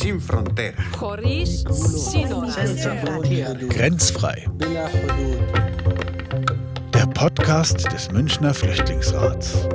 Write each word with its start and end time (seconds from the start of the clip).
Sin 0.00 0.18
frontera. 0.18 0.82
Grenzfrei. 3.68 4.48
Der 6.94 7.06
Podcast 7.12 7.84
des 7.92 8.10
Münchner 8.10 8.54
Flüchtlingsrats. 8.54 9.68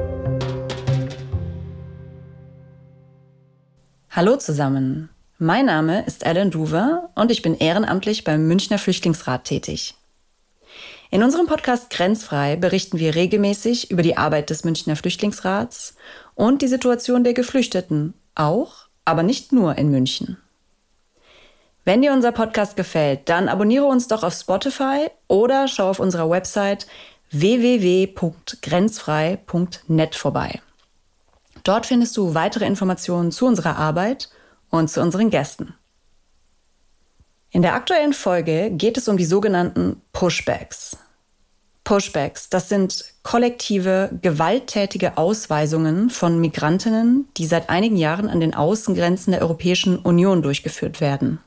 Hallo 4.09 4.37
zusammen. 4.37 5.09
Mein 5.37 5.67
Name 5.67 6.03
ist 6.07 6.25
Alan 6.25 6.49
Duver 6.49 7.11
und 7.13 7.29
ich 7.29 7.43
bin 7.43 7.55
ehrenamtlich 7.55 8.23
beim 8.23 8.47
Münchner 8.47 8.79
Flüchtlingsrat 8.79 9.43
tätig. 9.43 9.93
In 11.11 11.21
unserem 11.21 11.45
Podcast 11.45 11.91
Grenzfrei 11.91 12.55
berichten 12.55 12.97
wir 12.97 13.13
regelmäßig 13.13 13.91
über 13.91 14.01
die 14.01 14.17
Arbeit 14.17 14.49
des 14.49 14.63
Münchner 14.63 14.95
Flüchtlingsrats 14.95 15.95
und 16.33 16.63
die 16.63 16.67
Situation 16.67 17.23
der 17.23 17.35
Geflüchteten, 17.35 18.15
auch 18.33 18.84
aber 19.05 19.23
nicht 19.23 19.51
nur 19.51 19.77
in 19.77 19.89
München. 19.89 20.37
Wenn 21.83 22.01
dir 22.01 22.13
unser 22.13 22.31
Podcast 22.31 22.75
gefällt, 22.75 23.29
dann 23.29 23.47
abonniere 23.47 23.85
uns 23.85 24.07
doch 24.07 24.23
auf 24.23 24.33
Spotify 24.33 25.11
oder 25.27 25.67
schau 25.67 25.89
auf 25.89 25.99
unserer 25.99 26.27
Website 26.29 26.87
www.grenzfrei.net 27.29 30.15
vorbei. 30.15 30.61
Dort 31.63 31.85
findest 31.85 32.17
du 32.17 32.33
weitere 32.33 32.65
Informationen 32.65 33.31
zu 33.31 33.45
unserer 33.45 33.77
Arbeit 33.77 34.29
und 34.69 34.89
zu 34.89 35.01
unseren 35.01 35.29
Gästen. 35.29 35.75
In 37.51 37.61
der 37.61 37.75
aktuellen 37.75 38.13
Folge 38.13 38.71
geht 38.71 38.97
es 38.97 39.07
um 39.07 39.17
die 39.17 39.25
sogenannten 39.25 40.01
Pushbacks. 40.11 40.97
Pushbacks, 41.85 42.49
das 42.49 42.67
sind 42.67 43.05
kollektive, 43.23 44.09
gewalttätige 44.21 45.17
Ausweisungen 45.17 46.09
von 46.09 46.41
Migrantinnen, 46.41 47.29
die 47.37 47.45
seit 47.45 47.69
einigen 47.69 47.95
Jahren 47.95 48.27
an 48.27 48.41
den 48.41 48.53
Außengrenzen 48.53 49.31
der 49.31 49.41
Europäischen 49.41 49.99
Union 49.99 50.41
durchgeführt 50.41 50.99
werden. 50.99 51.39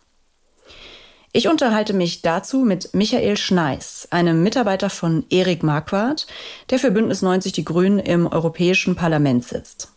Ich 1.33 1.47
unterhalte 1.47 1.93
mich 1.93 2.23
dazu 2.23 2.61
mit 2.61 2.95
Michael 2.95 3.37
Schneiß, 3.37 4.09
einem 4.11 4.43
Mitarbeiter 4.43 4.89
von 4.89 5.27
Erik 5.29 5.62
Marquardt, 5.62 6.27
der 6.71 6.79
für 6.79 6.91
Bündnis 6.91 7.21
90 7.21 7.53
Die 7.53 7.65
Grünen 7.65 7.99
im 7.99 8.27
Europäischen 8.27 8.97
Parlament 8.97 9.45
sitzt. 9.45 9.93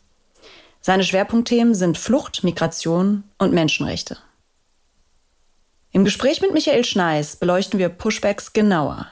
Seine 0.81 1.03
Schwerpunktthemen 1.03 1.75
sind 1.75 1.97
Flucht, 1.97 2.43
Migration 2.43 3.23
und 3.37 3.53
Menschenrechte. 3.53 4.17
Im 5.91 6.03
Gespräch 6.03 6.41
mit 6.41 6.53
Michael 6.53 6.83
Schneiß 6.83 7.37
beleuchten 7.37 7.79
wir 7.79 7.89
Pushbacks 7.89 8.53
genauer. 8.53 9.07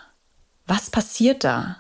Was 0.70 0.92
passiert 0.92 1.44
da? 1.44 1.78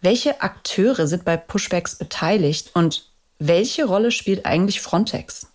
Welche 0.00 0.40
Akteure 0.40 1.08
sind 1.08 1.24
bei 1.24 1.36
Pushbacks 1.36 1.96
beteiligt 1.96 2.70
und 2.74 3.10
welche 3.40 3.84
Rolle 3.84 4.12
spielt 4.12 4.46
eigentlich 4.46 4.80
Frontex? 4.80 5.48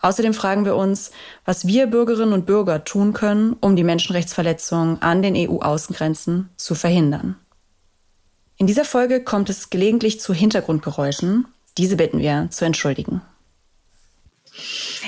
Außerdem 0.00 0.34
fragen 0.34 0.64
wir 0.64 0.74
uns, 0.74 1.12
was 1.44 1.64
wir 1.64 1.86
Bürgerinnen 1.86 2.32
und 2.32 2.44
Bürger 2.44 2.82
tun 2.82 3.12
können, 3.12 3.52
um 3.60 3.76
die 3.76 3.84
Menschenrechtsverletzungen 3.84 5.00
an 5.00 5.22
den 5.22 5.36
EU-Außengrenzen 5.36 6.48
zu 6.56 6.74
verhindern. 6.74 7.36
In 8.56 8.66
dieser 8.66 8.84
Folge 8.84 9.22
kommt 9.22 9.48
es 9.48 9.70
gelegentlich 9.70 10.20
zu 10.20 10.34
Hintergrundgeräuschen. 10.34 11.46
Diese 11.78 11.94
bitten 11.94 12.18
wir 12.18 12.48
zu 12.50 12.64
entschuldigen. 12.64 13.22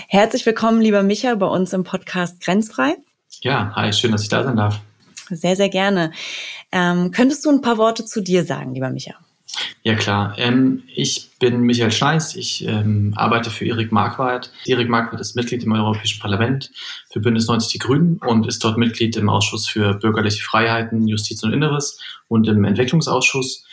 Herzlich 0.06 0.46
willkommen, 0.46 0.80
lieber 0.80 1.02
Micha, 1.02 1.34
bei 1.34 1.46
uns 1.46 1.72
im 1.72 1.82
Podcast 1.82 2.40
Grenzfrei. 2.40 2.94
Ja, 3.40 3.72
hi, 3.74 3.92
schön, 3.92 4.12
dass 4.12 4.22
ich 4.22 4.28
da 4.28 4.44
sein 4.44 4.56
darf. 4.56 4.80
Sehr, 5.30 5.56
sehr 5.56 5.68
gerne. 5.68 6.12
Ähm, 6.72 7.10
könntest 7.10 7.44
du 7.44 7.50
ein 7.50 7.62
paar 7.62 7.78
Worte 7.78 8.04
zu 8.04 8.20
dir 8.20 8.44
sagen, 8.44 8.74
lieber 8.74 8.90
Micha? 8.90 9.14
Ja 9.82 9.94
klar, 9.94 10.34
ähm, 10.36 10.82
ich 10.92 11.30
bin 11.38 11.60
Michael 11.60 11.92
Schneiß, 11.92 12.34
ich 12.36 12.66
ähm, 12.66 13.14
arbeite 13.16 13.50
für 13.50 13.64
Erik 13.64 13.92
Marquardt. 13.92 14.50
Erik 14.66 14.88
Marquardt 14.88 15.20
ist 15.20 15.36
Mitglied 15.36 15.62
im 15.62 15.72
Europäischen 15.72 16.20
Parlament 16.20 16.72
für 17.10 17.20
Bündnis 17.20 17.46
90 17.46 17.72
Die 17.72 17.78
Grünen 17.78 18.18
und 18.18 18.46
ist 18.46 18.62
dort 18.64 18.78
Mitglied 18.78 19.16
im 19.16 19.28
Ausschuss 19.28 19.68
für 19.68 19.94
bürgerliche 19.94 20.42
Freiheiten, 20.42 21.06
Justiz 21.06 21.42
und 21.44 21.52
Inneres 21.52 22.00
und 22.28 22.48
im 22.48 22.64
Entwicklungsausschuss. 22.64 23.64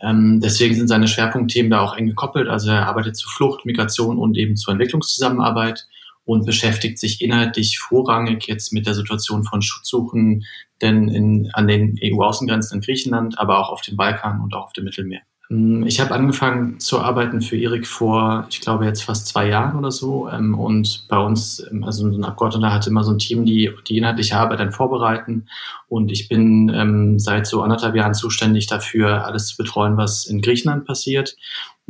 Ähm, 0.00 0.40
deswegen 0.42 0.74
sind 0.74 0.88
seine 0.88 1.08
Schwerpunktthemen 1.08 1.70
da 1.70 1.80
auch 1.80 1.96
eng 1.96 2.08
gekoppelt. 2.08 2.48
Also 2.48 2.70
er 2.70 2.88
arbeitet 2.88 3.16
zu 3.16 3.28
Flucht, 3.28 3.64
Migration 3.64 4.18
und 4.18 4.36
eben 4.36 4.56
zur 4.56 4.72
Entwicklungszusammenarbeit 4.72 5.86
und 6.24 6.46
beschäftigt 6.46 6.98
sich 6.98 7.20
inhaltlich 7.20 7.78
vorrangig 7.78 8.46
jetzt 8.46 8.72
mit 8.72 8.86
der 8.86 8.94
Situation 8.94 9.44
von 9.44 9.62
Schutzsuchen 9.62 10.44
denn 10.82 11.08
in, 11.08 11.50
an 11.52 11.66
den 11.66 11.98
EU-Außengrenzen 12.02 12.76
in 12.76 12.80
Griechenland, 12.82 13.38
aber 13.38 13.58
auch 13.58 13.70
auf 13.70 13.80
dem 13.82 13.96
Balkan 13.96 14.40
und 14.40 14.54
auch 14.54 14.64
auf 14.64 14.72
dem 14.72 14.84
Mittelmeer. 14.84 15.20
Hm, 15.52 15.86
ich 15.86 16.00
habe 16.00 16.14
angefangen 16.14 16.80
zu 16.80 17.00
arbeiten 17.00 17.42
für 17.42 17.58
Erik 17.58 17.86
vor, 17.86 18.46
ich 18.48 18.62
glaube, 18.62 18.86
jetzt 18.86 19.04
fast 19.04 19.26
zwei 19.26 19.48
Jahren 19.48 19.76
oder 19.76 19.90
so. 19.90 20.28
Ähm, 20.30 20.58
und 20.58 21.06
bei 21.08 21.18
uns, 21.18 21.62
ähm, 21.70 21.84
also 21.84 22.06
ein 22.06 22.24
Abgeordneter 22.24 22.72
hat 22.72 22.86
immer 22.86 23.04
so 23.04 23.12
ein 23.12 23.18
Team, 23.18 23.44
die 23.44 23.70
die 23.86 23.98
inhaltliche 23.98 24.36
Arbeit 24.36 24.60
dann 24.60 24.72
vorbereiten. 24.72 25.46
Und 25.88 26.10
ich 26.10 26.28
bin 26.28 26.70
ähm, 26.74 27.18
seit 27.18 27.46
so 27.46 27.60
anderthalb 27.60 27.94
Jahren 27.94 28.14
zuständig 28.14 28.66
dafür, 28.66 29.26
alles 29.26 29.48
zu 29.48 29.58
betreuen, 29.58 29.98
was 29.98 30.24
in 30.24 30.40
Griechenland 30.40 30.86
passiert. 30.86 31.36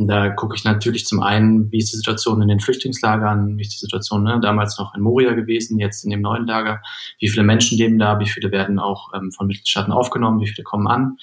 Und 0.03 0.09
da 0.09 0.31
gucke 0.31 0.57
ich 0.57 0.65
natürlich 0.65 1.07
zum 1.07 1.23
einen, 1.23 1.71
wie 1.71 1.79
ist 1.79 1.93
die 1.93 1.97
Situation 1.97 2.43
in 2.43 2.49
den 2.49 2.59
Flüchtlingslagern, 2.59 3.57
wie 3.57 3.63
ist 3.63 3.73
die 3.73 3.79
Situation 3.79 4.25
ne, 4.25 4.41
damals 4.43 4.77
noch 4.79 4.97
in 4.97 5.01
Moria 5.01 5.33
gewesen, 5.33 5.79
jetzt 5.79 6.03
in 6.03 6.11
dem 6.11 6.23
neuen 6.23 6.45
Lager, 6.45 6.83
wie 7.21 7.29
viele 7.29 7.45
Menschen 7.45 7.79
leben 7.79 8.01
da, 8.01 8.19
wie 8.19 8.29
viele 8.29 8.51
werden 8.51 8.81
auch 8.81 9.13
ähm, 9.15 9.31
von 9.31 9.47
Mitgliedstaaten 9.47 9.93
aufgenommen, 9.93 10.41
wie 10.41 10.49
viele 10.49 10.65
kommen 10.65 10.89
an 10.89 11.19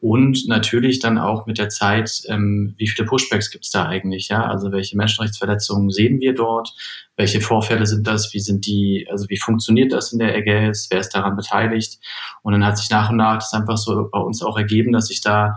und 0.00 0.46
natürlich 0.46 0.98
dann 0.98 1.18
auch 1.18 1.46
mit 1.46 1.58
der 1.58 1.68
Zeit, 1.68 2.22
ähm, 2.28 2.74
wie 2.76 2.86
viele 2.86 3.06
Pushbacks 3.06 3.50
gibt 3.50 3.64
es 3.64 3.70
da 3.70 3.86
eigentlich, 3.86 4.28
ja? 4.28 4.44
Also 4.44 4.70
welche 4.70 4.96
Menschenrechtsverletzungen 4.96 5.90
sehen 5.90 6.20
wir 6.20 6.34
dort? 6.34 6.74
Welche 7.16 7.40
Vorfälle 7.40 7.86
sind 7.86 8.06
das? 8.06 8.34
Wie 8.34 8.40
sind 8.40 8.66
die, 8.66 9.06
also 9.10 9.26
wie 9.28 9.38
funktioniert 9.38 9.92
das 9.92 10.12
in 10.12 10.18
der 10.18 10.36
Ägäis? 10.36 10.88
Wer 10.90 11.00
ist 11.00 11.14
daran 11.14 11.36
beteiligt? 11.36 11.98
Und 12.42 12.52
dann 12.52 12.64
hat 12.64 12.76
sich 12.76 12.90
nach 12.90 13.08
und 13.08 13.16
nach 13.16 13.36
das 13.36 13.54
einfach 13.54 13.78
so 13.78 14.08
bei 14.12 14.18
uns 14.18 14.42
auch 14.42 14.58
ergeben, 14.58 14.92
dass 14.92 15.10
ich 15.10 15.22
da 15.22 15.56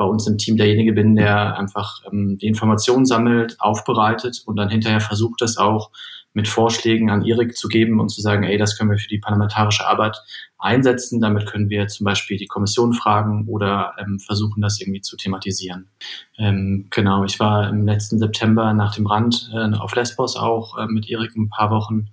bei 0.00 0.06
uns 0.06 0.26
im 0.26 0.38
Team 0.38 0.56
derjenige 0.56 0.94
bin, 0.94 1.14
der 1.14 1.58
einfach 1.58 2.00
ähm, 2.10 2.38
die 2.38 2.46
Informationen 2.46 3.04
sammelt, 3.04 3.60
aufbereitet 3.60 4.42
und 4.46 4.56
dann 4.56 4.70
hinterher 4.70 5.02
versucht, 5.02 5.42
das 5.42 5.58
auch 5.58 5.90
mit 6.32 6.48
Vorschlägen 6.48 7.10
an 7.10 7.22
Erik 7.22 7.54
zu 7.54 7.68
geben 7.68 8.00
und 8.00 8.08
zu 8.08 8.22
sagen, 8.22 8.42
ey, 8.44 8.56
das 8.56 8.78
können 8.78 8.90
wir 8.90 8.96
für 8.96 9.08
die 9.08 9.18
parlamentarische 9.18 9.86
Arbeit 9.86 10.16
einsetzen. 10.56 11.20
Damit 11.20 11.44
können 11.44 11.68
wir 11.68 11.86
zum 11.88 12.04
Beispiel 12.04 12.38
die 12.38 12.46
Kommission 12.46 12.94
fragen 12.94 13.46
oder 13.46 13.92
ähm, 13.98 14.18
versuchen, 14.20 14.62
das 14.62 14.80
irgendwie 14.80 15.02
zu 15.02 15.18
thematisieren. 15.18 15.90
Ähm, 16.38 16.86
genau, 16.88 17.24
ich 17.24 17.38
war 17.38 17.68
im 17.68 17.86
letzten 17.86 18.18
September 18.18 18.72
nach 18.72 18.94
dem 18.94 19.06
Rand 19.06 19.50
äh, 19.52 19.76
auf 19.76 19.94
Lesbos 19.94 20.34
auch 20.36 20.78
äh, 20.78 20.86
mit 20.86 21.10
Erik 21.10 21.36
ein 21.36 21.50
paar 21.50 21.70
Wochen. 21.70 22.08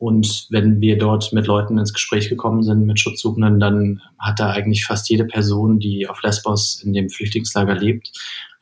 Und 0.00 0.46
wenn 0.48 0.80
wir 0.80 0.96
dort 0.96 1.30
mit 1.34 1.46
Leuten 1.46 1.76
ins 1.76 1.92
Gespräch 1.92 2.30
gekommen 2.30 2.62
sind, 2.62 2.86
mit 2.86 2.98
Schutzsuchenden, 2.98 3.60
dann 3.60 4.00
hat 4.18 4.40
da 4.40 4.48
eigentlich 4.48 4.86
fast 4.86 5.10
jede 5.10 5.26
Person, 5.26 5.78
die 5.78 6.08
auf 6.08 6.22
Lesbos 6.22 6.82
in 6.82 6.94
dem 6.94 7.10
Flüchtlingslager 7.10 7.74
lebt, 7.74 8.10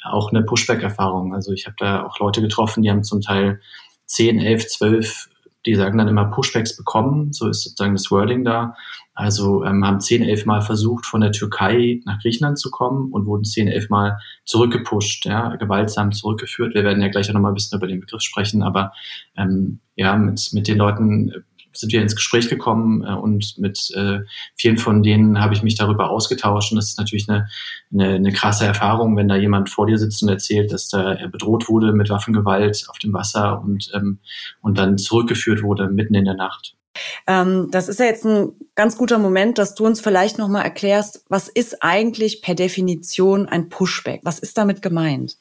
auch 0.03 0.33
eine 0.33 0.43
Pushback-Erfahrung. 0.43 1.33
Also 1.35 1.53
ich 1.53 1.67
habe 1.67 1.77
da 1.79 2.05
auch 2.05 2.19
Leute 2.19 2.43
getroffen, 2.43 2.83
die 2.83 2.91
haben 2.91 3.05
zum 3.05 3.21
Teil 3.21 3.61
10, 4.07 4.41
11, 4.41 4.67
12, 4.67 5.29
die 5.65 5.77
sagen 5.77 5.99
dann 5.99 6.09
immer 6.09 6.25
Pushbacks 6.25 6.77
bekommen, 6.77 7.33
so 7.33 7.49
ist 7.49 7.63
sozusagen 7.63 7.95
das 7.95 8.11
Wording 8.11 8.45
da. 8.45 8.75
Also 9.19 9.65
ähm, 9.65 9.85
haben 9.85 10.01
10, 10.01 10.23
11 10.23 10.47
Mal 10.47 10.63
versucht, 10.63 11.05
von 11.05 11.21
der 11.21 11.33
Türkei 11.33 12.01
nach 12.05 12.21
Griechenland 12.21 12.57
zu 12.57 12.71
kommen 12.71 13.11
und 13.11 13.27
wurden 13.27 13.43
10, 13.43 13.67
11 13.67 13.91
Mal 13.91 14.17
zurückgepusht, 14.45 15.27
ja, 15.27 15.57
gewaltsam 15.57 16.13
zurückgeführt. 16.13 16.77
Wir 16.77 16.85
werden 16.85 17.03
ja 17.03 17.09
gleich 17.09 17.29
auch 17.29 17.35
nochmal 17.35 17.51
ein 17.51 17.57
bisschen 17.57 17.77
über 17.77 17.89
den 17.89 17.99
Begriff 17.99 18.23
sprechen, 18.23 18.63
aber 18.63 18.93
ähm, 19.37 19.81
ja, 19.97 20.17
mit, 20.17 20.51
mit 20.53 20.69
den 20.69 20.79
Leuten 20.79 21.33
sind 21.73 21.93
wir 21.93 22.01
ins 22.01 22.15
Gespräch 22.15 22.49
gekommen 22.49 23.03
äh, 23.03 23.13
und 23.13 23.59
mit 23.59 23.91
äh, 23.97 24.21
vielen 24.55 24.79
von 24.79 25.03
denen 25.03 25.41
habe 25.41 25.53
ich 25.53 25.65
mich 25.65 25.75
darüber 25.75 26.11
ausgetauscht. 26.11 26.71
Und 26.71 26.77
das 26.77 26.91
ist 26.91 26.99
natürlich 26.99 27.29
eine, 27.29 27.49
eine, 27.93 28.15
eine 28.15 28.33
krasse 28.33 28.67
Erfahrung, 28.67 29.17
wenn 29.17 29.27
da 29.27 29.35
jemand 29.35 29.69
vor 29.69 29.89
dir 29.89 29.99
sitzt 29.99 30.23
und 30.23 30.29
erzählt, 30.29 30.73
dass 30.73 30.91
da 30.91 31.15
er 31.15 31.29
bedroht 31.29 31.69
wurde 31.69 31.93
mit 31.93 32.09
Waffengewalt 32.09 32.87
auf 32.89 33.01
dem 33.01 33.13
Wasser 33.13 33.61
und, 33.61 33.91
ähm, 33.95 34.21
und 34.61 34.79
dann 34.79 34.97
zurückgeführt 34.97 35.65
wurde 35.65 35.89
mitten 35.89 36.15
in 36.15 36.25
der 36.25 36.35
Nacht. 36.35 36.78
Ähm, 37.27 37.69
das 37.71 37.89
ist 37.89 38.01
ja 38.01 38.07
jetzt 38.07 38.25
ein 38.25 38.53
ganz 38.75 38.97
guter 38.97 39.19
Moment, 39.19 39.59
dass 39.59 39.75
du 39.75 39.87
uns 39.87 40.01
vielleicht 40.01 40.39
nochmal 40.39 40.65
erklärst, 40.65 41.25
was 41.29 41.49
ist 41.49 41.83
eigentlich 41.83 42.43
per 42.43 42.55
Definition 42.55 43.47
ein 43.47 43.69
Pushback? 43.69 44.21
Was 44.25 44.39
ist 44.39 44.59
damit 44.59 44.83
gemeint? 44.83 45.37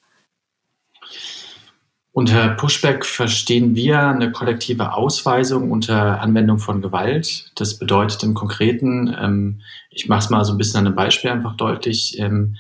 Unter 2.12 2.50
Pushback 2.56 3.06
verstehen 3.06 3.76
wir 3.76 4.00
eine 4.00 4.32
kollektive 4.32 4.94
Ausweisung 4.94 5.70
unter 5.70 6.20
Anwendung 6.20 6.58
von 6.58 6.82
Gewalt. 6.82 7.52
Das 7.54 7.78
bedeutet 7.78 8.24
im 8.24 8.34
Konkreten, 8.34 9.16
ähm, 9.20 9.62
ich 9.92 10.08
mache 10.08 10.22
es 10.22 10.30
mal 10.32 10.44
so 10.44 10.54
ein 10.54 10.58
bisschen 10.58 10.80
an 10.80 10.88
einem 10.88 10.96
Beispiel 10.96 11.30
einfach 11.30 11.56
deutlich, 11.58 12.18
ähm, 12.18 12.56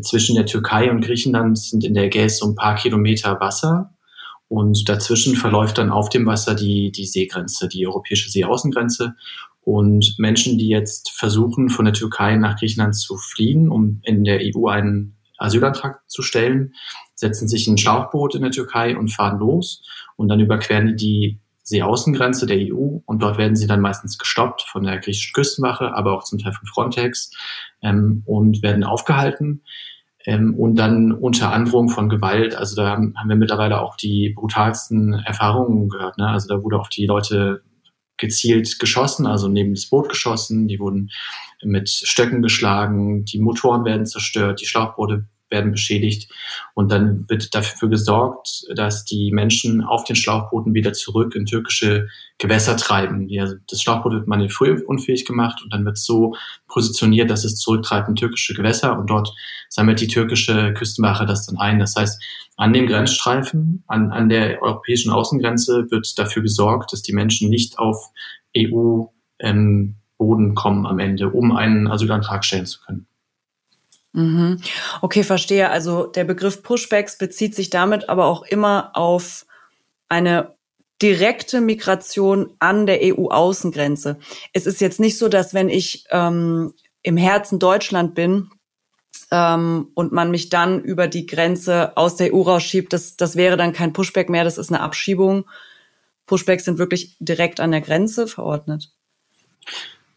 zwischen 0.00 0.36
der 0.36 0.46
Türkei 0.46 0.90
und 0.90 1.02
Griechenland 1.02 1.58
sind 1.58 1.84
in 1.84 1.92
der 1.92 2.04
Ägäis 2.04 2.38
so 2.38 2.48
ein 2.48 2.54
paar 2.54 2.76
Kilometer 2.76 3.38
Wasser 3.40 3.93
und 4.54 4.88
dazwischen 4.88 5.34
verläuft 5.34 5.78
dann 5.78 5.90
auf 5.90 6.10
dem 6.10 6.26
Wasser 6.26 6.54
die, 6.54 6.92
die 6.92 7.06
Seegrenze, 7.06 7.66
die 7.66 7.88
europäische 7.88 8.30
Seeaußengrenze. 8.30 9.16
Und 9.62 10.14
Menschen, 10.16 10.58
die 10.58 10.68
jetzt 10.68 11.10
versuchen, 11.10 11.70
von 11.70 11.86
der 11.86 11.94
Türkei 11.94 12.36
nach 12.36 12.56
Griechenland 12.56 12.94
zu 12.94 13.16
fliehen, 13.16 13.68
um 13.68 14.00
in 14.04 14.22
der 14.22 14.38
EU 14.40 14.68
einen 14.68 15.16
Asylantrag 15.38 16.02
zu 16.06 16.22
stellen, 16.22 16.74
setzen 17.16 17.48
sich 17.48 17.66
in 17.66 17.74
ein 17.74 17.78
Schlauchboot 17.78 18.36
in 18.36 18.42
der 18.42 18.52
Türkei 18.52 18.96
und 18.96 19.08
fahren 19.08 19.40
los. 19.40 19.82
Und 20.14 20.28
dann 20.28 20.38
überqueren 20.38 20.96
die 20.96 21.40
die 21.64 21.78
Seeaußengrenze 21.78 22.46
der 22.46 22.58
EU 22.58 22.98
und 23.06 23.22
dort 23.22 23.38
werden 23.38 23.56
sie 23.56 23.66
dann 23.66 23.80
meistens 23.80 24.18
gestoppt 24.18 24.62
von 24.62 24.84
der 24.84 24.98
griechischen 24.98 25.32
Küstenwache, 25.32 25.94
aber 25.94 26.12
auch 26.12 26.22
zum 26.22 26.38
Teil 26.38 26.52
von 26.52 26.68
Frontex 26.68 27.32
ähm, 27.82 28.22
und 28.26 28.62
werden 28.62 28.84
aufgehalten 28.84 29.62
ähm, 30.26 30.54
und 30.54 30.76
dann 30.76 31.12
unter 31.12 31.52
Androhung 31.52 31.88
von 31.88 32.08
Gewalt. 32.08 32.54
Also 32.54 32.76
da 32.76 32.90
haben, 32.90 33.14
wir 33.26 33.36
mittlerweile 33.36 33.80
auch 33.80 33.96
die 33.96 34.30
brutalsten 34.30 35.12
Erfahrungen 35.12 35.88
gehört. 35.88 36.18
Ne? 36.18 36.28
Also 36.28 36.48
da 36.48 36.62
wurde 36.62 36.78
auf 36.78 36.88
die 36.88 37.06
Leute 37.06 37.62
gezielt 38.16 38.78
geschossen, 38.78 39.26
also 39.26 39.48
neben 39.48 39.74
das 39.74 39.86
Boot 39.86 40.08
geschossen, 40.08 40.68
die 40.68 40.78
wurden 40.78 41.10
mit 41.64 41.88
Stöcken 41.88 42.42
geschlagen, 42.42 43.24
die 43.24 43.40
Motoren 43.40 43.84
werden 43.84 44.06
zerstört, 44.06 44.60
die 44.60 44.66
Schlauchboote 44.66 45.26
werden 45.54 45.72
beschädigt. 45.72 46.30
Und 46.74 46.92
dann 46.92 47.24
wird 47.28 47.54
dafür 47.54 47.88
gesorgt, 47.88 48.66
dass 48.74 49.04
die 49.04 49.30
Menschen 49.32 49.82
auf 49.82 50.04
den 50.04 50.16
Schlauchbooten 50.16 50.74
wieder 50.74 50.92
zurück 50.92 51.34
in 51.34 51.46
türkische 51.46 52.08
Gewässer 52.38 52.76
treiben. 52.76 53.28
Also 53.40 53.54
das 53.68 53.80
Schlauchboot 53.80 54.12
wird 54.12 54.26
manövrierunfähig 54.26 55.24
gemacht 55.24 55.62
und 55.62 55.72
dann 55.72 55.84
wird 55.84 55.96
es 55.96 56.04
so 56.04 56.34
positioniert, 56.68 57.30
dass 57.30 57.44
es 57.44 57.56
zurücktreibt 57.56 58.08
in 58.08 58.16
türkische 58.16 58.54
Gewässer 58.54 58.98
und 58.98 59.08
dort 59.08 59.32
sammelt 59.68 60.00
die 60.00 60.08
türkische 60.08 60.74
Küstenwache 60.74 61.24
das 61.24 61.46
dann 61.46 61.56
ein. 61.56 61.78
Das 61.78 61.96
heißt, 61.96 62.22
an 62.56 62.72
dem 62.72 62.86
Grenzstreifen, 62.86 63.84
an, 63.86 64.12
an 64.12 64.28
der 64.28 64.62
europäischen 64.62 65.10
Außengrenze 65.10 65.90
wird 65.90 66.18
dafür 66.18 66.42
gesorgt, 66.42 66.92
dass 66.92 67.02
die 67.02 67.12
Menschen 67.12 67.48
nicht 67.48 67.78
auf 67.78 68.10
EU 68.56 69.04
ähm, 69.38 69.96
Boden 70.18 70.54
kommen 70.54 70.86
am 70.86 70.98
Ende, 70.98 71.30
um 71.30 71.52
einen 71.52 71.88
Asylantrag 71.88 72.44
stellen 72.44 72.66
zu 72.66 72.80
können. 72.80 73.06
Mhm. 74.14 74.60
Okay, 75.02 75.24
verstehe. 75.24 75.70
Also 75.70 76.06
der 76.06 76.24
Begriff 76.24 76.62
Pushbacks 76.62 77.18
bezieht 77.18 77.54
sich 77.54 77.68
damit 77.68 78.08
aber 78.08 78.26
auch 78.26 78.44
immer 78.44 78.92
auf 78.94 79.44
eine 80.08 80.54
direkte 81.02 81.60
Migration 81.60 82.54
an 82.60 82.86
der 82.86 83.00
EU-Außengrenze. 83.02 84.18
Es 84.52 84.66
ist 84.66 84.80
jetzt 84.80 85.00
nicht 85.00 85.18
so, 85.18 85.28
dass 85.28 85.52
wenn 85.52 85.68
ich 85.68 86.04
ähm, 86.10 86.72
im 87.02 87.16
Herzen 87.16 87.58
Deutschland 87.58 88.14
bin 88.14 88.50
ähm, 89.32 89.90
und 89.94 90.12
man 90.12 90.30
mich 90.30 90.48
dann 90.48 90.80
über 90.80 91.08
die 91.08 91.26
Grenze 91.26 91.96
aus 91.96 92.14
der 92.14 92.32
EU 92.32 92.42
rausschiebt, 92.42 92.92
das, 92.92 93.16
das 93.16 93.34
wäre 93.34 93.56
dann 93.56 93.72
kein 93.72 93.92
Pushback 93.92 94.30
mehr, 94.30 94.44
das 94.44 94.58
ist 94.58 94.70
eine 94.70 94.80
Abschiebung. 94.80 95.44
Pushbacks 96.26 96.64
sind 96.64 96.78
wirklich 96.78 97.16
direkt 97.18 97.58
an 97.58 97.72
der 97.72 97.80
Grenze 97.80 98.28
verordnet. 98.28 98.92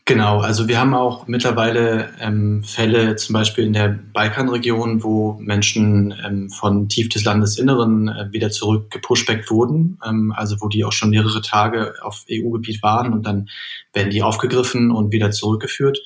Genau, 0.07 0.39
also 0.39 0.69
wir 0.69 0.79
haben 0.79 0.93
auch 0.93 1.27
mittlerweile 1.27 2.13
ähm, 2.21 2.63
Fälle 2.63 3.17
zum 3.17 3.33
Beispiel 3.33 3.65
in 3.65 3.73
der 3.73 3.89
Balkanregion, 3.89 5.03
wo 5.03 5.33
Menschen 5.33 6.15
ähm, 6.25 6.49
von 6.49 6.87
tief 6.87 7.09
des 7.09 7.25
Landesinneren 7.25 8.07
äh, 8.07 8.31
wieder 8.31 8.49
zurück 8.49 8.89
gepushbackt 8.89 9.51
wurden, 9.51 9.99
ähm, 10.07 10.33
also 10.33 10.55
wo 10.61 10.69
die 10.69 10.85
auch 10.85 10.93
schon 10.93 11.09
mehrere 11.09 11.41
Tage 11.41 11.95
auf 12.01 12.23
EU-Gebiet 12.31 12.81
waren 12.81 13.11
und 13.11 13.23
dann 13.23 13.49
werden 13.91 14.09
die 14.09 14.23
aufgegriffen 14.23 14.91
und 14.91 15.11
wieder 15.11 15.31
zurückgeführt. 15.31 15.99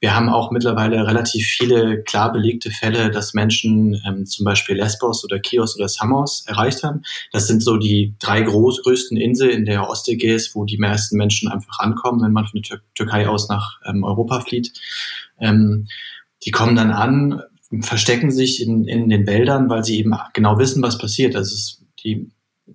Wir 0.00 0.14
haben 0.14 0.28
auch 0.28 0.52
mittlerweile 0.52 1.06
relativ 1.06 1.46
viele 1.46 2.02
klar 2.04 2.32
belegte 2.32 2.70
Fälle, 2.70 3.10
dass 3.10 3.34
Menschen 3.34 4.00
ähm, 4.06 4.26
zum 4.26 4.44
Beispiel 4.44 4.76
Lesbos 4.76 5.24
oder 5.24 5.40
Chios 5.44 5.76
oder 5.76 5.88
Samos 5.88 6.44
erreicht 6.46 6.84
haben. 6.84 7.02
Das 7.32 7.48
sind 7.48 7.62
so 7.62 7.76
die 7.76 8.14
drei 8.20 8.42
groß, 8.42 8.82
größten 8.82 9.16
Inseln 9.16 9.50
in 9.50 9.64
der 9.64 9.90
Ostägäis, 9.90 10.54
wo 10.54 10.64
die 10.64 10.78
meisten 10.78 11.16
Menschen 11.16 11.50
einfach 11.50 11.80
ankommen, 11.80 12.22
wenn 12.22 12.32
man 12.32 12.46
von 12.46 12.60
der 12.60 12.62
Tür 12.62 12.80
Türkei 12.94 13.28
aus 13.28 13.48
nach 13.48 13.80
ähm, 13.86 14.04
Europa 14.04 14.40
flieht. 14.40 14.72
Ähm, 15.40 15.88
die 16.44 16.52
kommen 16.52 16.76
dann 16.76 16.92
an, 16.92 17.42
verstecken 17.80 18.30
sich 18.30 18.62
in, 18.62 18.84
in 18.84 19.08
den 19.08 19.26
Wäldern, 19.26 19.68
weil 19.68 19.84
sie 19.84 19.98
eben 19.98 20.14
genau 20.32 20.58
wissen, 20.58 20.82
was 20.82 20.98
passiert. 20.98 21.34
Also 21.34 21.54
es, 21.54 21.84
die 22.04 22.30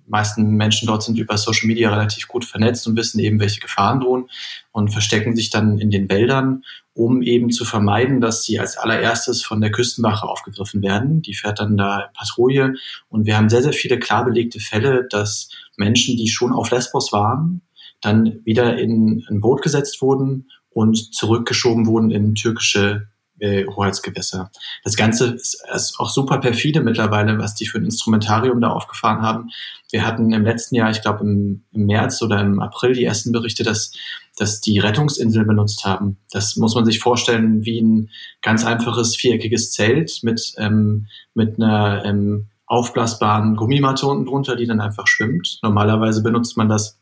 meisten 0.06 0.56
Menschen 0.56 0.86
dort 0.86 1.02
sind 1.02 1.18
über 1.18 1.36
Social 1.38 1.66
Media 1.66 1.90
relativ 1.90 2.28
gut 2.28 2.44
vernetzt 2.44 2.86
und 2.86 2.96
wissen 2.96 3.20
eben, 3.20 3.40
welche 3.40 3.60
Gefahren 3.60 4.00
drohen 4.00 4.28
und 4.72 4.92
verstecken 4.92 5.34
sich 5.36 5.50
dann 5.50 5.78
in 5.78 5.90
den 5.90 6.08
Wäldern, 6.08 6.64
um 6.94 7.22
eben 7.22 7.50
zu 7.50 7.64
vermeiden, 7.64 8.20
dass 8.20 8.44
sie 8.44 8.60
als 8.60 8.78
allererstes 8.78 9.42
von 9.42 9.60
der 9.60 9.72
Küstenwache 9.72 10.26
aufgegriffen 10.26 10.80
werden. 10.82 11.22
Die 11.22 11.34
fährt 11.34 11.58
dann 11.58 11.76
da 11.76 12.10
Patrouille 12.16 12.74
und 13.08 13.26
wir 13.26 13.36
haben 13.36 13.48
sehr, 13.48 13.62
sehr 13.62 13.72
viele 13.72 13.98
klar 13.98 14.24
belegte 14.24 14.60
Fälle, 14.60 15.06
dass 15.10 15.50
Menschen, 15.76 16.16
die 16.16 16.28
schon 16.28 16.52
auf 16.52 16.70
Lesbos 16.70 17.12
waren, 17.12 17.62
dann 18.00 18.40
wieder 18.44 18.78
in 18.78 19.24
ein 19.28 19.40
Boot 19.40 19.62
gesetzt 19.62 20.00
wurden 20.02 20.48
und 20.70 21.14
zurückgeschoben 21.14 21.86
wurden 21.86 22.10
in 22.10 22.34
türkische 22.36 23.08
äh, 23.40 23.66
Hoheitsgewässer. 23.66 24.50
Das 24.84 24.96
Ganze 24.96 25.34
ist, 25.34 25.62
ist, 25.74 25.98
auch 25.98 26.10
super 26.10 26.38
perfide 26.38 26.80
mittlerweile, 26.80 27.38
was 27.38 27.54
die 27.54 27.66
für 27.66 27.78
ein 27.78 27.84
Instrumentarium 27.84 28.60
da 28.60 28.68
aufgefahren 28.70 29.22
haben. 29.22 29.50
Wir 29.90 30.06
hatten 30.06 30.32
im 30.32 30.44
letzten 30.44 30.76
Jahr, 30.76 30.90
ich 30.90 31.02
glaube 31.02 31.24
im, 31.24 31.64
im, 31.72 31.86
März 31.86 32.22
oder 32.22 32.40
im 32.40 32.60
April, 32.60 32.92
die 32.92 33.04
ersten 33.04 33.32
Berichte, 33.32 33.64
dass, 33.64 33.92
dass 34.36 34.60
die 34.60 34.78
Rettungsinsel 34.78 35.44
benutzt 35.44 35.84
haben. 35.84 36.18
Das 36.30 36.56
muss 36.56 36.74
man 36.74 36.84
sich 36.84 36.98
vorstellen 36.98 37.64
wie 37.64 37.80
ein 37.80 38.10
ganz 38.42 38.64
einfaches 38.64 39.16
viereckiges 39.16 39.72
Zelt 39.72 40.20
mit, 40.22 40.54
ähm, 40.58 41.06
mit 41.34 41.56
einer 41.56 42.04
ähm, 42.04 42.48
aufblasbaren 42.66 43.56
Gummimatte 43.56 44.06
unten 44.06 44.26
drunter, 44.26 44.56
die 44.56 44.66
dann 44.66 44.80
einfach 44.80 45.06
schwimmt. 45.06 45.58
Normalerweise 45.62 46.22
benutzt 46.22 46.56
man 46.56 46.68
das 46.68 46.98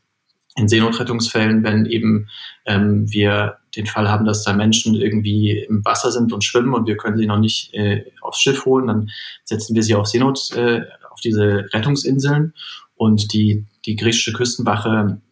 in 0.54 0.68
Seenotrettungsfällen, 0.68 1.64
wenn 1.64 1.86
eben 1.86 2.28
ähm, 2.66 3.10
wir 3.10 3.56
den 3.74 3.86
Fall 3.86 4.10
haben, 4.10 4.26
dass 4.26 4.44
da 4.44 4.52
Menschen 4.52 4.94
irgendwie 4.94 5.58
im 5.58 5.82
Wasser 5.84 6.12
sind 6.12 6.32
und 6.32 6.44
schwimmen 6.44 6.74
und 6.74 6.86
wir 6.86 6.98
können 6.98 7.16
sie 7.16 7.26
noch 7.26 7.38
nicht 7.38 7.72
äh, 7.72 8.04
aufs 8.20 8.40
Schiff 8.40 8.66
holen, 8.66 8.86
dann 8.86 9.10
setzen 9.44 9.74
wir 9.74 9.82
sie 9.82 9.94
auf 9.94 10.06
Seenot, 10.06 10.50
äh, 10.54 10.82
auf 11.10 11.20
diese 11.20 11.66
Rettungsinseln 11.72 12.52
und 12.96 13.32
die, 13.32 13.64
die 13.86 13.96
griechische 13.96 14.34
Küstenwache 14.34 15.22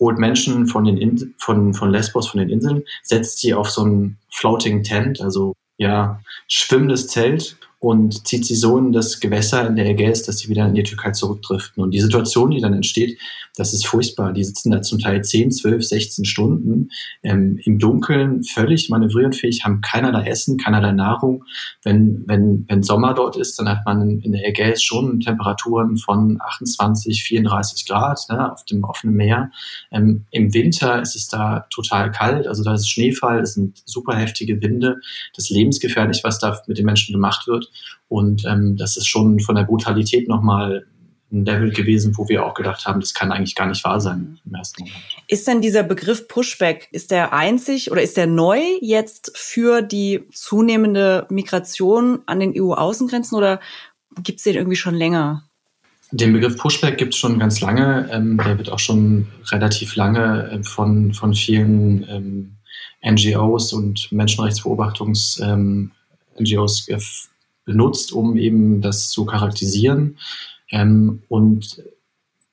holt 0.00 0.18
Menschen 0.18 0.66
von 0.66 0.84
den 0.84 0.96
In 0.96 1.34
von, 1.38 1.74
von 1.74 1.90
Lesbos, 1.90 2.28
von 2.28 2.40
den 2.40 2.48
Inseln, 2.48 2.82
setzt 3.02 3.38
sie 3.38 3.54
auf 3.54 3.70
so 3.70 3.84
ein 3.84 4.16
Floating 4.32 4.82
Tent, 4.82 5.20
also 5.20 5.54
ja, 5.76 6.20
schwimmendes 6.48 7.06
Zelt 7.06 7.56
und 7.80 8.28
zieht 8.28 8.44
sie 8.44 8.54
so 8.54 8.76
in 8.76 8.92
das 8.92 9.20
Gewässer 9.20 9.66
in 9.66 9.74
der 9.74 9.86
Ägäis, 9.86 10.22
dass 10.22 10.38
sie 10.38 10.50
wieder 10.50 10.66
in 10.66 10.74
die 10.74 10.82
Türkei 10.82 11.12
zurückdriften. 11.12 11.82
Und 11.82 11.92
die 11.92 12.00
Situation, 12.00 12.50
die 12.50 12.60
dann 12.60 12.74
entsteht, 12.74 13.18
das 13.56 13.72
ist 13.72 13.86
furchtbar. 13.86 14.34
Die 14.34 14.44
sitzen 14.44 14.70
da 14.70 14.82
zum 14.82 14.98
Teil 14.98 15.24
10, 15.24 15.50
12, 15.50 15.82
16 15.82 16.24
Stunden 16.26 16.90
ähm, 17.22 17.58
im 17.64 17.78
Dunkeln, 17.78 18.44
völlig 18.44 18.90
manövrierenfähig, 18.90 19.64
haben 19.64 19.80
keinerlei 19.80 20.28
Essen, 20.28 20.58
keinerlei 20.58 20.92
Nahrung. 20.92 21.44
Wenn, 21.82 22.22
wenn, 22.26 22.66
wenn 22.68 22.82
Sommer 22.82 23.14
dort 23.14 23.36
ist, 23.36 23.58
dann 23.58 23.68
hat 23.68 23.86
man 23.86 24.20
in 24.20 24.32
der 24.32 24.46
Ägäis 24.46 24.82
schon 24.82 25.20
Temperaturen 25.20 25.96
von 25.96 26.38
28, 26.40 27.24
34 27.24 27.86
Grad 27.86 28.20
ne, 28.28 28.52
auf 28.52 28.64
dem 28.64 28.84
offenen 28.84 29.16
Meer. 29.16 29.50
Ähm, 29.90 30.26
Im 30.30 30.52
Winter 30.52 31.00
ist 31.00 31.16
es 31.16 31.28
da 31.28 31.66
total 31.70 32.10
kalt, 32.12 32.46
also 32.46 32.62
da 32.62 32.74
ist 32.74 32.90
Schneefall, 32.90 33.40
es 33.40 33.54
sind 33.54 33.82
super 33.86 34.16
heftige 34.16 34.60
Winde. 34.60 35.00
Das 35.34 35.44
ist 35.44 35.50
lebensgefährlich, 35.50 36.20
was 36.24 36.38
da 36.38 36.60
mit 36.66 36.76
den 36.76 36.84
Menschen 36.84 37.14
gemacht 37.14 37.46
wird. 37.46 37.69
Und 38.08 38.44
ähm, 38.44 38.76
das 38.76 38.96
ist 38.96 39.06
schon 39.06 39.40
von 39.40 39.54
der 39.54 39.64
Brutalität 39.64 40.28
nochmal 40.28 40.86
ein 41.32 41.44
Level 41.44 41.70
gewesen, 41.70 42.16
wo 42.16 42.28
wir 42.28 42.44
auch 42.44 42.54
gedacht 42.54 42.86
haben, 42.86 43.00
das 43.00 43.14
kann 43.14 43.30
eigentlich 43.30 43.54
gar 43.54 43.66
nicht 43.66 43.84
wahr 43.84 44.00
sein 44.00 44.38
im 44.44 44.54
ersten 44.54 44.82
Moment. 44.82 45.04
Ist 45.28 45.46
denn 45.46 45.60
dieser 45.60 45.82
Begriff 45.82 46.26
Pushback, 46.26 46.88
ist 46.90 47.10
der 47.10 47.32
einzig 47.32 47.92
oder 47.92 48.02
ist 48.02 48.16
der 48.16 48.26
neu 48.26 48.60
jetzt 48.80 49.32
für 49.36 49.82
die 49.82 50.24
zunehmende 50.32 51.26
Migration 51.30 52.20
an 52.26 52.40
den 52.40 52.52
EU-Außengrenzen 52.56 53.38
oder 53.38 53.60
gibt 54.22 54.38
es 54.38 54.44
den 54.44 54.56
irgendwie 54.56 54.76
schon 54.76 54.94
länger? 54.94 55.44
Den 56.12 56.32
Begriff 56.32 56.56
Pushback 56.56 56.98
gibt 56.98 57.14
es 57.14 57.20
schon 57.20 57.38
ganz 57.38 57.60
lange. 57.60 58.08
Ähm, 58.10 58.36
der 58.44 58.58
wird 58.58 58.70
auch 58.70 58.80
schon 58.80 59.28
relativ 59.52 59.94
lange 59.94 60.50
äh, 60.50 60.62
von, 60.64 61.14
von 61.14 61.34
vielen 61.34 62.04
ähm, 62.08 62.56
NGOs 63.08 63.72
und 63.72 64.10
Menschenrechtsbeobachtungs- 64.10 65.40
ähm, 65.40 65.92
NGOs 66.40 66.88
benutzt, 67.70 68.12
um 68.12 68.36
eben 68.36 68.80
das 68.80 69.10
zu 69.10 69.24
charakterisieren. 69.24 70.18
Ähm, 70.70 71.22
und 71.28 71.82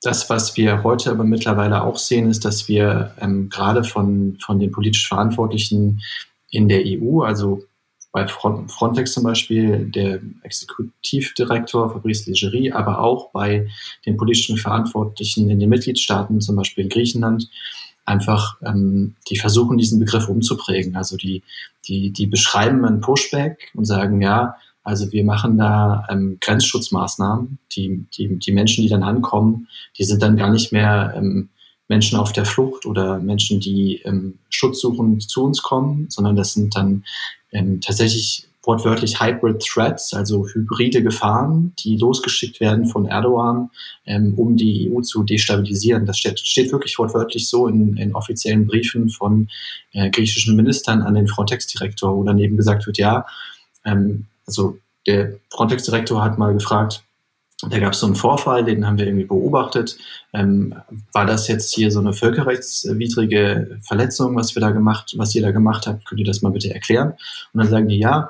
das, 0.04 0.30
was 0.30 0.56
wir 0.58 0.84
heute 0.84 1.10
aber 1.10 1.24
mittlerweile 1.24 1.84
auch 1.84 1.98
sehen, 1.98 2.30
ist, 2.30 2.46
dass 2.46 2.68
wir 2.68 3.16
ähm, 3.20 3.50
gerade 3.50 3.84
von, 3.84 4.38
von 4.40 4.60
den 4.60 4.72
politisch 4.72 5.08
Verantwortlichen 5.08 6.02
in 6.52 6.70
der 6.70 6.84
EU, 6.86 7.22
also 7.22 7.64
bei 8.12 8.28
Frontex 8.28 9.14
zum 9.14 9.24
Beispiel, 9.24 9.86
der 9.86 10.22
Exekutivdirektor 10.44 11.92
Fabrice 11.92 12.28
Leggeri, 12.28 12.72
aber 12.72 13.00
auch 13.00 13.32
bei 13.32 13.68
den 14.06 14.18
politischen 14.18 14.58
Verantwortlichen 14.58 15.50
in 15.50 15.60
den 15.60 15.70
Mitgliedstaaten, 15.70 16.42
zum 16.42 16.56
Beispiel 16.56 16.86
in 16.86 16.90
Griechenland, 16.90 17.50
einfach, 18.06 18.58
ähm, 18.64 19.16
die 19.30 19.38
versuchen, 19.38 19.78
diesen 19.78 20.00
Begriff 20.00 20.30
umzuprägen. 20.30 20.96
Also 20.96 21.18
die, 21.18 21.44
die, 21.88 22.12
die 22.12 22.26
beschreiben 22.26 22.86
einen 22.86 23.02
Pushback 23.02 23.72
und 23.76 23.86
sagen, 23.86 24.22
ja, 24.22 24.56
also 24.88 25.12
wir 25.12 25.26
machen 25.26 25.58
da 25.58 26.08
ähm, 26.10 26.38
Grenzschutzmaßnahmen. 26.40 27.60
Die, 27.74 28.06
die, 28.18 28.40
die 28.40 28.52
Menschen, 28.54 28.84
die 28.84 28.90
dann 28.90 29.04
ankommen, 29.04 29.68
die 29.98 30.06
sind 30.06 30.22
dann 30.24 30.38
gar 30.38 30.50
nicht 30.50 30.72
mehr 30.72 31.14
ähm, 31.18 31.50
Menschen 31.90 32.18
auf 32.18 32.32
der 32.32 32.46
Flucht 32.46 32.86
oder 32.86 33.20
Menschen, 33.20 33.60
die 33.60 34.02
ähm, 34.06 34.40
Schutz 34.50 34.80
suchen, 34.80 35.20
zu 35.20 35.44
uns 35.44 35.62
kommen, 35.62 36.06
sondern 36.10 36.38
das 36.38 36.54
sind 36.54 36.74
dann 36.78 37.04
ähm, 37.52 37.82
tatsächlich 37.82 38.48
wortwörtlich 38.64 39.20
Hybrid 39.20 39.62
Threats, 39.62 40.14
also 40.14 40.48
hybride 40.48 41.04
Gefahren, 41.04 41.74
die 41.80 41.98
losgeschickt 41.98 42.62
werden 42.62 42.86
von 42.86 43.08
Erdogan, 43.08 43.70
ähm, 44.06 44.36
um 44.36 44.56
die 44.56 44.90
EU 44.90 45.02
zu 45.02 45.24
destabilisieren. 45.24 46.06
Das 46.06 46.18
steht, 46.18 46.40
steht 46.40 46.72
wirklich 46.72 46.98
wortwörtlich 46.98 47.50
so 47.50 47.68
in, 47.68 47.98
in 47.98 48.16
offiziellen 48.16 48.68
Briefen 48.68 49.10
von 49.10 49.50
äh, 49.92 50.10
griechischen 50.12 50.56
Ministern 50.56 51.02
an 51.02 51.16
den 51.16 51.28
Frontex-Direktor, 51.28 52.16
wo 52.16 52.24
daneben 52.24 52.56
gesagt 52.56 52.88
wird, 52.88 52.98
ja, 52.98 53.26
ähm, 53.84 54.28
also 54.48 54.80
der 55.06 55.40
Frontex-Direktor 55.52 56.24
hat 56.24 56.38
mal 56.38 56.54
gefragt, 56.54 57.04
da 57.70 57.80
gab 57.80 57.94
es 57.94 58.00
so 58.00 58.06
einen 58.06 58.16
Vorfall, 58.16 58.64
den 58.64 58.86
haben 58.86 59.00
wir 59.00 59.08
irgendwie 59.08 59.26
beobachtet. 59.26 59.98
Ähm, 60.32 60.76
war 61.12 61.26
das 61.26 61.48
jetzt 61.48 61.74
hier 61.74 61.90
so 61.90 62.00
eine 62.00 62.14
völkerrechtswidrige 62.14 63.80
Verletzung, 63.82 64.36
was 64.36 64.54
wir 64.56 64.62
da 64.62 64.70
gemacht, 64.70 65.16
was 65.18 65.34
ihr 65.34 65.42
da 65.42 65.52
gemacht 65.52 65.88
habt? 65.88 66.06
Könnt 66.06 66.20
ihr 66.20 66.26
das 66.26 66.44
mal 66.44 66.52
bitte 66.52 66.72
erklären? 66.72 67.14
Und 67.54 67.62
dann 67.62 67.70
sagen 67.70 67.88
die 67.88 67.98
ja. 67.98 68.30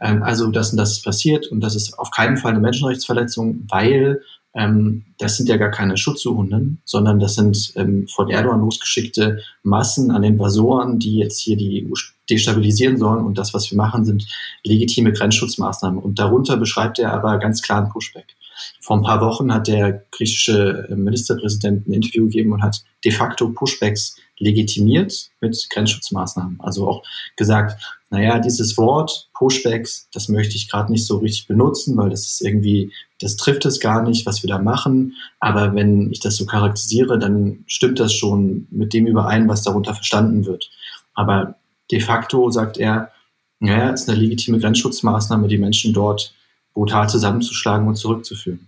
Ähm, 0.00 0.22
also 0.22 0.50
das 0.50 0.70
und 0.70 0.78
das 0.78 0.92
ist 0.92 1.04
passiert 1.04 1.48
und 1.48 1.60
das 1.60 1.74
ist 1.74 1.98
auf 1.98 2.10
keinen 2.10 2.38
Fall 2.38 2.52
eine 2.52 2.60
Menschenrechtsverletzung, 2.60 3.66
weil 3.68 4.22
ähm, 4.54 5.04
das 5.18 5.36
sind 5.36 5.50
ja 5.50 5.58
gar 5.58 5.70
keine 5.70 5.98
Schutzsuchenden, 5.98 6.80
sondern 6.84 7.20
das 7.20 7.34
sind 7.34 7.74
ähm, 7.76 8.08
von 8.08 8.30
Erdogan 8.30 8.60
losgeschickte 8.60 9.42
Massen 9.62 10.10
an 10.10 10.22
Invasoren, 10.22 10.98
die 10.98 11.18
jetzt 11.18 11.40
hier 11.40 11.58
die 11.58 11.86
EU 11.86 11.94
destabilisieren 12.32 12.96
sollen. 12.96 13.24
Und 13.24 13.38
das, 13.38 13.54
was 13.54 13.70
wir 13.70 13.76
machen, 13.76 14.04
sind 14.04 14.26
legitime 14.64 15.12
Grenzschutzmaßnahmen. 15.12 15.98
Und 15.98 16.18
darunter 16.18 16.56
beschreibt 16.56 16.98
er 16.98 17.12
aber 17.12 17.38
ganz 17.38 17.62
klar 17.62 17.82
einen 17.82 17.90
Pushback. 17.90 18.34
Vor 18.80 18.96
ein 18.96 19.02
paar 19.02 19.20
Wochen 19.20 19.52
hat 19.52 19.68
der 19.68 20.04
griechische 20.10 20.86
Ministerpräsident 20.90 21.86
ein 21.86 21.92
Interview 21.92 22.24
gegeben 22.24 22.52
und 22.52 22.62
hat 22.62 22.82
de 23.04 23.12
facto 23.12 23.48
Pushbacks 23.48 24.16
legitimiert 24.38 25.30
mit 25.40 25.68
Grenzschutzmaßnahmen. 25.70 26.60
Also 26.60 26.88
auch 26.88 27.02
gesagt, 27.36 27.80
naja, 28.10 28.38
dieses 28.38 28.76
Wort 28.76 29.30
Pushbacks, 29.34 30.08
das 30.12 30.28
möchte 30.28 30.56
ich 30.56 30.68
gerade 30.68 30.92
nicht 30.92 31.06
so 31.06 31.18
richtig 31.18 31.46
benutzen, 31.46 31.96
weil 31.96 32.10
das 32.10 32.26
ist 32.26 32.42
irgendwie, 32.42 32.92
das 33.20 33.36
trifft 33.36 33.64
es 33.64 33.80
gar 33.80 34.02
nicht, 34.02 34.26
was 34.26 34.42
wir 34.42 34.48
da 34.48 34.58
machen. 34.58 35.14
Aber 35.40 35.74
wenn 35.74 36.10
ich 36.12 36.20
das 36.20 36.36
so 36.36 36.44
charakterisiere, 36.44 37.18
dann 37.18 37.64
stimmt 37.66 38.00
das 38.00 38.12
schon 38.12 38.66
mit 38.70 38.92
dem 38.92 39.06
überein, 39.06 39.48
was 39.48 39.62
darunter 39.62 39.94
verstanden 39.94 40.44
wird. 40.44 40.70
Aber 41.14 41.56
de 41.92 42.00
facto 42.00 42.50
sagt 42.50 42.78
er, 42.78 43.12
naja, 43.60 43.92
es 43.92 44.02
ist 44.02 44.08
eine 44.08 44.18
legitime 44.18 44.58
Grenzschutzmaßnahme, 44.58 45.46
die 45.46 45.58
Menschen 45.58 45.92
dort 45.92 46.34
brutal 46.74 47.08
zusammenzuschlagen 47.08 47.86
und 47.86 47.96
zurückzuführen. 47.96 48.66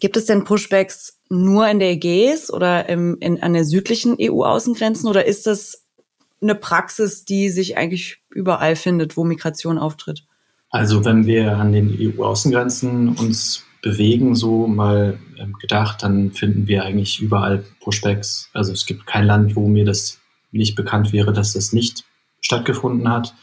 Gibt 0.00 0.16
es 0.16 0.26
denn 0.26 0.42
Pushbacks 0.42 1.20
nur 1.28 1.68
in 1.68 1.78
der 1.78 1.90
Ägäis 1.90 2.52
oder 2.52 2.88
im, 2.88 3.18
in, 3.20 3.40
an 3.42 3.52
der 3.52 3.64
südlichen 3.64 4.16
EU-Außengrenzen 4.20 5.08
oder 5.08 5.24
ist 5.26 5.46
das 5.46 5.84
eine 6.42 6.56
Praxis, 6.56 7.24
die 7.24 7.50
sich 7.50 7.76
eigentlich 7.76 8.18
überall 8.30 8.74
findet, 8.74 9.16
wo 9.16 9.22
Migration 9.22 9.78
auftritt? 9.78 10.24
Also 10.70 11.04
wenn 11.04 11.26
wir 11.26 11.56
an 11.56 11.72
den 11.72 11.96
EU-Außengrenzen 12.00 13.16
uns 13.16 13.64
bewegen, 13.80 14.34
so 14.34 14.66
mal 14.66 15.18
ähm, 15.38 15.52
gedacht, 15.60 16.02
dann 16.02 16.32
finden 16.32 16.66
wir 16.66 16.84
eigentlich 16.84 17.20
überall 17.20 17.64
Pushbacks. 17.80 18.50
Also 18.52 18.72
es 18.72 18.86
gibt 18.86 19.06
kein 19.06 19.26
Land, 19.26 19.54
wo 19.54 19.68
mir 19.68 19.84
das 19.84 20.18
nicht 20.50 20.74
bekannt 20.74 21.12
wäre, 21.12 21.32
dass 21.32 21.52
das 21.52 21.72
nicht 21.72 22.04
stattgefunden 22.44 23.08
hat. 23.08 23.34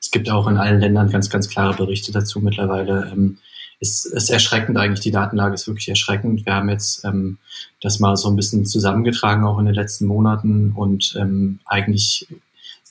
Es 0.00 0.10
gibt 0.10 0.30
auch 0.30 0.46
in 0.46 0.56
allen 0.56 0.80
Ländern 0.80 1.10
ganz, 1.10 1.30
ganz 1.30 1.48
klare 1.48 1.74
Berichte 1.74 2.12
dazu 2.12 2.40
mittlerweile. 2.40 3.10
Ähm, 3.12 3.38
ist, 3.78 4.06
ist 4.06 4.30
erschreckend 4.30 4.78
eigentlich, 4.78 5.00
die 5.00 5.10
Datenlage 5.10 5.54
ist 5.54 5.66
wirklich 5.66 5.88
erschreckend. 5.88 6.46
Wir 6.46 6.54
haben 6.54 6.70
jetzt 6.70 7.04
ähm, 7.04 7.38
das 7.82 8.00
mal 8.00 8.16
so 8.16 8.30
ein 8.30 8.36
bisschen 8.36 8.64
zusammengetragen, 8.64 9.44
auch 9.44 9.58
in 9.58 9.66
den 9.66 9.74
letzten 9.74 10.06
Monaten 10.06 10.72
und 10.72 11.14
ähm, 11.18 11.60
eigentlich 11.66 12.26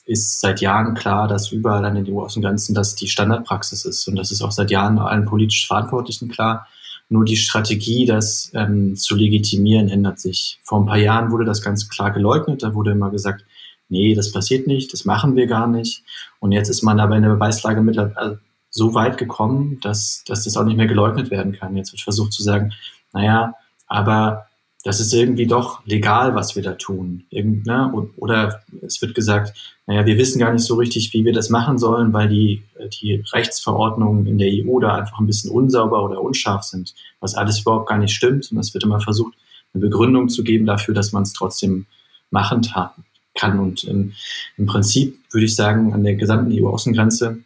ist 0.04 0.40
seit 0.40 0.60
Jahren 0.60 0.94
klar, 0.94 1.26
dass 1.26 1.50
überall 1.50 1.84
an 1.84 1.96
den 1.96 2.08
EU-Außengrenzen 2.08 2.76
das 2.76 2.94
die 2.94 3.08
Standardpraxis 3.08 3.84
ist 3.84 4.06
und 4.06 4.14
das 4.14 4.30
ist 4.30 4.42
auch 4.42 4.52
seit 4.52 4.70
Jahren 4.70 4.98
allen 5.00 5.24
politisch 5.24 5.66
Verantwortlichen 5.66 6.28
klar. 6.28 6.68
Nur 7.08 7.24
die 7.24 7.36
Strategie, 7.36 8.06
das 8.06 8.50
ähm, 8.54 8.94
zu 8.96 9.16
legitimieren, 9.16 9.88
ändert 9.88 10.20
sich. 10.20 10.58
Vor 10.62 10.80
ein 10.80 10.86
paar 10.86 10.98
Jahren 10.98 11.30
wurde 11.30 11.44
das 11.44 11.62
ganz 11.62 11.88
klar 11.88 12.10
geleugnet. 12.12 12.62
Da 12.64 12.74
wurde 12.74 12.92
immer 12.92 13.10
gesagt, 13.10 13.44
nee, 13.88 14.14
das 14.14 14.32
passiert 14.32 14.66
nicht, 14.66 14.92
das 14.92 15.04
machen 15.04 15.36
wir 15.36 15.46
gar 15.46 15.66
nicht. 15.66 16.02
Und 16.40 16.52
jetzt 16.52 16.68
ist 16.68 16.82
man 16.82 17.00
aber 17.00 17.16
in 17.16 17.22
der 17.22 17.30
Beweislage 17.30 17.80
mittlerweile 17.82 18.40
so 18.70 18.94
weit 18.94 19.16
gekommen, 19.16 19.78
dass, 19.80 20.22
dass 20.26 20.44
das 20.44 20.56
auch 20.56 20.64
nicht 20.64 20.76
mehr 20.76 20.86
geleugnet 20.86 21.30
werden 21.30 21.52
kann. 21.52 21.76
Jetzt 21.76 21.92
wird 21.92 22.02
versucht 22.02 22.32
zu 22.32 22.42
sagen, 22.42 22.72
naja, 23.12 23.54
aber 23.86 24.46
das 24.84 25.00
ist 25.00 25.12
irgendwie 25.12 25.48
doch 25.48 25.84
legal, 25.84 26.36
was 26.36 26.54
wir 26.54 26.62
da 26.62 26.74
tun. 26.74 27.24
Irgend, 27.30 27.66
ne? 27.66 27.90
Oder 28.18 28.62
es 28.82 29.02
wird 29.02 29.16
gesagt, 29.16 29.52
naja, 29.86 30.06
wir 30.06 30.16
wissen 30.16 30.38
gar 30.38 30.52
nicht 30.52 30.64
so 30.64 30.76
richtig, 30.76 31.12
wie 31.12 31.24
wir 31.24 31.32
das 31.32 31.50
machen 31.50 31.76
sollen, 31.78 32.12
weil 32.12 32.28
die, 32.28 32.62
die 33.00 33.24
Rechtsverordnungen 33.32 34.26
in 34.26 34.38
der 34.38 34.48
EU 34.48 34.78
da 34.78 34.94
einfach 34.94 35.18
ein 35.18 35.26
bisschen 35.26 35.50
unsauber 35.50 36.04
oder 36.04 36.22
unscharf 36.22 36.62
sind, 36.62 36.94
was 37.18 37.34
alles 37.34 37.60
überhaupt 37.60 37.88
gar 37.88 37.98
nicht 37.98 38.14
stimmt. 38.14 38.52
Und 38.52 38.58
es 38.58 38.74
wird 38.74 38.84
immer 38.84 39.00
versucht, 39.00 39.34
eine 39.74 39.80
Begründung 39.80 40.28
zu 40.28 40.44
geben 40.44 40.66
dafür, 40.66 40.94
dass 40.94 41.12
man 41.12 41.24
es 41.24 41.32
trotzdem 41.32 41.86
machen 42.30 42.62
kann. 43.36 43.58
Und 43.58 43.84
ähm, 43.84 44.12
im 44.56 44.66
Prinzip 44.66 45.18
würde 45.30 45.46
ich 45.46 45.54
sagen, 45.54 45.92
an 45.92 46.04
der 46.04 46.14
gesamten 46.14 46.52
EU-Außengrenze 46.52 47.38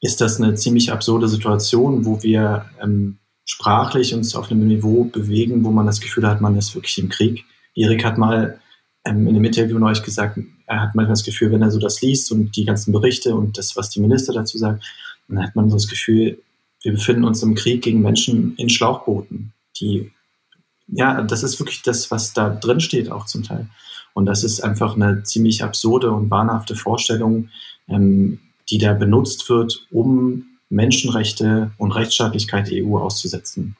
ist 0.00 0.20
das 0.20 0.40
eine 0.40 0.54
ziemlich 0.54 0.92
absurde 0.92 1.28
Situation, 1.28 2.04
wo 2.04 2.22
wir 2.22 2.66
ähm, 2.82 3.18
sprachlich 3.44 4.14
uns 4.14 4.34
auf 4.34 4.50
einem 4.50 4.66
Niveau 4.68 5.04
bewegen, 5.04 5.64
wo 5.64 5.70
man 5.70 5.86
das 5.86 6.00
Gefühl 6.00 6.28
hat, 6.28 6.40
man 6.40 6.56
ist 6.56 6.74
wirklich 6.74 6.98
im 6.98 7.08
Krieg. 7.08 7.44
Erik 7.74 8.04
hat 8.04 8.18
mal 8.18 8.60
ähm, 9.04 9.26
in 9.26 9.34
einem 9.34 9.44
Interview 9.44 9.78
neulich 9.78 10.02
gesagt, 10.02 10.38
er 10.66 10.82
hat 10.82 10.94
manchmal 10.94 11.14
das 11.14 11.24
Gefühl, 11.24 11.50
wenn 11.50 11.62
er 11.62 11.70
so 11.70 11.80
das 11.80 12.02
liest 12.02 12.30
und 12.30 12.54
die 12.56 12.64
ganzen 12.64 12.92
Berichte 12.92 13.34
und 13.34 13.56
das, 13.56 13.74
was 13.76 13.90
die 13.90 14.00
Minister 14.00 14.32
dazu 14.32 14.58
sagen, 14.58 14.80
dann 15.28 15.42
hat 15.42 15.56
man 15.56 15.70
so 15.70 15.76
das 15.76 15.88
Gefühl, 15.88 16.38
wir 16.82 16.92
befinden 16.92 17.24
uns 17.24 17.42
im 17.42 17.54
Krieg 17.54 17.82
gegen 17.82 18.02
Menschen 18.02 18.54
in 18.56 18.68
Schlauchbooten, 18.68 19.52
die, 19.80 20.12
ja, 20.86 21.22
das 21.22 21.42
ist 21.42 21.58
wirklich 21.58 21.82
das, 21.82 22.10
was 22.10 22.32
da 22.32 22.50
drin 22.50 22.80
steht 22.80 23.10
auch 23.10 23.26
zum 23.26 23.42
Teil. 23.42 23.68
Und 24.14 24.26
das 24.26 24.44
ist 24.44 24.60
einfach 24.60 24.96
eine 24.96 25.22
ziemlich 25.22 25.62
absurde 25.62 26.10
und 26.10 26.30
wahnhafte 26.30 26.76
Vorstellung, 26.76 27.50
ähm, 27.88 28.40
die 28.70 28.78
da 28.78 28.92
benutzt 28.92 29.48
wird, 29.48 29.86
um 29.90 30.46
Menschenrechte 30.68 31.70
und 31.78 31.92
Rechtsstaatlichkeit 31.92 32.70
der 32.70 32.84
EU 32.84 32.98
auszusetzen. 32.98 33.76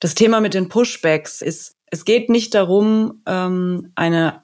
Das 0.00 0.14
Thema 0.14 0.40
mit 0.40 0.54
den 0.54 0.68
Pushbacks 0.68 1.42
ist, 1.42 1.76
es 1.90 2.04
geht 2.04 2.30
nicht 2.30 2.54
darum, 2.54 3.22
ähm, 3.26 3.92
eine 3.94 4.42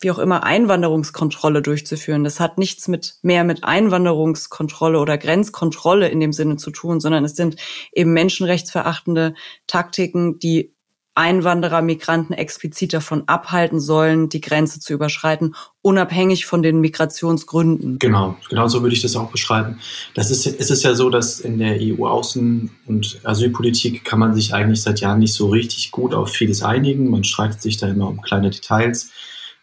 wie 0.00 0.10
auch 0.10 0.18
immer 0.18 0.44
Einwanderungskontrolle 0.44 1.62
durchzuführen. 1.62 2.24
Das 2.24 2.38
hat 2.38 2.58
nichts 2.58 2.88
mit 2.88 3.14
mehr 3.22 3.42
mit 3.42 3.64
Einwanderungskontrolle 3.64 4.98
oder 4.98 5.16
Grenzkontrolle 5.16 6.08
in 6.08 6.20
dem 6.20 6.32
Sinne 6.32 6.56
zu 6.56 6.70
tun, 6.70 7.00
sondern 7.00 7.24
es 7.24 7.36
sind 7.36 7.56
eben 7.92 8.12
menschenrechtsverachtende 8.12 9.34
Taktiken, 9.66 10.38
die 10.38 10.73
Einwanderer, 11.16 11.80
Migranten 11.80 12.32
explizit 12.32 12.92
davon 12.92 13.22
abhalten 13.26 13.78
sollen, 13.78 14.28
die 14.28 14.40
Grenze 14.40 14.80
zu 14.80 14.92
überschreiten, 14.92 15.54
unabhängig 15.80 16.44
von 16.44 16.62
den 16.62 16.80
Migrationsgründen. 16.80 18.00
Genau, 18.00 18.36
genau 18.50 18.66
so 18.66 18.82
würde 18.82 18.96
ich 18.96 19.02
das 19.02 19.14
auch 19.14 19.30
beschreiben. 19.30 19.78
Das 20.14 20.32
ist, 20.32 20.44
es 20.46 20.70
ist 20.70 20.82
ja 20.82 20.94
so, 20.94 21.10
dass 21.10 21.38
in 21.38 21.58
der 21.58 21.80
EU-Außen- 21.80 22.68
und 22.86 23.20
Asylpolitik 23.22 24.04
kann 24.04 24.18
man 24.18 24.34
sich 24.34 24.54
eigentlich 24.54 24.82
seit 24.82 25.00
Jahren 25.00 25.20
nicht 25.20 25.34
so 25.34 25.48
richtig 25.50 25.92
gut 25.92 26.14
auf 26.14 26.30
vieles 26.30 26.62
einigen. 26.62 27.10
Man 27.10 27.22
streitet 27.22 27.62
sich 27.62 27.76
da 27.76 27.86
immer 27.86 28.08
um 28.08 28.20
kleine 28.20 28.50
Details. 28.50 29.10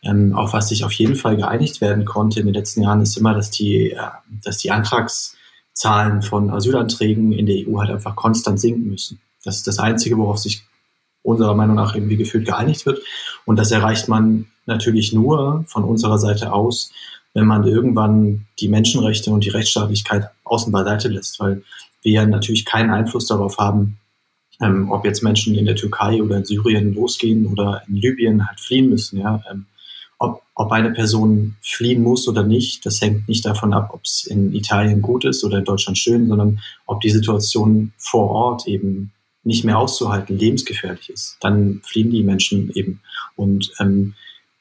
Ähm, 0.03 0.33
auf 0.33 0.53
was 0.53 0.69
sich 0.69 0.85
auf 0.85 0.93
jeden 0.93 1.15
Fall 1.15 1.35
geeinigt 1.35 1.81
werden 1.81 2.05
konnte 2.05 2.39
in 2.39 2.45
den 2.45 2.55
letzten 2.55 2.81
Jahren, 2.81 3.01
ist 3.01 3.17
immer, 3.17 3.33
dass 3.33 3.51
die, 3.51 3.91
äh, 3.91 3.97
dass 4.43 4.57
die 4.57 4.71
Antragszahlen 4.71 6.21
von 6.21 6.49
Asylanträgen 6.49 7.33
in 7.33 7.45
der 7.45 7.67
EU 7.67 7.79
halt 7.79 7.91
einfach 7.91 8.15
konstant 8.15 8.59
sinken 8.59 8.89
müssen. 8.89 9.19
Das 9.43 9.57
ist 9.57 9.67
das 9.67 9.79
Einzige, 9.79 10.17
worauf 10.17 10.37
sich 10.37 10.63
unserer 11.23 11.55
Meinung 11.55 11.75
nach 11.75 11.95
irgendwie 11.95 12.17
gefühlt 12.17 12.45
geeinigt 12.45 12.85
wird. 12.85 12.99
Und 13.45 13.57
das 13.57 13.71
erreicht 13.71 14.07
man 14.07 14.47
natürlich 14.65 15.13
nur 15.13 15.65
von 15.67 15.83
unserer 15.83 16.17
Seite 16.17 16.53
aus, 16.53 16.91
wenn 17.33 17.45
man 17.45 17.65
irgendwann 17.65 18.47
die 18.59 18.67
Menschenrechte 18.67 19.31
und 19.31 19.45
die 19.45 19.49
Rechtsstaatlichkeit 19.49 20.29
außen 20.43 20.71
beiseite 20.71 21.07
lässt, 21.07 21.39
weil 21.39 21.63
wir 22.01 22.11
ja 22.11 22.25
natürlich 22.25 22.65
keinen 22.65 22.89
Einfluss 22.89 23.27
darauf 23.27 23.57
haben, 23.57 23.97
ähm, 24.61 24.91
ob 24.91 25.05
jetzt 25.05 25.23
Menschen 25.23 25.55
in 25.55 25.65
der 25.65 25.75
Türkei 25.75 26.21
oder 26.21 26.37
in 26.37 26.45
Syrien 26.45 26.93
losgehen 26.93 27.47
oder 27.47 27.83
in 27.87 27.95
Libyen 27.95 28.47
halt 28.47 28.59
fliehen 28.59 28.89
müssen. 28.89 29.19
Ja? 29.19 29.41
Ähm, 29.49 29.65
ob, 30.19 30.43
ob 30.55 30.71
eine 30.71 30.91
Person 30.91 31.55
fliehen 31.61 32.03
muss 32.03 32.27
oder 32.27 32.43
nicht, 32.43 32.85
das 32.85 33.01
hängt 33.01 33.27
nicht 33.27 33.45
davon 33.45 33.73
ab, 33.73 33.89
ob 33.93 34.03
es 34.03 34.25
in 34.27 34.53
Italien 34.53 35.01
gut 35.01 35.25
ist 35.25 35.43
oder 35.43 35.59
in 35.59 35.65
Deutschland 35.65 35.97
schön, 35.97 36.27
sondern 36.27 36.59
ob 36.85 37.01
die 37.01 37.09
Situation 37.09 37.93
vor 37.97 38.29
Ort 38.29 38.67
eben 38.67 39.11
nicht 39.43 39.63
mehr 39.63 39.77
auszuhalten, 39.77 40.37
lebensgefährlich 40.37 41.09
ist, 41.09 41.37
dann 41.41 41.81
fliehen 41.83 42.11
die 42.11 42.23
Menschen 42.23 42.71
eben. 42.73 43.01
Und, 43.35 43.71
ähm, 43.79 44.13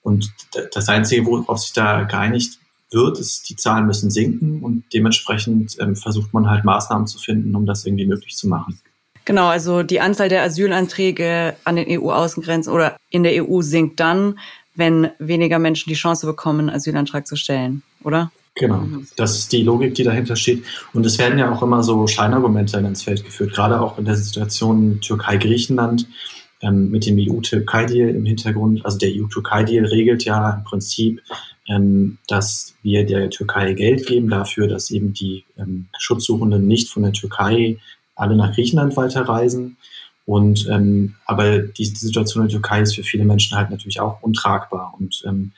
und 0.03 0.33
das 0.73 0.89
Einzige, 0.89 1.27
worauf 1.27 1.59
sich 1.59 1.73
da 1.73 2.05
geeinigt 2.05 2.59
wird, 2.91 3.19
ist, 3.19 3.49
die 3.49 3.57
Zahlen 3.57 3.87
müssen 3.87 4.11
sinken 4.11 4.63
und 4.63 4.85
dementsprechend 4.93 5.77
ähm, 5.81 5.97
versucht 5.97 6.33
man 6.33 6.49
halt 6.49 6.65
Maßnahmen 6.65 7.07
zu 7.07 7.19
finden, 7.19 7.55
um 7.55 7.67
das 7.67 7.85
irgendwie 7.85 8.07
möglich 8.07 8.37
zu 8.37 8.49
machen. 8.49 8.81
Genau, 9.25 9.47
also 9.47 9.83
die 9.83 10.01
Anzahl 10.01 10.29
der 10.29 10.43
Asylanträge 10.43 11.55
an 11.65 11.77
den 11.77 11.87
EU-Außengrenzen 11.89 12.73
oder 12.73 12.97
in 13.11 13.23
der 13.23 13.45
EU 13.45 13.61
sinkt 13.61 14.01
dann, 14.01 14.39
wenn 14.75 15.11
weniger 15.19 15.59
Menschen 15.59 15.91
die 15.91 15.95
Chance 15.95 16.27
bekommen, 16.27 16.61
einen 16.61 16.77
Asylantrag 16.77 17.27
zu 17.27 17.37
stellen, 17.37 17.83
oder? 18.03 18.33
Genau, 18.61 18.81
mhm. 18.81 19.07
das 19.17 19.39
ist 19.39 19.53
die 19.53 19.63
Logik, 19.63 19.95
die 19.95 20.05
dahinter 20.05 20.37
steht. 20.37 20.65
Und 20.93 21.07
es 21.07 21.19
werden 21.19 21.39
ja 21.39 21.51
auch 21.51 21.63
immer 21.63 21.83
so 21.83 22.07
Scheinargumente 22.07 22.77
ins 22.77 23.03
Feld 23.03 23.25
geführt, 23.25 23.55
gerade 23.55 23.81
auch 23.81 23.97
in 23.99 24.05
der 24.05 24.17
Situation 24.17 25.01
Türkei-Griechenland 25.01 26.07
ähm, 26.61 26.91
mit 26.91 27.07
dem 27.07 27.17
EU-Türkei-Deal 27.19 28.11
im 28.11 28.27
Hintergrund. 28.27 28.85
Also 28.85 28.99
der 28.99 29.13
EU-Türkei-Deal 29.15 29.87
regelt 29.87 30.27
ja 30.27 30.51
im 30.51 30.65
Prinzip, 30.65 31.23
ähm, 31.71 32.19
dass 32.29 32.75
wir 32.83 33.07
der 33.07 33.31
Türkei 33.31 33.73
Geld 33.73 34.07
geben 34.07 34.29
dafür, 34.29 34.69
dass 34.69 34.91
eben 34.91 35.15
die 35.15 35.47
ähm, 35.57 35.87
Schutzsuchenden 35.99 36.67
nicht 36.67 36.91
von 36.91 37.03
der 37.03 37.13
Türkei 37.13 37.79
alle 38.15 38.37
nach 38.37 38.55
Griechenland 38.55 38.95
weiterreisen. 38.95 39.79
Und 40.27 40.69
ähm, 40.71 41.15
aber 41.25 41.61
die, 41.61 41.91
die 41.91 41.99
Situation 41.99 42.43
in 42.43 42.49
der 42.51 42.61
Türkei 42.61 42.83
ist 42.83 42.95
für 42.95 43.05
viele 43.05 43.25
Menschen 43.25 43.57
halt 43.57 43.71
natürlich 43.71 44.01
auch 44.01 44.21
untragbar. 44.21 44.93
Und 44.99 45.23
ähm, 45.27 45.53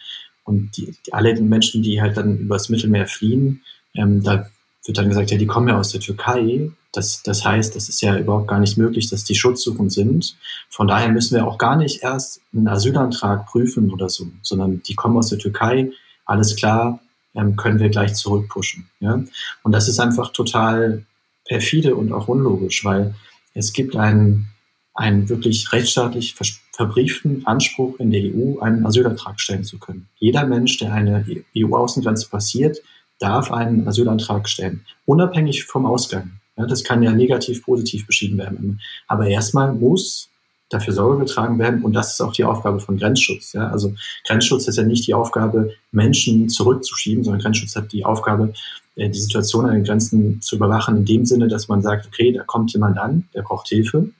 und 0.44 0.76
die, 0.76 0.94
die, 1.06 1.12
alle 1.12 1.40
Menschen, 1.40 1.82
die 1.82 2.00
halt 2.00 2.16
dann 2.16 2.38
übers 2.38 2.68
Mittelmeer 2.68 3.06
fliehen, 3.06 3.62
ähm, 3.94 4.22
da 4.22 4.48
wird 4.84 4.98
dann 4.98 5.08
gesagt, 5.08 5.30
ja, 5.30 5.38
die 5.38 5.46
kommen 5.46 5.68
ja 5.68 5.78
aus 5.78 5.90
der 5.90 6.00
Türkei. 6.00 6.70
Das, 6.92 7.22
das 7.22 7.44
heißt, 7.44 7.76
das 7.76 7.88
ist 7.88 8.00
ja 8.02 8.18
überhaupt 8.18 8.48
gar 8.48 8.58
nicht 8.58 8.76
möglich, 8.76 9.08
dass 9.08 9.24
die 9.24 9.34
schutzsuchend 9.34 9.92
sind. 9.92 10.36
Von 10.68 10.88
daher 10.88 11.08
müssen 11.08 11.36
wir 11.36 11.46
auch 11.46 11.56
gar 11.56 11.76
nicht 11.76 12.02
erst 12.02 12.40
einen 12.52 12.68
Asylantrag 12.68 13.46
prüfen 13.46 13.92
oder 13.92 14.08
so, 14.08 14.26
sondern 14.42 14.82
die 14.82 14.94
kommen 14.94 15.16
aus 15.16 15.28
der 15.28 15.38
Türkei, 15.38 15.90
alles 16.24 16.56
klar, 16.56 17.00
ähm, 17.34 17.56
können 17.56 17.78
wir 17.78 17.88
gleich 17.88 18.14
zurückpushen. 18.14 18.88
Ja? 19.00 19.22
Und 19.62 19.72
das 19.72 19.88
ist 19.88 20.00
einfach 20.00 20.32
total 20.32 21.04
perfide 21.44 21.96
und 21.96 22.12
auch 22.12 22.28
unlogisch, 22.28 22.84
weil 22.84 23.14
es 23.54 23.72
gibt 23.72 23.96
einen, 23.96 24.48
einen 24.94 25.28
wirklich 25.28 25.72
rechtsstaatlich 25.72 26.34
verbrieften 26.72 27.46
Anspruch 27.46 27.98
in 27.98 28.10
der 28.10 28.22
EU, 28.22 28.60
einen 28.60 28.84
Asylantrag 28.84 29.40
stellen 29.40 29.64
zu 29.64 29.78
können. 29.78 30.08
Jeder 30.18 30.46
Mensch, 30.46 30.78
der 30.78 30.92
eine 30.92 31.24
EU-Außengrenze 31.56 32.28
passiert, 32.28 32.78
darf 33.18 33.52
einen 33.52 33.86
Asylantrag 33.86 34.48
stellen, 34.48 34.84
unabhängig 35.06 35.64
vom 35.64 35.86
Ausgang. 35.86 36.32
Ja, 36.56 36.66
das 36.66 36.84
kann 36.84 37.02
ja 37.02 37.12
negativ, 37.12 37.62
positiv 37.62 38.06
beschieden 38.06 38.36
werden. 38.36 38.80
Aber 39.06 39.26
erstmal 39.26 39.72
muss 39.72 40.28
dafür 40.68 40.94
Sorge 40.94 41.24
getragen 41.24 41.58
werden 41.58 41.82
und 41.82 41.92
das 41.92 42.12
ist 42.12 42.20
auch 42.20 42.32
die 42.32 42.44
Aufgabe 42.44 42.80
von 42.80 42.96
Grenzschutz. 42.96 43.52
Ja? 43.52 43.68
Also 43.68 43.94
Grenzschutz 44.26 44.68
ist 44.68 44.76
ja 44.76 44.82
nicht 44.82 45.06
die 45.06 45.14
Aufgabe, 45.14 45.74
Menschen 45.90 46.48
zurückzuschieben, 46.48 47.24
sondern 47.24 47.42
Grenzschutz 47.42 47.76
hat 47.76 47.92
die 47.92 48.04
Aufgabe, 48.04 48.52
äh, 48.96 49.08
die 49.08 49.20
Situation 49.20 49.66
an 49.66 49.74
den 49.74 49.84
Grenzen 49.84 50.40
zu 50.40 50.56
überwachen, 50.56 50.96
in 50.96 51.04
dem 51.04 51.26
Sinne, 51.26 51.48
dass 51.48 51.68
man 51.68 51.82
sagt, 51.82 52.06
okay, 52.06 52.32
da 52.32 52.42
kommt 52.44 52.72
jemand 52.72 52.98
an, 52.98 53.28
der 53.34 53.42
braucht 53.42 53.68
Hilfe, 53.68 54.10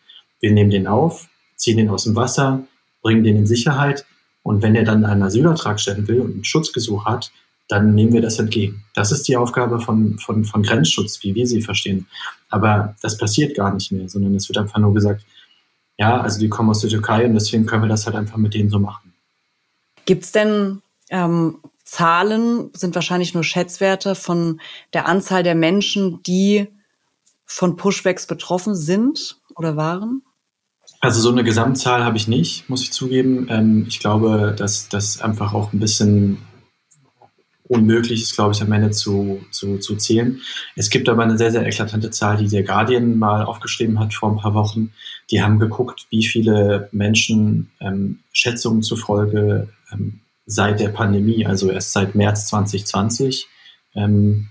wir 0.42 0.52
nehmen 0.52 0.70
den 0.70 0.86
auf, 0.86 1.28
ziehen 1.56 1.78
den 1.78 1.88
aus 1.88 2.04
dem 2.04 2.14
Wasser, 2.16 2.64
bringen 3.00 3.24
den 3.24 3.38
in 3.38 3.46
Sicherheit. 3.46 4.04
Und 4.42 4.60
wenn 4.60 4.74
er 4.74 4.84
dann 4.84 5.04
einen 5.04 5.22
Asylantrag 5.22 5.80
stellen 5.80 6.08
will 6.08 6.20
und 6.20 6.36
ein 6.36 6.44
Schutzgesuch 6.44 7.06
hat, 7.06 7.32
dann 7.68 7.94
nehmen 7.94 8.12
wir 8.12 8.20
das 8.20 8.38
entgegen. 8.38 8.84
Das 8.94 9.12
ist 9.12 9.28
die 9.28 9.36
Aufgabe 9.36 9.80
von, 9.80 10.18
von, 10.18 10.44
von 10.44 10.62
Grenzschutz, 10.62 11.22
wie 11.22 11.34
wir 11.34 11.46
sie 11.46 11.62
verstehen. 11.62 12.06
Aber 12.50 12.96
das 13.00 13.16
passiert 13.16 13.56
gar 13.56 13.72
nicht 13.72 13.92
mehr, 13.92 14.08
sondern 14.08 14.34
es 14.34 14.48
wird 14.48 14.58
einfach 14.58 14.78
nur 14.78 14.92
gesagt, 14.92 15.24
ja, 15.96 16.20
also 16.20 16.40
die 16.40 16.48
kommen 16.48 16.70
aus 16.70 16.80
der 16.80 16.90
Türkei 16.90 17.24
und 17.24 17.34
deswegen 17.34 17.64
können 17.64 17.82
wir 17.84 17.88
das 17.88 18.04
halt 18.04 18.16
einfach 18.16 18.36
mit 18.36 18.52
denen 18.54 18.68
so 18.68 18.78
machen. 18.78 19.14
Gibt 20.04 20.24
es 20.24 20.32
denn 20.32 20.82
ähm, 21.10 21.58
Zahlen, 21.84 22.70
sind 22.74 22.94
wahrscheinlich 22.94 23.34
nur 23.34 23.44
Schätzwerte 23.44 24.14
von 24.16 24.60
der 24.92 25.06
Anzahl 25.06 25.42
der 25.42 25.54
Menschen, 25.54 26.22
die 26.24 26.66
von 27.44 27.76
Pushbacks 27.76 28.26
betroffen 28.26 28.74
sind 28.74 29.36
oder 29.54 29.76
waren? 29.76 30.22
Also 31.04 31.20
so 31.20 31.30
eine 31.30 31.42
Gesamtzahl 31.42 32.04
habe 32.04 32.16
ich 32.16 32.28
nicht, 32.28 32.70
muss 32.70 32.84
ich 32.84 32.92
zugeben. 32.92 33.48
Ähm, 33.50 33.86
ich 33.88 33.98
glaube, 33.98 34.54
dass 34.56 34.88
das 34.88 35.20
einfach 35.20 35.52
auch 35.52 35.72
ein 35.72 35.80
bisschen 35.80 36.38
unmöglich 37.66 38.22
ist, 38.22 38.36
glaube 38.36 38.52
ich, 38.52 38.62
am 38.62 38.70
Ende 38.70 38.92
zu, 38.92 39.44
zu, 39.50 39.78
zu 39.78 39.96
zählen. 39.96 40.40
Es 40.76 40.90
gibt 40.90 41.08
aber 41.08 41.24
eine 41.24 41.36
sehr, 41.36 41.50
sehr 41.50 41.66
eklatante 41.66 42.10
Zahl, 42.10 42.36
die 42.36 42.46
der 42.46 42.62
Guardian 42.62 43.18
mal 43.18 43.42
aufgeschrieben 43.44 43.98
hat 43.98 44.14
vor 44.14 44.30
ein 44.30 44.36
paar 44.36 44.54
Wochen. 44.54 44.92
Die 45.32 45.42
haben 45.42 45.58
geguckt, 45.58 46.06
wie 46.10 46.22
viele 46.22 46.88
Menschen 46.92 47.72
ähm, 47.80 48.20
Schätzungen 48.32 48.82
zufolge 48.82 49.68
ähm, 49.92 50.20
seit 50.46 50.78
der 50.78 50.90
Pandemie, 50.90 51.44
also 51.46 51.68
erst 51.68 51.92
seit 51.92 52.14
März 52.14 52.46
2020 52.46 53.48
ähm, 53.96 54.50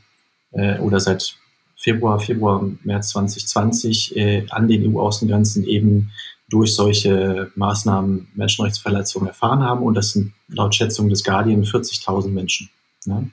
äh, 0.51 0.79
oder 0.79 0.99
seit 0.99 1.37
Februar, 1.81 2.19
Februar, 2.19 2.63
März 2.83 3.09
2020 3.09 4.15
äh, 4.15 4.45
an 4.49 4.67
den 4.67 4.93
EU-Außengrenzen 4.93 5.63
eben 5.65 6.11
durch 6.51 6.75
solche 6.75 7.49
Maßnahmen 7.55 8.27
Menschenrechtsverletzungen 8.35 9.29
erfahren 9.29 9.63
haben. 9.63 9.83
Und 9.83 9.95
das 9.95 10.11
sind 10.11 10.33
laut 10.49 10.75
Schätzung 10.75 11.09
des 11.09 11.23
Guardian 11.23 11.63
40.000 11.63 12.27
Menschen. 12.27 12.69
Ne? 13.05 13.31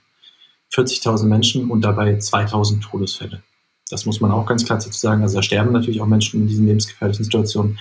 40.000 0.72 1.24
Menschen 1.24 1.70
und 1.70 1.82
dabei 1.82 2.14
2.000 2.14 2.80
Todesfälle. 2.80 3.42
Das 3.90 4.06
muss 4.06 4.20
man 4.20 4.30
auch 4.30 4.46
ganz 4.46 4.64
klar 4.64 4.78
dazu 4.78 4.92
sagen. 4.92 5.22
Also 5.22 5.36
da 5.36 5.42
sterben 5.42 5.72
natürlich 5.72 6.00
auch 6.00 6.06
Menschen 6.06 6.42
in 6.42 6.46
diesen 6.46 6.66
lebensgefährlichen 6.66 7.24
Situationen. 7.24 7.78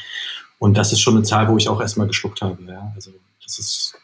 Und 0.58 0.76
das 0.76 0.92
ist 0.92 1.02
schon 1.02 1.16
eine 1.16 1.24
Zahl, 1.24 1.48
wo 1.50 1.58
ich 1.58 1.70
auch 1.70 1.82
erstmal 1.82 2.08
geschluckt 2.08 2.42
habe. 2.42 2.58
Ja? 2.68 2.92
Also 2.96 3.12
das 3.44 3.60
ist, 3.60 3.96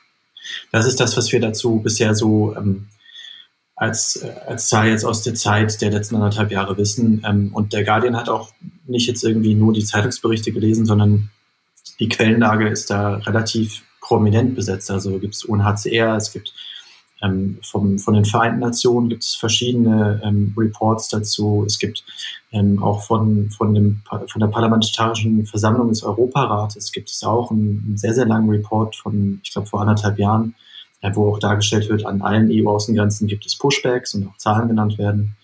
das 0.72 0.86
ist 0.86 1.00
das, 1.00 1.18
was 1.18 1.32
wir 1.32 1.40
dazu 1.40 1.80
bisher 1.84 2.14
so 2.14 2.56
ähm, 2.56 2.90
als, 3.76 4.24
als 4.48 4.68
Zahl 4.70 4.88
jetzt 4.88 5.04
aus 5.04 5.24
der 5.24 5.34
Zeit 5.34 5.82
der 5.82 5.92
letzten 5.92 6.16
anderthalb 6.16 6.52
Jahre 6.52 6.78
wissen. 6.78 7.24
Ähm, 7.28 7.52
und 7.54 7.74
der 7.74 7.84
Guardian 7.84 8.16
hat 8.16 8.30
auch 8.30 8.52
nicht 8.86 9.08
jetzt 9.08 9.24
irgendwie 9.24 9.56
nur 9.56 9.74
die 9.74 9.84
Zeitungsberichte 9.84 10.52
gelesen, 10.52 10.86
sondern 10.86 11.30
die 12.00 12.10
Quellenlage 12.10 12.68
ist 12.68 12.90
da 12.90 13.16
relativ 13.16 13.84
prominent 14.02 14.56
besetzt. 14.56 14.92
Also 14.92 15.18
gibt 15.20 15.36
es 15.36 15.44
UNHCR, 15.44 16.16
es 16.16 16.32
gibt 16.32 16.54
ähm, 17.24 17.58
vom, 17.64 17.98
von 18.00 18.14
den 18.14 18.26
Vereinten 18.26 18.60
Nationen 18.60 19.10
gibt 19.10 19.24
es 19.24 19.34
verschiedene 19.36 20.22
ähm, 20.24 20.54
Reports 20.58 21.08
dazu. 21.08 21.64
Es 21.66 21.80
gibt 21.80 22.04
ähm, 22.52 22.84
auch 22.84 23.04
von, 23.04 23.50
von, 23.50 23.74
dem, 23.74 24.02
von 24.10 24.40
der 24.40 24.48
Parlamentarischen 24.48 25.46
Versammlung 25.46 25.90
des 25.90 26.04
Europarates 26.04 26.92
gibt 26.92 27.10
es 27.10 27.24
auch 27.24 27.50
einen, 27.50 27.84
einen 27.88 27.98
sehr, 27.98 28.14
sehr 28.14 28.26
langen 28.26 28.50
Report 28.50 28.96
von, 28.96 29.40
ich 29.44 29.54
glaube, 29.54 29.68
vor 29.68 29.82
anderthalb 29.82 30.20
Jahren, 30.20 30.54
wo 31.14 31.32
auch 31.32 31.40
dargestellt 31.40 31.90
wird, 31.90 32.06
an 32.06 32.22
allen 32.22 32.50
EU-Außengrenzen 32.52 33.28
gibt 33.28 33.46
es 33.46 33.58
Pushbacks 33.58 34.14
und 34.14 34.28
auch 34.28 34.38
Zahlen 34.38 34.70
genannt 34.70 34.98
werden. 34.98 35.36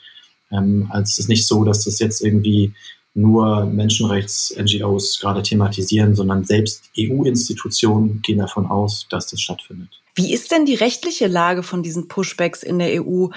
Ähm, 0.51 0.87
also 0.91 1.03
es 1.03 1.19
ist 1.19 1.29
nicht 1.29 1.47
so, 1.47 1.63
dass 1.63 1.83
das 1.83 1.99
jetzt 1.99 2.21
irgendwie 2.21 2.73
nur 3.13 3.65
Menschenrechts-NGOs 3.65 5.19
gerade 5.19 5.41
thematisieren, 5.41 6.15
sondern 6.15 6.45
selbst 6.45 6.89
EU-Institutionen 6.97 8.21
gehen 8.21 8.37
davon 8.37 8.67
aus, 8.67 9.07
dass 9.09 9.27
das 9.27 9.41
stattfindet. 9.41 9.89
Wie 10.15 10.33
ist 10.33 10.51
denn 10.51 10.65
die 10.65 10.75
rechtliche 10.75 11.27
Lage 11.27 11.63
von 11.63 11.83
diesen 11.83 12.07
Pushbacks 12.07 12.63
in 12.63 12.79
der 12.79 13.01
EU? 13.01 13.27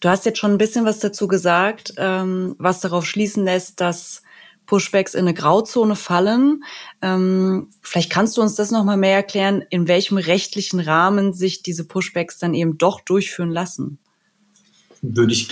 Du 0.00 0.08
hast 0.08 0.26
jetzt 0.26 0.38
schon 0.38 0.52
ein 0.52 0.58
bisschen 0.58 0.84
was 0.84 0.98
dazu 0.98 1.28
gesagt, 1.28 1.94
ähm, 1.96 2.54
was 2.58 2.80
darauf 2.80 3.06
schließen 3.06 3.44
lässt, 3.44 3.80
dass 3.80 4.22
Pushbacks 4.66 5.14
in 5.14 5.20
eine 5.20 5.34
Grauzone 5.34 5.96
fallen. 5.96 6.64
Ähm, 7.00 7.68
vielleicht 7.82 8.10
kannst 8.10 8.36
du 8.36 8.42
uns 8.42 8.54
das 8.54 8.70
noch 8.70 8.84
mal 8.84 8.96
mehr 8.96 9.16
erklären, 9.16 9.62
in 9.70 9.88
welchem 9.88 10.16
rechtlichen 10.16 10.80
Rahmen 10.80 11.32
sich 11.32 11.62
diese 11.62 11.84
Pushbacks 11.84 12.38
dann 12.38 12.54
eben 12.54 12.78
doch 12.78 13.00
durchführen 13.00 13.50
lassen. 13.50 13.98
Würde 15.02 15.32
ich 15.32 15.48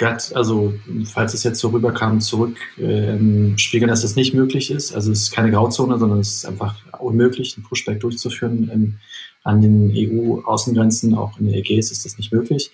gerade, 0.00 0.22
also 0.34 0.74
falls 1.04 1.34
es 1.34 1.44
jetzt 1.44 1.60
so 1.60 1.68
rüberkam, 1.68 2.20
zurück 2.20 2.56
ähm, 2.78 3.56
spiegeln, 3.58 3.88
dass 3.88 4.02
das 4.02 4.16
nicht 4.16 4.34
möglich 4.34 4.70
ist. 4.70 4.92
Also 4.92 5.12
es 5.12 5.22
ist 5.22 5.30
keine 5.30 5.50
Grauzone, 5.50 5.98
sondern 5.98 6.20
es 6.20 6.36
ist 6.36 6.46
einfach 6.46 6.74
unmöglich, 6.98 7.56
einen 7.56 7.64
Pushback 7.64 8.00
durchzuführen. 8.00 8.70
Ähm, 8.72 8.94
an 9.42 9.62
den 9.62 9.92
EU-Außengrenzen, 9.94 11.14
auch 11.14 11.38
in 11.38 11.46
der 11.46 11.56
Ägäis 11.56 11.90
ist 11.90 12.04
das 12.04 12.18
nicht 12.18 12.32
möglich. 12.32 12.70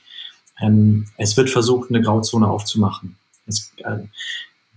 Ähm, 0.61 1.07
es 1.17 1.37
wird 1.37 1.51
versucht, 1.51 1.91
eine 1.91 2.01
Grauzone 2.01 2.49
aufzumachen. 2.49 3.17
Es, 3.47 3.73
äh, 3.79 3.99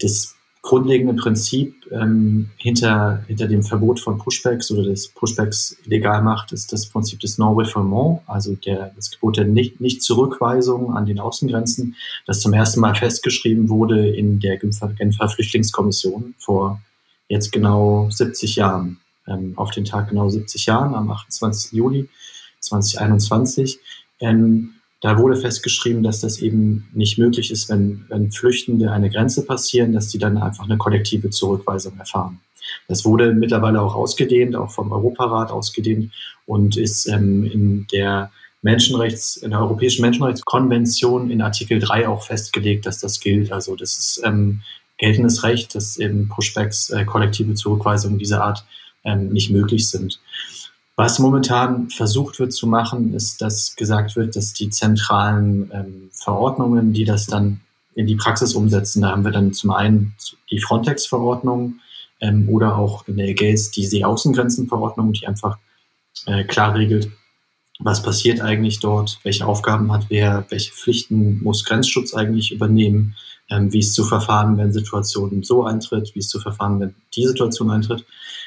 das 0.01 0.35
grundlegende 0.69 1.15
Prinzip 1.15 1.87
ähm, 1.91 2.51
hinter, 2.57 3.23
hinter 3.25 3.47
dem 3.47 3.63
Verbot 3.63 3.99
von 3.99 4.19
Pushbacks 4.19 4.69
oder 4.69 4.83
des 4.83 5.07
Pushbacks 5.07 5.75
illegal 5.85 6.21
macht, 6.21 6.51
ist 6.51 6.71
das 6.71 6.85
Prinzip 6.85 7.19
des 7.21 7.39
Non-Refoulement, 7.39 8.21
also 8.27 8.53
der, 8.53 8.91
das 8.95 9.09
Gebot 9.09 9.37
der 9.37 9.45
Nicht- 9.45 9.81
Nicht-Zurückweisung 9.81 10.95
an 10.95 11.07
den 11.07 11.19
Außengrenzen, 11.19 11.95
das 12.27 12.41
zum 12.41 12.53
ersten 12.53 12.81
Mal 12.81 12.93
festgeschrieben 12.93 13.67
wurde 13.69 14.09
in 14.09 14.39
der 14.39 14.57
Genfer, 14.57 14.89
Genfer 14.89 15.27
Flüchtlingskommission 15.29 16.35
vor 16.37 16.79
jetzt 17.29 17.51
genau 17.51 18.07
70 18.11 18.57
Jahren, 18.57 18.99
ähm, 19.25 19.53
auf 19.55 19.71
den 19.71 19.85
Tag 19.85 20.09
genau 20.09 20.29
70 20.29 20.67
Jahren, 20.67 20.93
am 20.93 21.09
28. 21.09 21.71
Juli 21.71 22.07
2021. 22.59 23.79
Ähm, 24.19 24.75
da 25.01 25.17
wurde 25.17 25.37
festgeschrieben, 25.37 26.03
dass 26.03 26.19
das 26.19 26.39
eben 26.39 26.89
nicht 26.93 27.17
möglich 27.17 27.51
ist, 27.51 27.69
wenn, 27.69 28.05
wenn 28.09 28.31
Flüchtende 28.31 28.91
eine 28.91 29.09
Grenze 29.09 29.45
passieren, 29.45 29.93
dass 29.93 30.09
die 30.09 30.17
dann 30.17 30.37
einfach 30.37 30.65
eine 30.65 30.77
kollektive 30.77 31.29
Zurückweisung 31.29 31.97
erfahren. 31.97 32.39
Das 32.87 33.05
wurde 33.05 33.33
mittlerweile 33.33 33.81
auch 33.81 33.95
ausgedehnt, 33.95 34.55
auch 34.55 34.71
vom 34.71 34.91
Europarat 34.91 35.51
ausgedehnt 35.51 36.11
und 36.45 36.77
ist 36.77 37.07
ähm, 37.07 37.45
in 37.45 37.87
der 37.91 38.31
Menschenrechts, 38.61 39.37
in 39.37 39.51
der 39.51 39.61
Europäischen 39.61 40.01
Menschenrechtskonvention 40.01 41.31
in 41.31 41.41
Artikel 41.41 41.79
3 41.79 42.07
auch 42.09 42.23
festgelegt, 42.23 42.85
dass 42.85 42.99
das 42.99 43.19
gilt. 43.19 43.51
Also 43.51 43.75
das 43.75 43.97
ist 43.97 44.21
ähm, 44.25 44.61
geltendes 44.97 45.43
Recht, 45.43 45.73
dass 45.75 45.97
eben 45.97 46.27
Pushbacks, 46.27 46.89
äh, 46.89 47.05
kollektive 47.05 47.53
Zurückweisungen 47.53 48.19
dieser 48.19 48.43
Art 48.43 48.65
ähm, 49.05 49.29
nicht 49.29 49.49
möglich 49.49 49.87
sind. 49.87 50.19
Was 50.99 51.17
momentan 51.17 51.89
versucht 51.89 52.39
wird 52.39 52.51
zu 52.51 52.67
machen, 52.67 53.13
ist, 53.13 53.41
dass 53.41 53.77
gesagt 53.77 54.17
wird, 54.17 54.35
dass 54.35 54.51
die 54.51 54.69
zentralen 54.69 55.71
ähm, 55.73 56.09
Verordnungen, 56.11 56.91
die 56.91 57.05
das 57.05 57.25
dann 57.25 57.61
in 57.95 58.05
die 58.05 58.17
Praxis 58.17 58.53
umsetzen, 58.53 59.03
da 59.03 59.11
haben 59.11 59.23
wir 59.23 59.31
dann 59.31 59.53
zum 59.53 59.71
einen 59.71 60.13
die 60.51 60.59
Frontex-Verordnung 60.59 61.75
ähm, 62.19 62.49
oder 62.49 62.77
auch 62.77 63.07
in 63.07 63.15
der 63.15 63.29
EGAS 63.29 63.71
die 63.71 63.85
Seeaußengrenzenverordnung, 63.85 65.13
die 65.13 65.25
einfach 65.25 65.57
äh, 66.25 66.43
klar 66.43 66.75
regelt, 66.75 67.09
was 67.79 68.03
passiert 68.03 68.41
eigentlich 68.41 68.81
dort, 68.81 69.19
welche 69.23 69.45
Aufgaben 69.45 69.93
hat 69.93 70.07
wer, 70.09 70.47
welche 70.49 70.73
Pflichten 70.73 71.41
muss 71.41 71.63
Grenzschutz 71.63 72.13
eigentlich 72.13 72.51
übernehmen, 72.51 73.15
ähm, 73.49 73.71
wie 73.71 73.79
es 73.79 73.93
zu 73.93 74.03
verfahren, 74.03 74.57
wenn 74.57 74.73
Situationen 74.73 75.43
so 75.43 75.63
eintritt, 75.63 76.13
wie 76.13 76.19
es 76.19 76.27
zu 76.27 76.41
verfahren, 76.41 76.81
wenn 76.81 76.93
die 77.15 77.25
Situation 77.25 77.71
eintritt, 77.71 78.05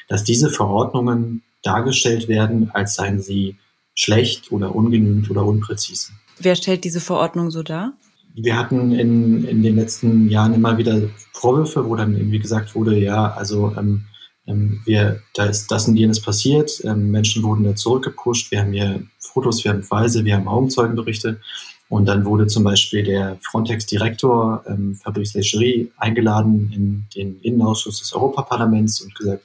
dass 0.08 0.22
diese 0.22 0.50
Verordnungen 0.50 1.42
dargestellt 1.62 2.28
werden, 2.28 2.70
als 2.72 2.94
seien 2.94 3.20
sie 3.20 3.56
schlecht 3.94 4.52
oder 4.52 4.74
ungenügend 4.74 5.30
oder 5.30 5.44
unpräzise. 5.44 6.12
Wer 6.38 6.56
stellt 6.56 6.84
diese 6.84 7.00
Verordnung 7.00 7.50
so 7.50 7.62
dar? 7.62 7.92
Wir 8.34 8.56
hatten 8.56 8.92
in, 8.92 9.44
in 9.44 9.62
den 9.62 9.76
letzten 9.76 10.28
Jahren 10.28 10.54
immer 10.54 10.78
wieder 10.78 11.02
Vorwürfe, 11.34 11.88
wo 11.88 11.96
dann 11.96 12.16
irgendwie 12.16 12.38
gesagt 12.38 12.74
wurde, 12.74 12.98
ja, 12.98 13.32
also 13.32 13.74
ähm, 13.76 14.04
ähm, 14.46 14.80
wir, 14.84 15.20
da 15.34 15.44
ist 15.44 15.70
das 15.70 15.86
und 15.86 15.96
jenes 15.96 16.20
passiert, 16.20 16.82
ähm, 16.84 17.10
Menschen 17.10 17.42
wurden 17.42 17.64
da 17.64 17.76
zurückgepusht, 17.76 18.50
wir 18.50 18.60
haben 18.60 18.72
hier 18.72 19.02
Fotos, 19.18 19.62
wir 19.64 19.72
haben 19.72 19.82
Beweise, 19.82 20.24
wir 20.24 20.36
haben 20.36 20.48
Augenzeugenberichte. 20.48 21.40
Und 21.88 22.06
dann 22.06 22.24
wurde 22.24 22.46
zum 22.46 22.64
Beispiel 22.64 23.02
der 23.02 23.36
Frontex-Direktor 23.42 24.64
ähm, 24.66 24.94
Fabrice 24.94 25.34
Lechery 25.34 25.92
eingeladen 25.98 26.72
in 26.74 27.04
den 27.14 27.38
Innenausschuss 27.40 27.98
des 27.98 28.14
Europaparlaments 28.14 29.02
und 29.02 29.14
gesagt, 29.14 29.44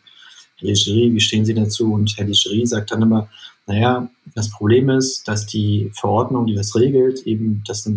Herr 0.58 0.68
Lechery, 0.68 1.14
wie 1.14 1.20
stehen 1.20 1.46
Sie 1.46 1.54
dazu? 1.54 1.94
Und 1.94 2.18
Herr 2.18 2.26
Lechery 2.26 2.66
sagt 2.66 2.92
dann 2.92 3.02
immer, 3.02 3.30
naja, 3.66 4.10
das 4.36 4.50
Problem 4.50 4.90
ist, 4.90 5.28
dass 5.28 5.46
die 5.46 5.92
Verordnung, 5.94 6.48
die 6.48 6.56
das 6.56 6.76
regelt, 6.76 7.22
eben 7.28 7.64
das 7.68 7.90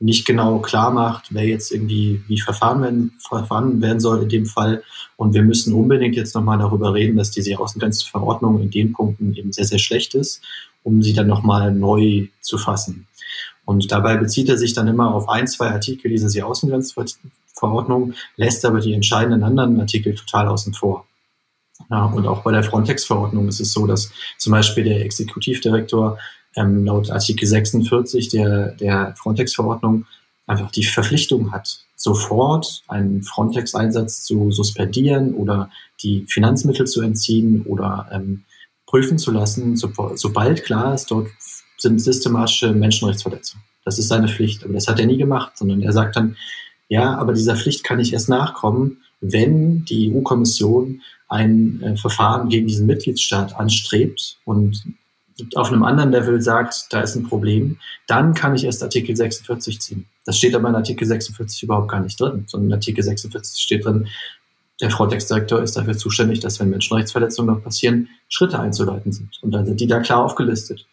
nicht 0.00 0.26
genau 0.26 0.60
klar 0.60 0.92
macht, 0.92 1.34
wer 1.34 1.44
jetzt 1.44 1.72
irgendwie 1.72 2.22
wie 2.28 2.40
verfahren 2.40 2.82
werden, 2.82 3.12
verfahren 3.18 3.82
werden 3.82 4.00
soll 4.00 4.22
in 4.22 4.28
dem 4.28 4.46
Fall. 4.46 4.82
Und 5.16 5.34
wir 5.34 5.42
müssen 5.42 5.72
unbedingt 5.72 6.14
jetzt 6.14 6.34
nochmal 6.34 6.58
darüber 6.58 6.94
reden, 6.94 7.16
dass 7.16 7.32
diese 7.32 7.58
Außengrenzverordnung 7.58 8.60
in 8.60 8.70
den 8.70 8.92
Punkten 8.92 9.34
eben 9.34 9.52
sehr, 9.52 9.64
sehr 9.64 9.78
schlecht 9.78 10.14
ist, 10.14 10.40
um 10.84 11.02
sie 11.02 11.14
dann 11.14 11.26
nochmal 11.26 11.74
neu 11.74 12.28
zu 12.40 12.58
fassen. 12.58 13.06
Und 13.64 13.90
dabei 13.90 14.16
bezieht 14.16 14.48
er 14.48 14.56
sich 14.56 14.72
dann 14.72 14.88
immer 14.88 15.14
auf 15.14 15.28
ein, 15.28 15.46
zwei 15.46 15.70
Artikel 15.70 16.10
dieser 16.10 16.46
Außengrenzverordnung, 16.46 18.14
lässt 18.36 18.64
aber 18.64 18.80
die 18.80 18.94
entscheidenden 18.94 19.42
anderen 19.42 19.80
Artikel 19.80 20.14
total 20.14 20.46
außen 20.46 20.74
vor. 20.74 21.07
Ja, 21.90 22.06
und 22.06 22.26
auch 22.26 22.42
bei 22.42 22.52
der 22.52 22.64
Frontex-Verordnung 22.64 23.48
ist 23.48 23.60
es 23.60 23.72
so, 23.72 23.86
dass 23.86 24.10
zum 24.36 24.52
Beispiel 24.52 24.84
der 24.84 25.04
Exekutivdirektor 25.04 26.18
ähm, 26.56 26.84
laut 26.84 27.10
Artikel 27.10 27.46
46 27.46 28.28
der, 28.28 28.72
der 28.72 29.14
Frontex-Verordnung 29.16 30.06
einfach 30.46 30.70
die 30.70 30.84
Verpflichtung 30.84 31.52
hat, 31.52 31.80
sofort 31.94 32.82
einen 32.88 33.22
Frontex-Einsatz 33.22 34.24
zu 34.24 34.50
suspendieren 34.50 35.34
oder 35.34 35.70
die 36.02 36.24
Finanzmittel 36.28 36.86
zu 36.86 37.02
entziehen 37.02 37.62
oder 37.62 38.08
ähm, 38.12 38.44
prüfen 38.86 39.18
zu 39.18 39.30
lassen, 39.30 39.76
so, 39.76 39.90
sobald 40.14 40.64
klar 40.64 40.94
ist, 40.94 41.10
dort 41.10 41.28
sind 41.76 42.00
systematische 42.00 42.72
Menschenrechtsverletzungen. 42.72 43.64
Das 43.84 43.98
ist 43.98 44.08
seine 44.08 44.28
Pflicht. 44.28 44.64
Aber 44.64 44.72
das 44.72 44.88
hat 44.88 44.98
er 44.98 45.06
nie 45.06 45.18
gemacht, 45.18 45.56
sondern 45.56 45.82
er 45.82 45.92
sagt 45.92 46.16
dann, 46.16 46.36
ja, 46.88 47.16
aber 47.16 47.34
dieser 47.34 47.56
Pflicht 47.56 47.84
kann 47.84 48.00
ich 48.00 48.12
erst 48.12 48.28
nachkommen, 48.28 49.02
wenn 49.20 49.84
die 49.84 50.12
EU-Kommission 50.12 51.02
ein 51.28 51.82
äh, 51.82 51.96
Verfahren 51.96 52.48
gegen 52.48 52.66
diesen 52.66 52.86
Mitgliedsstaat 52.86 53.56
anstrebt 53.56 54.38
und 54.44 54.82
auf 55.54 55.70
einem 55.70 55.84
anderen 55.84 56.10
Level 56.10 56.40
sagt, 56.42 56.86
da 56.90 57.00
ist 57.00 57.14
ein 57.14 57.28
Problem, 57.28 57.78
dann 58.08 58.34
kann 58.34 58.56
ich 58.56 58.64
erst 58.64 58.82
Artikel 58.82 59.14
46 59.14 59.80
ziehen. 59.80 60.06
Das 60.24 60.36
steht 60.36 60.54
aber 60.54 60.68
in 60.68 60.74
Artikel 60.74 61.06
46 61.06 61.62
überhaupt 61.62 61.88
gar 61.88 62.00
nicht 62.00 62.20
drin, 62.20 62.44
sondern 62.48 62.70
in 62.70 62.74
Artikel 62.74 63.04
46 63.04 63.62
steht 63.62 63.84
drin, 63.84 64.08
der 64.80 64.90
Frontex-Direktor 64.90 65.60
ist 65.62 65.76
dafür 65.76 65.96
zuständig, 65.96 66.40
dass 66.40 66.60
wenn 66.60 66.70
Menschenrechtsverletzungen 66.70 67.54
noch 67.54 67.62
passieren, 67.62 68.08
Schritte 68.28 68.60
einzuleiten 68.60 69.12
sind. 69.12 69.38
Und 69.42 69.50
dann 69.50 69.66
sind 69.66 69.80
die 69.80 69.88
da 69.88 70.00
klar 70.00 70.24
aufgelistet. 70.24 70.86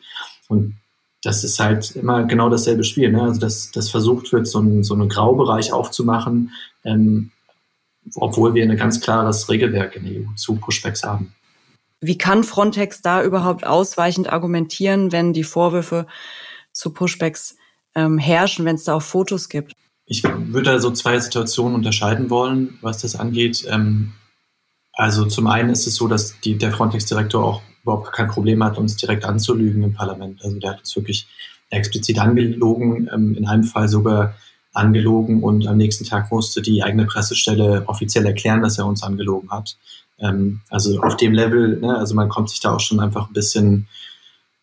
Und 0.47 0.75
das 1.21 1.43
ist 1.43 1.59
halt 1.59 1.95
immer 1.95 2.23
genau 2.23 2.49
dasselbe 2.49 2.83
Spiel. 2.83 3.11
Ne? 3.11 3.21
Also 3.21 3.39
dass, 3.39 3.71
dass 3.71 3.89
versucht 3.89 4.31
wird, 4.31 4.47
so, 4.47 4.59
ein, 4.59 4.83
so 4.83 4.95
einen 4.95 5.09
Graubereich 5.09 5.71
aufzumachen, 5.71 6.51
ähm, 6.83 7.31
obwohl 8.15 8.53
wir 8.53 8.63
ein 8.63 8.77
ganz 8.77 9.01
klares 9.01 9.49
Regelwerk 9.49 9.95
in 9.95 10.05
der 10.05 10.21
EU 10.21 10.33
zu 10.35 10.55
Pushbacks 10.55 11.03
haben. 11.03 11.33
Wie 12.01 12.17
kann 12.17 12.43
Frontex 12.43 13.01
da 13.01 13.23
überhaupt 13.23 13.65
ausweichend 13.65 14.31
argumentieren, 14.31 15.11
wenn 15.11 15.33
die 15.33 15.43
Vorwürfe 15.43 16.05
zu 16.71 16.91
Pushbacks 16.91 17.57
ähm, 17.95 18.17
herrschen, 18.17 18.65
wenn 18.65 18.75
es 18.75 18.83
da 18.83 18.95
auch 18.95 19.01
Fotos 19.01 19.49
gibt? 19.49 19.73
Ich 20.05 20.23
würde 20.23 20.71
da 20.71 20.79
so 20.79 20.91
zwei 20.91 21.19
Situationen 21.19 21.73
unterscheiden 21.73 22.29
wollen, 22.29 22.77
was 22.81 23.01
das 23.01 23.15
angeht. 23.15 23.65
Ähm, 23.69 24.13
also 24.93 25.25
zum 25.25 25.47
einen 25.47 25.69
ist 25.69 25.87
es 25.87 25.95
so, 25.95 26.07
dass 26.07 26.39
die, 26.41 26.57
der 26.57 26.71
Frontex-Direktor 26.71 27.43
auch 27.43 27.61
überhaupt 27.81 28.11
kein 28.13 28.27
Problem 28.27 28.63
hat, 28.63 28.77
uns 28.77 28.95
direkt 28.97 29.25
anzulügen 29.25 29.83
im 29.83 29.93
Parlament. 29.93 30.43
Also 30.43 30.59
der 30.59 30.71
hat 30.71 30.79
uns 30.79 30.95
wirklich 30.95 31.27
explizit 31.69 32.19
angelogen, 32.19 33.09
ähm, 33.13 33.35
in 33.35 33.47
einem 33.47 33.63
Fall 33.63 33.87
sogar 33.87 34.35
angelogen 34.75 35.41
und 35.41 35.67
am 35.67 35.77
nächsten 35.77 36.05
Tag 36.05 36.31
musste 36.31 36.61
die 36.61 36.83
eigene 36.83 37.05
Pressestelle 37.05 37.83
offiziell 37.87 38.25
erklären, 38.25 38.61
dass 38.61 38.77
er 38.77 38.85
uns 38.85 39.03
angelogen 39.03 39.49
hat. 39.51 39.77
Ähm, 40.19 40.61
also 40.69 41.01
auf 41.01 41.17
dem 41.17 41.33
Level, 41.33 41.79
ne, 41.79 41.97
also 41.97 42.15
man 42.15 42.29
kommt 42.29 42.49
sich 42.49 42.59
da 42.59 42.73
auch 42.73 42.79
schon 42.79 42.99
einfach 42.99 43.27
ein 43.27 43.33
bisschen, 43.33 43.87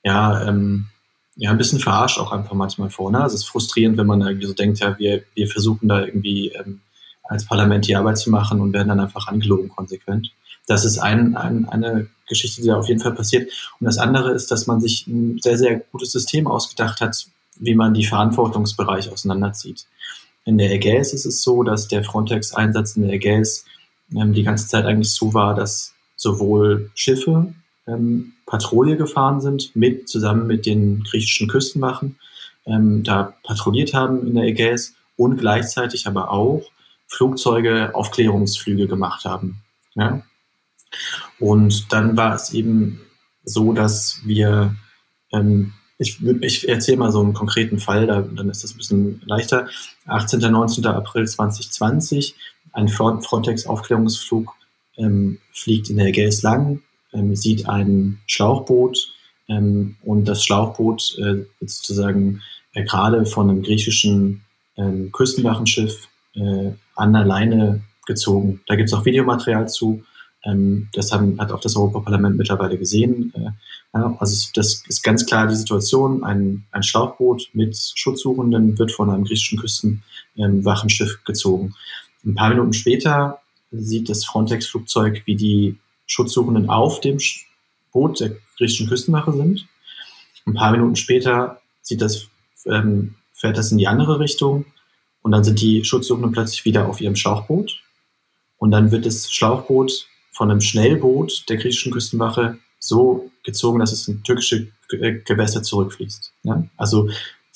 ja, 0.03 0.47
ähm, 0.47 0.87
ja, 1.37 1.51
ein 1.51 1.59
bisschen 1.59 1.81
verarscht 1.81 2.19
auch 2.19 2.33
einfach 2.33 2.55
manchmal 2.55 2.91
vor. 2.91 3.11
Ne? 3.11 3.21
Also 3.21 3.35
es 3.35 3.43
ist 3.43 3.49
frustrierend, 3.49 3.97
wenn 3.97 4.07
man 4.07 4.21
irgendwie 4.21 4.47
so 4.47 4.53
denkt, 4.53 4.81
ja, 4.81 4.99
wir, 4.99 5.23
wir 5.35 5.49
versuchen 5.49 5.89
da 5.89 6.05
irgendwie 6.05 6.49
ähm, 6.49 6.81
als 7.25 7.47
Parlament 7.47 7.87
die 7.87 7.97
Arbeit 7.97 8.19
zu 8.19 8.31
machen 8.31 8.61
und 8.61 8.73
werden 8.73 8.89
dann 8.89 9.01
einfach 9.01 9.29
angelogen 9.29 9.69
konsequent. 9.69 10.31
Das 10.67 10.85
ist 10.85 10.99
ein, 10.99 11.37
ein, 11.37 11.69
eine 11.69 12.07
Geschichte, 12.29 12.61
die 12.61 12.69
da 12.69 12.77
auf 12.77 12.89
jeden 12.89 13.01
Fall 13.01 13.15
passiert. 13.15 13.51
Und 13.81 13.87
das 13.87 13.99
andere 13.99 14.33
ist, 14.33 14.51
dass 14.51 14.67
man 14.67 14.81
sich 14.81 15.07
ein 15.07 15.39
sehr, 15.41 15.57
sehr 15.57 15.81
gutes 15.91 16.13
System 16.13 16.47
ausgedacht 16.47 17.01
hat, 17.01 17.27
wie 17.59 17.75
man 17.75 17.95
die 17.95 18.07
Verantwortungsbereiche 18.07 19.13
auseinanderzieht. 19.13 19.87
In 20.45 20.59
der 20.59 20.73
Ägäis 20.73 21.13
ist 21.13 21.25
es 21.25 21.43
so, 21.43 21.63
dass 21.63 21.89
der 21.89 22.05
Frontex-Einsatz 22.05 22.97
in 22.97 23.03
der 23.03 23.13
Ägäis 23.13 23.65
ähm, 24.15 24.33
die 24.33 24.43
ganze 24.43 24.69
Zeit 24.69 24.85
eigentlich 24.85 25.15
so 25.15 25.35
war, 25.35 25.55
dass 25.55 25.95
sowohl 26.17 26.91
Schiffe 26.95 27.55
ähm, 27.87 28.33
Patrouille 28.47 28.97
gefahren 28.97 29.41
sind, 29.41 29.75
mit, 29.75 30.09
zusammen 30.09 30.47
mit 30.47 30.67
den 30.67 31.05
griechischen 31.05 31.49
Küstenwachen, 31.49 32.19
ähm, 32.67 33.03
da 33.03 33.35
patrouilliert 33.45 33.95
haben 33.95 34.27
in 34.27 34.35
der 34.35 34.45
Ägäis 34.45 34.95
und 35.17 35.39
gleichzeitig 35.39 36.07
aber 36.07 36.31
auch 36.31 36.63
Flugzeuge 37.07 37.95
Aufklärungsflüge 37.95 38.87
gemacht 38.89 39.25
haben. 39.25 39.63
Ja? 39.95 40.23
Und 41.39 41.93
dann 41.93 42.17
war 42.17 42.35
es 42.35 42.53
eben 42.53 43.01
so, 43.45 43.73
dass 43.73 44.21
wir, 44.25 44.77
ähm, 45.33 45.75
ich, 46.03 46.23
ich 46.43 46.69
erzähle 46.69 46.99
mal 46.99 47.13
so 47.13 47.21
einen 47.21 47.33
konkreten 47.33 47.79
Fall, 47.79 48.07
da, 48.07 48.21
dann 48.23 48.51
ist 48.51 48.65
das 48.65 48.75
ein 48.75 48.79
bisschen 48.79 49.23
leichter. 49.25 49.69
18. 50.07 50.45
und 50.45 50.53
19. 50.53 50.87
April 50.87 51.27
2020, 51.27 52.35
ein 52.73 52.89
Frontex-Aufklärungsflug 52.89 54.53
ähm, 54.97 55.39
fliegt 55.53 55.91
in 55.91 55.97
der 55.97 56.07
Ägäis 56.07 56.43
lang, 56.43 56.83
ähm, 57.13 57.35
sieht 57.35 57.69
ein 57.69 58.19
Schlauchboot 58.27 58.99
ähm, 59.49 59.97
und 60.03 60.27
das 60.27 60.45
Schlauchboot 60.45 61.17
äh, 61.19 61.45
wird 61.59 61.71
sozusagen 61.71 62.43
äh, 62.75 62.85
gerade 62.85 63.25
von 63.27 63.49
einem 63.49 63.63
griechischen 63.63 64.43
ähm, 64.77 65.13
Küstenwachenschiff 65.13 66.09
äh, 66.35 66.73
an 66.97 67.13
der 67.13 67.25
Leine 67.25 67.83
gezogen. 68.07 68.61
Da 68.67 68.77
gibt 68.77 68.89
es 68.89 68.95
auch 68.95 69.05
Videomaterial 69.05 69.69
zu. 69.69 70.03
Ähm, 70.45 70.89
das 70.93 71.13
haben, 71.13 71.41
hat 71.41 71.53
auch 71.53 71.61
das 71.61 71.77
Europaparlament 71.77 72.37
mittlerweile 72.37 72.79
gesehen. 72.79 73.33
Äh, 73.35 73.51
ja, 73.95 74.17
also 74.19 74.51
das 74.55 74.83
ist 74.87 75.03
ganz 75.03 75.27
klar 75.27 75.47
die 75.47 75.55
Situation. 75.55 76.25
Ein, 76.25 76.65
ein 76.71 76.83
Schlauchboot 76.83 77.51
mit 77.53 77.77
Schutzsuchenden 77.95 78.79
wird 78.79 78.93
von 78.93 79.11
einem 79.11 79.25
griechischen 79.25 79.59
Küstenwachenschiff 79.59 81.11
ähm, 81.11 81.19
gezogen. 81.25 81.75
Ein 82.25 82.35
paar 82.35 82.49
Minuten 82.49 82.73
später 82.73 83.41
sieht 83.71 84.09
das 84.09 84.25
Frontex-Flugzeug, 84.25 85.23
wie 85.27 85.37
die 85.37 85.79
Schutzsuchenden 86.07 86.69
auf 86.69 87.01
dem 87.01 87.19
Boot 87.93 88.21
der 88.21 88.37
griechischen 88.57 88.89
Küstenwache 88.89 89.33
sind. 89.33 89.67
Ein 90.47 90.55
paar 90.55 90.73
Minuten 90.73 90.97
später 90.97 91.61
sieht 91.83 92.01
das, 92.01 92.29
ähm, 92.67 93.15
fährt 93.33 93.57
das 93.57 93.73
in 93.73 93.79
die 93.79 93.87
andere 93.87 94.19
Richtung 94.19 94.65
und 95.23 95.33
dann 95.33 95.45
sind 95.45 95.61
die 95.61 95.85
Schutzsuchenden 95.85 96.33
plötzlich 96.33 96.65
wieder 96.65 96.89
auf 96.89 97.01
ihrem 97.01 97.17
Schlauchboot. 97.17 97.81
Und 98.59 98.71
dann 98.71 98.91
wird 98.93 99.07
das 99.07 99.33
Schlauchboot 99.33 100.07
von 100.43 100.51
einem 100.51 100.61
Schnellboot 100.61 101.49
der 101.49 101.57
griechischen 101.57 101.93
Küstenwache 101.93 102.59
so 102.81 103.31
gezogen, 103.45 103.79
dass 103.79 103.93
es 103.93 104.09
in 104.09 104.25
türkische 104.25 104.73
äh, 104.91 105.13
Gewässer 105.25 105.63
zurückfließt. 105.63 106.33
Ja? 106.43 106.65
Also 106.77 107.11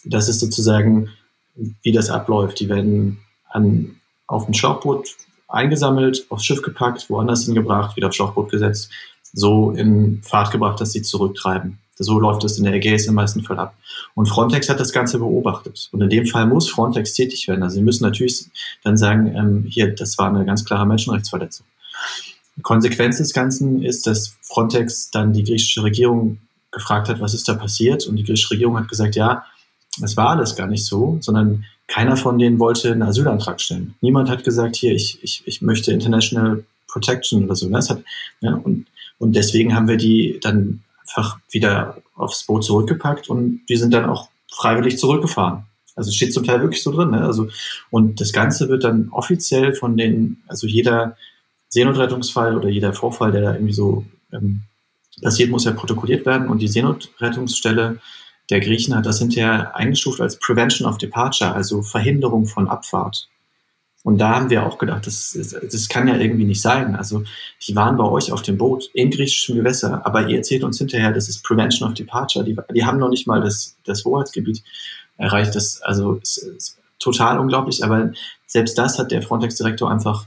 das 0.05 0.29
ist 0.29 0.39
sozusagen, 0.39 1.09
wie 1.57 1.91
das 1.91 2.11
abläuft. 2.11 2.61
Die 2.61 2.69
werden 2.69 3.19
an, 3.51 3.97
auf 4.29 4.47
ein 4.47 4.55
Schlauchboot 4.55 5.09
eingesammelt, 5.49 6.27
aufs 6.29 6.45
Schiff 6.45 6.63
gepackt, 6.63 7.11
woanders 7.11 7.47
hingebracht, 7.47 7.97
wieder 7.97 8.07
aufs 8.07 8.15
Schlauchboot 8.15 8.53
gesetzt. 8.53 8.93
so 9.33 9.73
in 9.73 10.23
Fahrt 10.23 10.53
gebracht, 10.53 10.81
dass 10.81 10.93
sie 10.93 11.03
zurücktreiben. 11.03 11.81
So 11.99 12.21
läuft 12.21 12.45
es 12.45 12.57
in 12.57 12.63
der 12.63 12.75
Ägäis 12.75 13.07
im 13.07 13.15
meisten 13.15 13.43
Fall 13.43 13.59
ab. 13.59 13.75
Und 14.15 14.27
Frontex 14.27 14.69
hat 14.69 14.79
das 14.79 14.93
Ganze 14.93 15.19
beobachtet. 15.19 15.89
Und 15.91 16.03
in 16.03 16.09
dem 16.09 16.27
Fall 16.27 16.47
muss 16.47 16.71
Frontex 16.71 17.15
tätig 17.15 17.49
werden. 17.49 17.65
Also 17.65 17.75
sie 17.79 17.83
müssen 17.83 18.05
natürlich 18.05 18.45
dann 18.85 18.97
sagen, 18.97 19.35
ähm, 19.35 19.65
hier, 19.69 19.93
das 19.93 20.17
war 20.19 20.29
eine 20.29 20.45
ganz 20.45 20.65
klare 20.65 20.87
Menschenrechtsverletzung. 20.87 21.67
Konsequenz 22.63 23.19
des 23.19 23.33
Ganzen 23.33 23.83
ist, 23.83 24.07
dass 24.07 24.37
Frontex 24.43 25.11
dann 25.11 25.33
die 25.33 25.45
griechische 25.45 25.83
Regierung 25.83 26.39
gefragt 26.71 27.09
hat, 27.09 27.21
was 27.21 27.35
ist 27.35 27.49
da 27.49 27.55
passiert? 27.55 28.07
Und 28.07 28.17
die 28.17 28.25
griechische 28.25 28.53
Regierung 28.53 28.79
hat 28.79 28.89
gesagt, 28.89 29.17
ja, 29.17 29.45
es 30.03 30.17
war 30.17 30.31
alles 30.31 30.57
gar 30.57 30.67
nicht 30.67 30.85
so, 30.85 31.19
sondern 31.21 31.65
keiner 31.87 32.17
von 32.17 32.39
denen 32.39 32.59
wollte 32.59 32.93
einen 32.93 33.03
Asylantrag 33.03 33.61
stellen. 33.61 33.95
Niemand 34.01 34.29
hat 34.29 34.45
gesagt, 34.45 34.77
hier, 34.77 34.93
ich, 34.93 35.23
ich, 35.23 35.43
ich 35.47 35.63
möchte 35.63 35.93
International 35.93 36.65
Protection 36.89 37.45
oder 37.45 37.55
so. 37.55 37.69
Das 37.69 37.89
ne? 37.89 37.97
hat, 37.97 38.05
ja, 38.41 38.55
und, 38.55 38.87
und 39.19 39.37
deswegen 39.37 39.75
haben 39.75 39.89
wir 39.89 39.97
die 39.97 40.39
dann 40.43 40.83
einfach 41.01 41.39
wieder 41.51 42.03
aufs 42.15 42.45
Boot 42.45 42.65
zurückgepackt 42.65 43.29
und 43.29 43.61
die 43.69 43.77
sind 43.77 43.93
dann 43.95 44.07
auch 44.07 44.29
freiwillig 44.51 44.99
zurückgefahren. 44.99 45.65
Also 45.95 46.11
steht 46.11 46.35
zum 46.35 46.45
Teil 46.45 46.61
wirklich 46.61 46.83
so 46.83 46.93
drin. 46.93 47.11
Ne? 47.11 47.23
Also, 47.23 47.49
und 47.91 48.21
das 48.21 48.33
Ganze 48.33 48.69
wird 48.69 48.85
dann 48.85 49.09
offiziell 49.11 49.75
von 49.75 49.97
den, 49.97 50.43
also 50.47 50.67
jeder 50.67 51.17
Seenotrettungsfall 51.69 52.57
oder 52.57 52.69
jeder 52.69 52.93
Vorfall, 52.93 53.33
der 53.33 53.43
da 53.43 53.55
irgendwie 53.55 53.73
so 53.73 54.05
ähm, 54.33 54.63
passiert, 55.23 55.51
muss 55.51 55.65
ja 55.65 55.73
protokolliert 55.73 56.27
werden. 56.27 56.49
Und 56.49 56.59
die 56.59 56.69
Seenotrettungsstelle 56.69 57.99
der 58.51 58.61
Griechen 58.61 58.95
hat 58.95 59.07
das 59.07 59.19
hinterher 59.19 59.75
eingestuft 59.77 60.21
als 60.21 60.39
Prevention 60.39 60.89
of 60.89 60.99
Departure, 60.99 61.53
also 61.53 61.83
Verhinderung 61.83 62.47
von 62.47 62.69
Abfahrt. 62.69 63.29
Und 64.05 64.19
da 64.19 64.37
haben 64.37 64.51
wir 64.51 64.65
auch 64.65 64.79
gedacht, 64.79 65.05
das, 65.09 65.37
das 65.37 65.89
kann 65.89 66.07
ja 66.07 66.17
irgendwie 66.17 66.45
nicht 66.45 66.63
sein. 66.63 66.95
Also 66.95 67.25
die 67.67 67.75
waren 67.75 67.97
bei 67.97 68.05
euch 68.05 68.31
auf 68.31 68.41
dem 68.41 68.57
Boot 68.57 68.89
in 68.95 69.11
griechischem 69.11 69.57
Gewässer, 69.57 70.07
aber 70.07 70.29
ihr 70.29 70.37
erzählt 70.37 70.63
uns 70.63 70.79
hinterher, 70.79 71.11
das 71.11 71.29
ist 71.29 71.43
Prevention 71.43 71.89
of 71.89 71.95
Departure. 71.95 72.45
Die, 72.45 72.57
die 72.73 72.85
haben 72.85 72.99
noch 72.99 73.09
nicht 73.09 73.27
mal 73.27 73.41
das, 73.41 73.77
das 73.85 74.05
Hoheitsgebiet 74.05 74.63
erreicht. 75.17 75.57
Das 75.57 75.83
also 75.83 76.21
ist, 76.23 76.37
ist 76.37 76.79
total 77.01 77.41
unglaublich. 77.41 77.83
Aber 77.83 78.13
selbst 78.47 78.79
das 78.79 78.97
hat 78.97 79.11
der 79.11 79.23
Frontex-Direktor 79.23 79.91
einfach, 79.91 80.27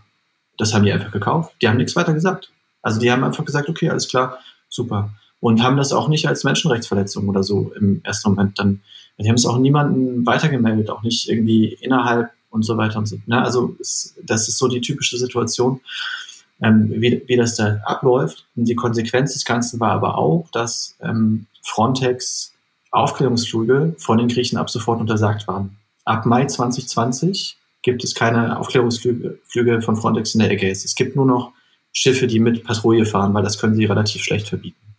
das 0.59 0.73
haben 0.73 0.83
die 0.83 0.91
einfach 0.91 1.11
gekauft. 1.11 1.55
Die 1.61 1.67
haben 1.67 1.77
nichts 1.77 1.95
weiter 1.95 2.13
gesagt. 2.13 2.51
Also 2.81 2.99
die 2.99 3.11
haben 3.11 3.23
einfach 3.23 3.45
gesagt, 3.45 3.69
okay, 3.69 3.89
alles 3.89 4.07
klar, 4.07 4.37
super. 4.67 5.09
Und 5.39 5.63
haben 5.63 5.77
das 5.77 5.93
auch 5.93 6.09
nicht 6.09 6.27
als 6.27 6.43
Menschenrechtsverletzung 6.43 7.27
oder 7.29 7.43
so 7.43 7.71
im 7.79 8.01
ersten 8.03 8.29
Moment 8.29 8.59
dann. 8.59 8.81
Die 9.17 9.27
haben 9.27 9.35
es 9.35 9.45
auch 9.45 9.57
niemanden 9.57 10.25
weitergemeldet, 10.25 10.89
auch 10.89 11.01
nicht 11.01 11.29
irgendwie 11.29 11.73
innerhalb 11.81 12.31
und 12.49 12.63
so 12.63 12.77
weiter 12.77 12.99
und 12.99 13.05
so. 13.05 13.17
Ne? 13.25 13.41
Also 13.41 13.75
es, 13.79 14.15
das 14.23 14.47
ist 14.47 14.57
so 14.57 14.67
die 14.67 14.81
typische 14.81 15.17
Situation, 15.17 15.81
ähm, 16.61 16.89
wie, 16.89 17.23
wie 17.25 17.35
das 17.37 17.55
da 17.55 17.79
abläuft. 17.85 18.45
Und 18.55 18.65
die 18.65 18.75
Konsequenz 18.75 19.33
des 19.33 19.45
Ganzen 19.45 19.79
war 19.79 19.91
aber 19.91 20.17
auch, 20.17 20.47
dass 20.51 20.95
ähm, 21.01 21.47
Frontex 21.63 22.53
Aufklärungsflüge 22.91 23.95
von 23.97 24.17
den 24.17 24.27
Griechen 24.27 24.57
ab 24.57 24.69
sofort 24.69 24.99
untersagt 24.99 25.47
waren. 25.47 25.77
Ab 26.05 26.25
Mai 26.25 26.45
2020 26.45 27.58
gibt 27.81 28.03
es 28.03 28.15
keine 28.15 28.59
Aufklärungsflüge 28.59 29.39
Flüge 29.43 29.81
von 29.81 29.95
Frontex 29.95 30.33
in 30.33 30.39
der 30.39 30.51
Ägäis. 30.51 30.85
Es 30.85 30.95
gibt 30.95 31.15
nur 31.15 31.25
noch 31.25 31.53
Schiffe, 31.91 32.27
die 32.27 32.39
mit 32.39 32.63
Patrouille 32.63 33.05
fahren, 33.05 33.33
weil 33.33 33.43
das 33.43 33.59
können 33.59 33.75
sie 33.75 33.85
relativ 33.85 34.23
schlecht 34.23 34.49
verbieten. 34.49 34.95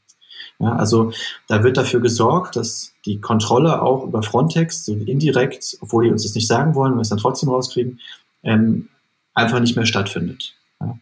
Ja, 0.59 0.77
also 0.77 1.13
da 1.49 1.63
wird 1.63 1.79
dafür 1.79 2.01
gesorgt, 2.01 2.57
dass 2.57 2.93
die 3.07 3.21
Kontrolle 3.21 3.81
auch 3.81 4.05
über 4.05 4.23
Frontex, 4.23 4.85
so 4.85 4.95
indirekt, 4.95 5.79
obwohl 5.81 6.05
die 6.05 6.11
uns 6.11 6.23
das 6.23 6.35
nicht 6.35 6.47
sagen 6.47 6.75
wollen, 6.75 6.95
wir 6.95 7.01
es 7.01 7.09
dann 7.09 7.19
trotzdem 7.19 7.49
rauskriegen, 7.49 8.01
ähm, 8.43 8.89
einfach 9.33 9.61
nicht 9.61 9.77
mehr 9.77 9.87
stattfindet. 9.87 10.55
Ja. 10.81 10.99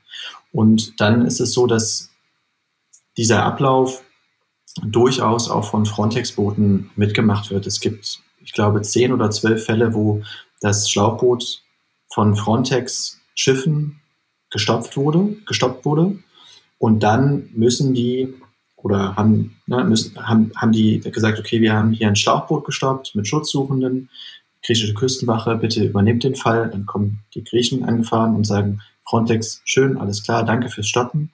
Und 0.52 1.00
dann 1.00 1.26
ist 1.26 1.40
es 1.40 1.52
so, 1.52 1.66
dass 1.66 2.10
dieser 3.16 3.44
Ablauf 3.44 4.04
durchaus 4.82 5.50
auch 5.50 5.64
von 5.64 5.86
Frontex-Booten 5.86 6.90
mitgemacht 6.94 7.50
wird. 7.50 7.66
Es 7.66 7.80
gibt, 7.80 8.20
ich 8.40 8.52
glaube, 8.52 8.82
zehn 8.82 9.12
oder 9.12 9.30
zwölf 9.32 9.64
Fälle, 9.64 9.92
wo 9.92 10.22
das 10.60 10.88
Schlauchboot 10.88 11.62
von 12.10 12.36
Frontex-Schiffen 12.36 14.00
gestopft 14.50 14.96
wurde, 14.96 15.36
gestoppt 15.46 15.84
wurde. 15.84 16.18
Und 16.78 17.02
dann 17.02 17.48
müssen 17.54 17.94
die 17.94 18.34
oder 18.76 19.16
haben, 19.16 19.56
ne, 19.66 19.84
müssen, 19.84 20.16
haben, 20.16 20.52
haben 20.56 20.72
die 20.72 21.00
gesagt, 21.00 21.38
okay, 21.38 21.60
wir 21.60 21.72
haben 21.72 21.92
hier 21.92 22.08
ein 22.08 22.16
Schlauchboot 22.16 22.64
gestoppt 22.64 23.14
mit 23.14 23.26
Schutzsuchenden, 23.26 24.08
griechische 24.62 24.94
Küstenwache, 24.94 25.56
bitte 25.56 25.84
übernehmt 25.84 26.24
den 26.24 26.36
Fall. 26.36 26.70
Dann 26.70 26.86
kommen 26.86 27.20
die 27.34 27.42
Griechen 27.42 27.84
angefahren 27.84 28.34
und 28.34 28.44
sagen, 28.44 28.80
Frontex, 29.08 29.62
schön, 29.64 29.96
alles 29.96 30.22
klar, 30.22 30.44
danke 30.44 30.68
fürs 30.68 30.86
Stoppen. 30.86 31.30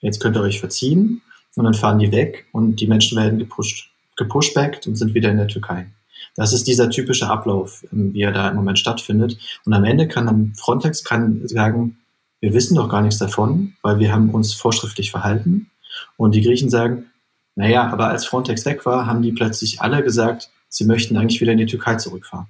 Jetzt 0.00 0.20
könnt 0.20 0.36
ihr 0.36 0.42
euch 0.42 0.60
verziehen. 0.60 1.22
Und 1.56 1.64
dann 1.64 1.74
fahren 1.74 1.98
die 1.98 2.12
weg 2.12 2.46
und 2.52 2.80
die 2.80 2.86
Menschen 2.86 3.16
werden 3.16 3.38
gepusht, 3.38 3.90
gepushbackt 4.16 4.86
und 4.86 4.96
sind 4.96 5.14
wieder 5.14 5.30
in 5.30 5.36
der 5.36 5.46
Türkei. 5.46 5.86
Das 6.36 6.52
ist 6.52 6.66
dieser 6.66 6.90
typische 6.90 7.28
Ablauf, 7.28 7.84
ähm, 7.92 8.12
wie 8.12 8.22
er 8.22 8.32
da 8.32 8.48
im 8.48 8.56
Moment 8.56 8.78
stattfindet. 8.78 9.38
Und 9.64 9.72
am 9.72 9.84
Ende 9.84 10.08
kann 10.08 10.26
dann 10.26 10.54
Frontex 10.54 11.04
kann 11.04 11.46
sagen, 11.46 11.98
wir 12.40 12.52
wissen 12.52 12.74
doch 12.74 12.88
gar 12.88 13.02
nichts 13.02 13.18
davon, 13.18 13.74
weil 13.82 13.98
wir 13.98 14.12
haben 14.12 14.30
uns 14.30 14.52
vorschriftlich 14.52 15.10
verhalten. 15.10 15.70
Und 16.16 16.34
die 16.34 16.42
Griechen 16.42 16.70
sagen, 16.70 17.06
naja, 17.56 17.88
aber 17.88 18.08
als 18.08 18.26
Frontex 18.26 18.66
weg 18.66 18.84
war, 18.84 19.06
haben 19.06 19.22
die 19.22 19.32
plötzlich 19.32 19.80
alle 19.80 20.02
gesagt, 20.02 20.50
sie 20.68 20.84
möchten 20.84 21.16
eigentlich 21.16 21.40
wieder 21.40 21.52
in 21.52 21.58
die 21.58 21.66
Türkei 21.66 21.94
zurückfahren. 21.96 22.46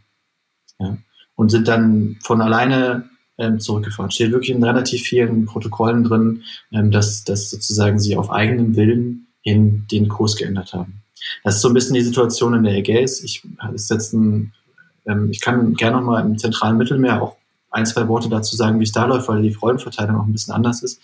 Ja? 0.79 0.97
Und 1.37 1.51
sind 1.51 1.69
dann 1.69 2.17
von 2.23 2.41
alleine 2.41 3.09
ähm, 3.39 3.61
zurückgefahren. 3.61 4.11
Steht 4.11 4.33
wirklich 4.33 4.57
in 4.57 4.65
relativ 4.65 5.03
vielen 5.03 5.45
Protokollen 5.45 6.05
drin, 6.05 6.43
ähm, 6.73 6.91
dass, 6.91 7.25
dass 7.25 7.51
sozusagen 7.51 7.99
sie 7.99 8.17
auf 8.17 8.31
eigenen 8.31 8.77
Willen 8.77 9.27
in 9.43 9.87
den 9.89 10.09
Kurs 10.09 10.37
geändert 10.37 10.73
haben. 10.73 11.04
Das 11.43 11.57
ist 11.57 11.63
so 11.63 11.69
ein 11.69 11.75
bisschen 11.75 11.95
die 11.95 12.03
Situation 12.03 12.55
in 12.55 12.65
der 12.65 12.75
Ägäis. 12.75 13.23
Ich, 13.23 13.43
ähm, 13.63 15.31
ich 15.31 15.41
kann 15.41 15.75
gerne 15.75 15.97
noch 15.97 16.05
mal 16.05 16.21
im 16.21 16.39
zentralen 16.39 16.79
Mittelmeer 16.79 17.23
auch 17.23 17.37
ein, 17.75 17.87
zwei 17.87 18.07
Worte 18.07 18.29
dazu 18.29 18.55
sagen, 18.55 18.79
wie 18.79 18.85
es 18.85 18.93
da 18.93 19.05
läuft, 19.05 19.29
weil 19.29 19.43
die 19.43 19.53
Rollenverteilung 19.53 20.17
auch 20.17 20.27
ein 20.27 20.33
bisschen 20.33 20.55
anders 20.55 20.83
ist. 20.83 21.01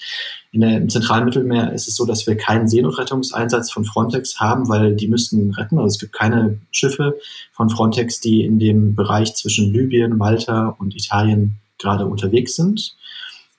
Der, 0.52 0.76
Im 0.78 0.88
zentralen 0.88 1.24
Mittelmeer 1.24 1.72
ist 1.72 1.88
es 1.88 1.96
so, 1.96 2.06
dass 2.06 2.26
wir 2.28 2.36
keinen 2.36 2.68
Seenotrettungseinsatz 2.68 3.72
von 3.72 3.84
Frontex 3.84 4.38
haben, 4.38 4.68
weil 4.68 4.94
die 4.94 5.08
müssten 5.08 5.52
retten. 5.54 5.78
Also 5.78 5.94
es 5.94 5.98
gibt 5.98 6.12
keine 6.12 6.60
Schiffe 6.70 7.18
von 7.52 7.70
Frontex, 7.70 8.20
die 8.20 8.44
in 8.44 8.60
dem 8.60 8.94
Bereich 8.94 9.34
zwischen 9.34 9.72
Libyen, 9.72 10.16
Malta 10.16 10.76
und 10.78 10.94
Italien 10.94 11.56
gerade 11.78 12.06
unterwegs 12.06 12.54
sind, 12.54 12.94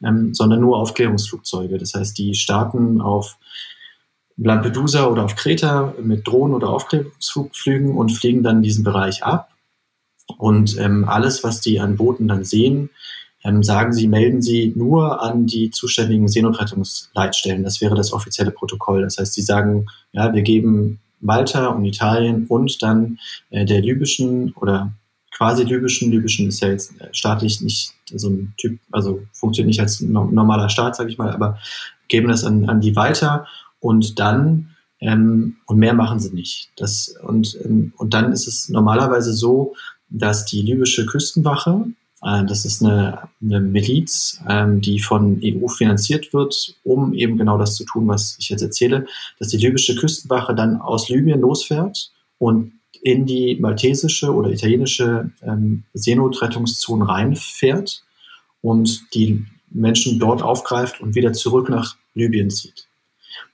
ähm, 0.03 0.33
sondern 0.33 0.61
nur 0.61 0.77
Aufklärungsflugzeuge. 0.77 1.77
Das 1.77 1.93
heißt, 1.93 2.17
die 2.17 2.33
starten 2.33 3.01
auf 3.01 3.37
Lampedusa 4.37 5.05
oder 5.07 5.25
auf 5.25 5.35
Kreta 5.35 5.93
mit 6.01 6.27
Drohnen 6.27 6.55
oder 6.55 6.69
Aufklärungsflugflügen 6.69 7.95
und 7.95 8.11
fliegen 8.11 8.43
dann 8.43 8.61
diesen 8.61 8.83
Bereich 8.83 9.23
ab 9.23 9.51
und 10.37 10.77
ähm, 10.77 11.07
alles, 11.07 11.43
was 11.43 11.61
die 11.61 11.79
an 11.79 11.97
Booten 11.97 12.27
dann 12.27 12.43
sehen, 12.43 12.89
ähm, 13.43 13.63
sagen 13.63 13.93
sie, 13.93 14.07
melden 14.07 14.41
sie 14.41 14.73
nur 14.75 15.21
an 15.21 15.47
die 15.47 15.71
zuständigen 15.71 16.27
Seenotrettungsleitstellen. 16.27 17.63
Das 17.63 17.81
wäre 17.81 17.95
das 17.95 18.13
offizielle 18.13 18.51
Protokoll. 18.51 19.01
Das 19.01 19.17
heißt, 19.17 19.33
sie 19.33 19.41
sagen, 19.41 19.87
ja, 20.11 20.33
wir 20.33 20.43
geben 20.43 20.99
Malta 21.19 21.67
und 21.67 21.85
Italien 21.85 22.45
und 22.47 22.81
dann 22.81 23.19
äh, 23.49 23.65
der 23.65 23.81
libyschen 23.81 24.53
oder 24.53 24.91
quasi 25.31 25.63
libyschen, 25.63 26.11
libyschen 26.11 26.47
ist 26.47 26.61
ja 26.61 26.69
jetzt 26.69 26.99
äh, 26.99 27.07
staatlich 27.11 27.61
nicht 27.61 27.93
so 28.13 28.29
ein 28.29 28.53
Typ, 28.57 28.79
also 28.91 29.23
funktioniert 29.33 29.67
nicht 29.67 29.79
als 29.79 30.01
normaler 30.01 30.69
Staat, 30.69 30.95
sage 30.95 31.09
ich 31.09 31.17
mal, 31.17 31.31
aber 31.31 31.57
geben 32.07 32.27
das 32.27 32.43
an, 32.43 32.67
an 32.69 32.81
die 32.81 32.95
weiter 32.95 33.47
und 33.81 34.19
dann 34.19 34.71
ähm, 35.01 35.57
und 35.65 35.79
mehr 35.79 35.93
machen 35.93 36.19
sie 36.19 36.33
nicht. 36.33 36.69
Das, 36.77 37.15
und, 37.23 37.57
ähm, 37.65 37.93
und 37.97 38.13
dann 38.13 38.31
ist 38.31 38.47
es 38.47 38.69
normalerweise 38.69 39.33
so, 39.33 39.75
dass 40.09 40.45
die 40.45 40.61
libysche 40.61 41.05
Küstenwache, 41.05 41.85
äh, 42.23 42.45
das 42.45 42.65
ist 42.65 42.83
eine, 42.83 43.29
eine 43.41 43.59
Miliz, 43.59 44.39
ähm, 44.47 44.79
die 44.79 44.99
von 44.99 45.41
EU 45.43 45.67
finanziert 45.67 46.33
wird, 46.33 46.75
um 46.83 47.13
eben 47.13 47.37
genau 47.37 47.57
das 47.57 47.75
zu 47.75 47.83
tun, 47.83 48.07
was 48.07 48.37
ich 48.39 48.49
jetzt 48.49 48.61
erzähle, 48.61 49.07
dass 49.39 49.49
die 49.49 49.57
libysche 49.57 49.95
Küstenwache 49.95 50.53
dann 50.53 50.79
aus 50.79 51.09
Libyen 51.09 51.41
losfährt 51.41 52.11
und 52.37 52.73
in 53.01 53.25
die 53.25 53.57
maltesische 53.59 54.31
oder 54.31 54.51
italienische 54.51 55.31
ähm, 55.41 55.83
Seenotrettungszone 55.93 57.07
reinfährt 57.07 58.03
und 58.61 59.15
die 59.15 59.43
Menschen 59.71 60.19
dort 60.19 60.43
aufgreift 60.43 61.01
und 61.01 61.15
wieder 61.15 61.33
zurück 61.33 61.69
nach 61.69 61.95
Libyen 62.13 62.51
zieht. 62.51 62.90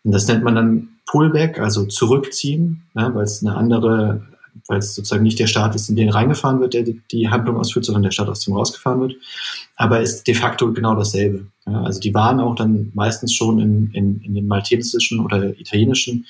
Und 0.04 0.12
das 0.12 0.28
nennt 0.28 0.44
man 0.44 0.56
dann 0.56 0.90
Pullback, 1.06 1.60
also 1.60 1.86
zurückziehen, 1.86 2.84
ne, 2.94 3.12
weil 3.14 3.24
es 3.24 3.44
eine 3.46 3.56
andere 3.56 4.22
weil 4.68 4.80
es 4.80 4.96
sozusagen 4.96 5.24
nicht 5.24 5.40
der 5.40 5.48
Staat 5.48 5.76
ist, 5.76 5.90
in 5.90 5.96
den 5.96 6.10
reingefahren 6.10 6.60
wird, 6.60 6.74
der 6.74 6.84
die 6.84 7.30
Handlung 7.30 7.58
ausführt, 7.58 7.86
sondern 7.86 8.04
der 8.04 8.12
Staat 8.12 8.30
aus 8.30 8.42
dem 8.42 8.56
rausgefahren 8.56 9.00
wird. 9.02 9.16
Aber 9.76 10.02
ist 10.02 10.28
de 10.28 10.34
facto 10.34 10.72
genau 10.74 10.96
dasselbe. 10.96 11.48
Ja, 11.66 11.84
also 11.84 12.00
die 12.00 12.14
waren 12.14 12.40
auch 12.40 12.56
dann 12.56 12.92
meistens 12.94 13.34
schon 13.34 13.60
in, 13.60 13.92
in, 13.94 14.22
in 14.22 14.34
den 14.34 14.48
maltesischen 14.48 15.20
oder 15.20 15.58
italienischen 15.60 16.26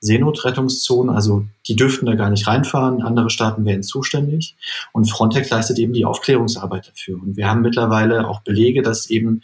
Seenotrettungszonen, 0.00 1.14
also 1.14 1.44
die 1.66 1.74
dürften 1.74 2.06
da 2.06 2.14
gar 2.14 2.30
nicht 2.30 2.46
reinfahren, 2.46 3.02
andere 3.02 3.30
Staaten 3.30 3.64
wären 3.64 3.82
zuständig 3.82 4.54
und 4.92 5.10
Frontex 5.10 5.50
leistet 5.50 5.78
eben 5.80 5.92
die 5.92 6.04
Aufklärungsarbeit 6.04 6.88
dafür. 6.88 7.20
Und 7.20 7.36
wir 7.36 7.48
haben 7.48 7.62
mittlerweile 7.62 8.28
auch 8.28 8.42
Belege, 8.42 8.82
dass 8.82 9.10
eben 9.10 9.42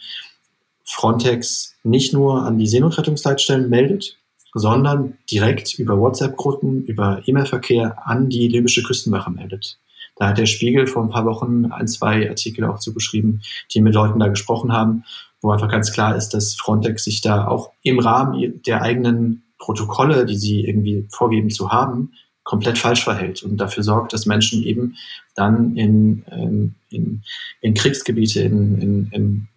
Frontex 0.85 1.75
nicht 1.83 2.13
nur 2.13 2.43
an 2.43 2.57
die 2.57 2.67
Seenotrettungsleitstellen 2.67 3.69
meldet, 3.69 4.17
sondern 4.53 5.17
direkt 5.29 5.77
über 5.77 5.99
WhatsApp-Gruppen, 5.99 6.85
über 6.85 7.21
E-Mail-Verkehr 7.25 8.07
an 8.07 8.29
die 8.29 8.47
libysche 8.47 8.83
Küstenwache 8.83 9.31
meldet. 9.31 9.79
Da 10.15 10.29
hat 10.29 10.37
der 10.37 10.45
Spiegel 10.45 10.87
vor 10.87 11.03
ein 11.03 11.09
paar 11.09 11.25
Wochen 11.25 11.65
ein, 11.65 11.87
zwei 11.87 12.29
Artikel 12.29 12.63
auch 12.63 12.79
zugeschrieben, 12.79 13.41
die 13.73 13.81
mit 13.81 13.93
Leuten 13.93 14.19
da 14.19 14.29
gesprochen 14.29 14.71
haben, 14.71 15.03
wo 15.41 15.51
einfach 15.51 15.69
ganz 15.69 15.91
klar 15.91 16.15
ist, 16.15 16.29
dass 16.29 16.55
Frontex 16.55 17.03
sich 17.03 17.19
da 17.21 17.47
auch 17.47 17.71
im 17.83 17.99
Rahmen 17.99 18.61
der 18.65 18.81
eigenen 18.81 19.43
Protokolle, 19.59 20.25
die 20.25 20.37
sie 20.37 20.65
irgendwie 20.65 21.05
vorgeben 21.09 21.49
zu 21.49 21.71
haben, 21.71 22.13
komplett 22.43 22.77
falsch 22.77 23.03
verhält 23.03 23.43
und 23.43 23.57
dafür 23.57 23.83
sorgt, 23.83 24.13
dass 24.13 24.25
Menschen 24.25 24.63
eben 24.63 24.95
dann 25.35 25.75
in, 25.75 26.23
ähm, 26.31 26.75
in, 26.89 27.23
in 27.59 27.73
Kriegsgebiete, 27.73 28.41
in, 28.41 28.77
in, 28.81 29.09
in 29.11 29.47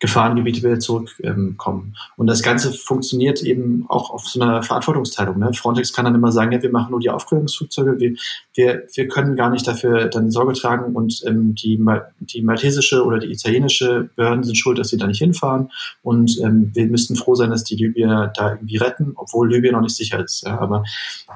Gefahrengebiete 0.00 0.62
wieder 0.62 0.80
zurückkommen. 0.80 1.94
Ähm, 1.94 1.94
und 2.16 2.26
das 2.26 2.42
Ganze 2.42 2.72
funktioniert 2.72 3.42
eben 3.42 3.84
auch 3.88 4.10
auf 4.10 4.26
so 4.26 4.40
einer 4.40 4.62
Verantwortungsteilung. 4.62 5.38
Ne? 5.38 5.52
Frontex 5.52 5.92
kann 5.92 6.06
dann 6.06 6.14
immer 6.14 6.32
sagen, 6.32 6.52
ja, 6.52 6.62
wir 6.62 6.70
machen 6.70 6.90
nur 6.90 7.00
die 7.00 7.10
Aufklärungsflugzeuge, 7.10 8.00
wir, 8.00 8.16
wir, 8.54 8.86
wir 8.94 9.08
können 9.08 9.36
gar 9.36 9.50
nicht 9.50 9.66
dafür 9.66 10.06
dann 10.06 10.30
Sorge 10.30 10.54
tragen 10.54 10.96
und 10.96 11.22
ähm, 11.26 11.54
die, 11.54 11.78
die 12.20 12.42
maltesische 12.42 13.04
oder 13.04 13.18
die 13.18 13.30
italienische 13.30 14.08
Behörden 14.16 14.42
sind 14.42 14.56
schuld, 14.56 14.78
dass 14.78 14.88
sie 14.88 14.96
da 14.96 15.06
nicht 15.06 15.18
hinfahren 15.18 15.70
und 16.02 16.40
ähm, 16.42 16.70
wir 16.74 16.86
müssten 16.86 17.14
froh 17.14 17.34
sein, 17.34 17.50
dass 17.50 17.64
die 17.64 17.76
Libyer 17.76 18.32
da 18.34 18.52
irgendwie 18.52 18.78
retten, 18.78 19.12
obwohl 19.16 19.52
Libyen 19.52 19.74
noch 19.74 19.82
nicht 19.82 19.96
sicher 19.96 20.24
ist. 20.24 20.44
Ja? 20.46 20.58
Aber 20.58 20.82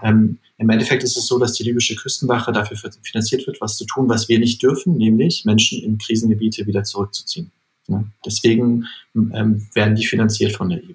ähm, 0.02 0.38
im 0.56 0.70
Endeffekt 0.70 1.02
ist 1.02 1.18
es 1.18 1.26
so, 1.26 1.38
dass 1.38 1.52
die 1.52 1.64
libysche 1.64 1.96
Küstenwache 1.96 2.50
dafür 2.50 2.78
finanziert 3.02 3.46
wird, 3.46 3.60
was 3.60 3.76
zu 3.76 3.84
tun, 3.84 4.08
was 4.08 4.30
wir 4.30 4.38
nicht 4.38 4.62
dürfen, 4.62 4.96
nämlich 4.96 5.44
Menschen 5.44 5.82
in 5.82 5.98
Krisengebiete 5.98 6.66
wieder 6.66 6.84
zurückzuziehen. 6.84 7.50
Ja, 7.88 8.04
deswegen 8.24 8.86
ähm, 9.14 9.68
werden 9.74 9.94
die 9.94 10.06
finanziert 10.06 10.52
von 10.52 10.70
der 10.70 10.78
EU. 10.78 10.92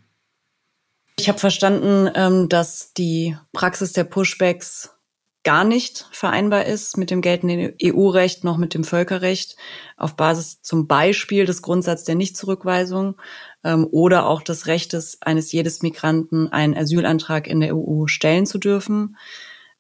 Ich 1.20 1.28
habe 1.28 1.40
verstanden, 1.40 2.10
ähm, 2.16 2.50
dass 2.50 2.94
die 2.94 3.38
Praxis 3.52 3.94
der 3.94 4.06
Pushbacks 4.06 4.96
gar 5.44 5.64
nicht 5.64 6.08
vereinbar 6.12 6.66
ist 6.66 6.98
mit 6.98 7.12
dem 7.12 7.22
geltenden 7.22 7.74
EU-Recht 7.82 8.44
noch 8.44 8.58
mit 8.58 8.74
dem 8.74 8.84
Völkerrecht 8.84 9.56
auf 9.96 10.16
Basis 10.16 10.62
zum 10.62 10.88
Beispiel 10.88 11.46
des 11.46 11.62
Grundsatzes 11.62 12.06
der 12.06 12.16
Nichtzurückweisung 12.16 13.16
ähm, 13.64 13.88
oder 13.92 14.28
auch 14.28 14.42
des 14.42 14.68
Rechtes 14.68 15.22
eines 15.22 15.52
jedes 15.52 15.82
Migranten 15.82 16.50
einen 16.50 16.76
Asylantrag 16.76 17.48
in 17.48 17.62
der 17.62 17.76
EU 17.76 18.08
stellen 18.08 18.46
zu 18.46 18.58
dürfen. 18.58 19.16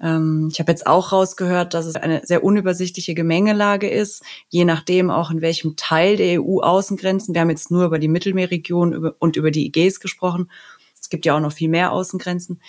Ähm, 0.02 0.50
ich 0.52 0.60
habe 0.60 0.72
jetzt 0.72 0.88
auch 0.88 1.12
rausgehört, 1.12 1.74
dass 1.74 1.86
es 1.86 1.96
eine 1.96 2.22
sehr 2.26 2.44
unübersichtliche 2.44 3.14
Gemengelage 3.14 3.90
ist, 3.90 4.24
je 4.48 4.66
nachdem 4.66 5.10
auch 5.10 5.32
in 5.32 5.42
welchem 5.42 5.76
Teil 5.76 6.18
der 6.18 6.42
EU-Außengrenzen. 6.42 7.34
Wir 7.34 7.42
haben 7.42 7.50
jetzt 7.50 7.72
nur 7.72 7.86
über 7.86 8.00
die 8.00 8.08
Mittelmeerregion 8.08 9.14
und 9.20 9.36
über 9.36 9.52
die 9.52 9.66
Ägäis 9.66 10.00
gesprochen. 10.00 10.50
Es 11.00 11.10
gibt 11.10 11.26
ja 11.26 11.36
auch 11.36 11.42
noch 11.42 11.54
viel 11.54 11.70
mehr 11.70 11.92
Außengrenzen. 11.92 12.62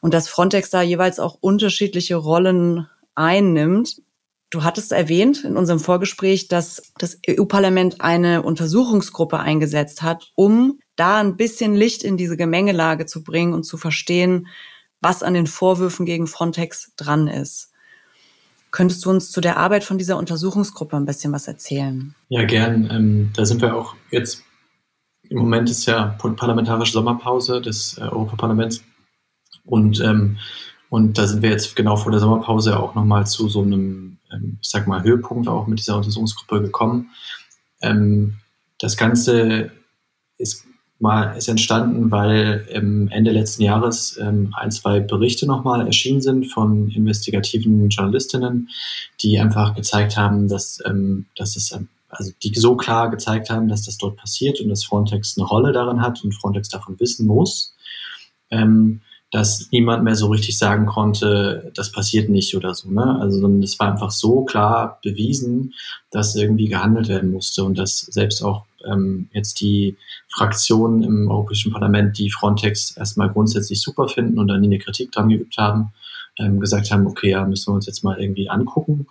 Und 0.00 0.14
dass 0.14 0.28
Frontex 0.28 0.70
da 0.70 0.82
jeweils 0.82 1.18
auch 1.18 1.38
unterschiedliche 1.40 2.16
Rollen 2.16 2.86
einnimmt. 3.14 4.02
Du 4.50 4.64
hattest 4.64 4.92
erwähnt 4.92 5.44
in 5.44 5.56
unserem 5.56 5.80
Vorgespräch, 5.80 6.48
dass 6.48 6.92
das 6.98 7.18
EU-Parlament 7.28 8.00
eine 8.00 8.42
Untersuchungsgruppe 8.42 9.38
eingesetzt 9.38 10.02
hat, 10.02 10.32
um 10.34 10.80
da 10.96 11.18
ein 11.18 11.36
bisschen 11.36 11.74
Licht 11.74 12.02
in 12.02 12.16
diese 12.16 12.36
Gemengelage 12.36 13.06
zu 13.06 13.22
bringen 13.22 13.54
und 13.54 13.62
zu 13.62 13.76
verstehen, 13.76 14.48
was 15.00 15.22
an 15.22 15.34
den 15.34 15.46
Vorwürfen 15.46 16.06
gegen 16.06 16.26
Frontex 16.26 16.92
dran 16.96 17.28
ist. 17.28 17.70
Könntest 18.70 19.04
du 19.04 19.10
uns 19.10 19.32
zu 19.32 19.40
der 19.40 19.56
Arbeit 19.56 19.82
von 19.82 19.98
dieser 19.98 20.16
Untersuchungsgruppe 20.16 20.96
ein 20.96 21.06
bisschen 21.06 21.32
was 21.32 21.48
erzählen? 21.48 22.14
Ja, 22.28 22.44
gern. 22.44 22.88
Ähm, 22.90 23.30
da 23.34 23.44
sind 23.44 23.62
wir 23.62 23.76
auch 23.76 23.96
jetzt, 24.10 24.44
im 25.28 25.38
Moment 25.38 25.68
ist 25.68 25.86
ja 25.86 26.16
parlamentarische 26.18 26.92
Sommerpause 26.92 27.60
des 27.60 27.98
äh, 27.98 28.02
Europaparlaments 28.02 28.84
und, 29.64 30.00
ähm, 30.00 30.38
und 30.88 31.18
da 31.18 31.26
sind 31.26 31.42
wir 31.42 31.50
jetzt 31.50 31.74
genau 31.74 31.96
vor 31.96 32.12
der 32.12 32.20
Sommerpause 32.20 32.78
auch 32.78 32.94
nochmal 32.94 33.26
zu 33.26 33.48
so 33.48 33.62
einem, 33.62 34.18
ähm, 34.32 34.58
ich 34.60 34.68
sag 34.68 34.86
mal, 34.86 35.02
Höhepunkt 35.02 35.48
auch 35.48 35.66
mit 35.66 35.80
dieser 35.80 35.96
Untersuchungsgruppe 35.96 36.62
gekommen. 36.62 37.10
Ähm, 37.80 38.36
das 38.78 38.96
Ganze 38.96 39.72
ist 40.38 40.64
mal 41.00 41.36
ist 41.36 41.48
entstanden, 41.48 42.10
weil 42.10 42.66
Ende 43.10 43.30
letzten 43.30 43.62
Jahres 43.62 44.18
ähm, 44.20 44.54
ein, 44.56 44.70
zwei 44.70 45.00
Berichte 45.00 45.46
nochmal 45.46 45.86
erschienen 45.86 46.20
sind 46.20 46.46
von 46.46 46.90
investigativen 46.90 47.88
Journalistinnen, 47.88 48.68
die 49.22 49.38
einfach 49.38 49.74
gezeigt 49.74 50.16
haben, 50.16 50.48
dass, 50.48 50.78
ähm, 50.84 51.26
dass 51.36 51.56
es, 51.56 51.72
ähm, 51.72 51.88
also 52.10 52.32
die 52.42 52.54
so 52.54 52.76
klar 52.76 53.10
gezeigt 53.10 53.48
haben, 53.50 53.68
dass 53.68 53.84
das 53.84 53.96
dort 53.96 54.16
passiert 54.16 54.60
und 54.60 54.68
dass 54.68 54.84
Frontex 54.84 55.38
eine 55.38 55.46
Rolle 55.46 55.72
darin 55.72 56.02
hat 56.02 56.22
und 56.22 56.34
Frontex 56.34 56.68
davon 56.68 57.00
wissen 57.00 57.26
muss. 57.26 57.74
Ähm, 58.50 59.00
dass 59.30 59.68
niemand 59.70 60.02
mehr 60.02 60.16
so 60.16 60.26
richtig 60.26 60.58
sagen 60.58 60.86
konnte, 60.86 61.70
das 61.74 61.92
passiert 61.92 62.28
nicht 62.28 62.56
oder 62.56 62.74
so. 62.74 62.90
Ne? 62.90 63.18
Also 63.20 63.46
es 63.58 63.78
war 63.78 63.92
einfach 63.92 64.10
so 64.10 64.44
klar 64.44 64.98
bewiesen, 65.02 65.74
dass 66.10 66.34
irgendwie 66.34 66.68
gehandelt 66.68 67.08
werden 67.08 67.30
musste 67.30 67.62
und 67.64 67.78
dass 67.78 68.00
selbst 68.00 68.42
auch 68.42 68.64
ähm, 68.84 69.28
jetzt 69.32 69.60
die 69.60 69.96
Fraktionen 70.28 71.04
im 71.04 71.30
Europäischen 71.30 71.72
Parlament, 71.72 72.18
die 72.18 72.30
Frontex 72.30 72.96
erstmal 72.96 73.30
grundsätzlich 73.30 73.80
super 73.80 74.08
finden 74.08 74.38
und 74.38 74.48
dann 74.48 74.60
nie 74.60 74.66
eine 74.66 74.78
Kritik 74.78 75.12
dran 75.12 75.28
geübt 75.28 75.56
haben, 75.58 75.92
ähm, 76.38 76.58
gesagt 76.58 76.90
haben, 76.90 77.06
okay, 77.06 77.30
ja, 77.30 77.46
müssen 77.46 77.70
wir 77.70 77.76
uns 77.76 77.86
jetzt 77.86 78.02
mal 78.02 78.20
irgendwie 78.20 78.48
angucken. 78.48 79.06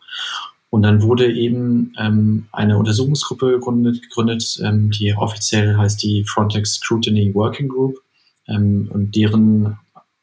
Und 0.70 0.84
dann 0.84 1.02
wurde 1.02 1.32
eben 1.32 1.94
ähm, 1.98 2.48
eine 2.52 2.78
Untersuchungsgruppe 2.78 3.52
gegründet, 3.52 4.02
gegründet 4.04 4.60
ähm, 4.64 4.92
die 4.92 5.16
offiziell 5.16 5.78
heißt 5.78 6.04
die 6.04 6.26
Frontex 6.26 6.76
Scrutiny 6.76 7.34
Working 7.34 7.70
Group. 7.70 7.98
Ähm, 8.48 8.90
und 8.92 9.16
deren 9.16 9.78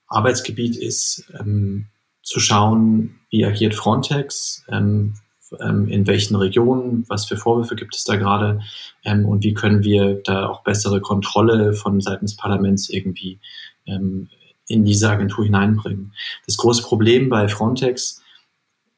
Arbeitsgebiet 0.08 0.76
ist 0.76 1.30
ähm, 1.38 1.86
zu 2.22 2.40
schauen, 2.40 3.20
wie 3.30 3.44
agiert 3.44 3.74
Frontex, 3.74 4.64
ähm, 4.68 5.14
ähm, 5.60 5.88
in 5.88 6.06
welchen 6.06 6.36
Regionen, 6.36 7.04
was 7.08 7.26
für 7.26 7.36
Vorwürfe 7.36 7.76
gibt 7.76 7.94
es 7.94 8.04
da 8.04 8.16
gerade 8.16 8.60
ähm, 9.04 9.24
und 9.26 9.44
wie 9.44 9.54
können 9.54 9.84
wir 9.84 10.20
da 10.24 10.48
auch 10.48 10.64
bessere 10.64 11.00
Kontrolle 11.00 11.72
von 11.72 12.00
Seiten 12.00 12.26
des 12.26 12.36
Parlaments 12.36 12.88
irgendwie 12.88 13.38
ähm, 13.86 14.28
in 14.66 14.84
diese 14.84 15.08
Agentur 15.08 15.44
hineinbringen. 15.44 16.12
Das 16.46 16.56
große 16.56 16.82
Problem 16.82 17.28
bei 17.28 17.46
Frontex 17.48 18.22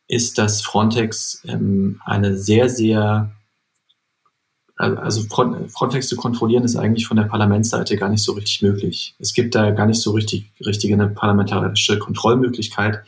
ist, 0.07 0.39
dass 0.39 0.63
Frontex 0.63 1.45
eine 1.45 2.39
sehr, 2.39 2.71
sehr 2.71 3.38
also 4.79 5.23
Frontex 5.23 6.09
zu 6.09 6.17
kontrollieren 6.17 6.63
ist 6.63 6.77
eigentlich 6.77 7.07
von 7.07 7.17
der 7.17 7.25
Parlamentsseite 7.25 7.97
gar 7.97 8.09
nicht 8.09 8.23
so 8.23 8.33
richtig 8.33 8.63
möglich. 8.63 9.15
Es 9.19 9.35
gibt 9.35 9.55
da 9.57 9.73
gar 9.73 9.87
nicht 9.87 10.01
so 10.01 10.13
richtig, 10.13 10.53
richtig 10.65 10.93
eine 10.93 11.09
parlamentarische 11.09 11.99
Kontrollmöglichkeit 11.99 13.03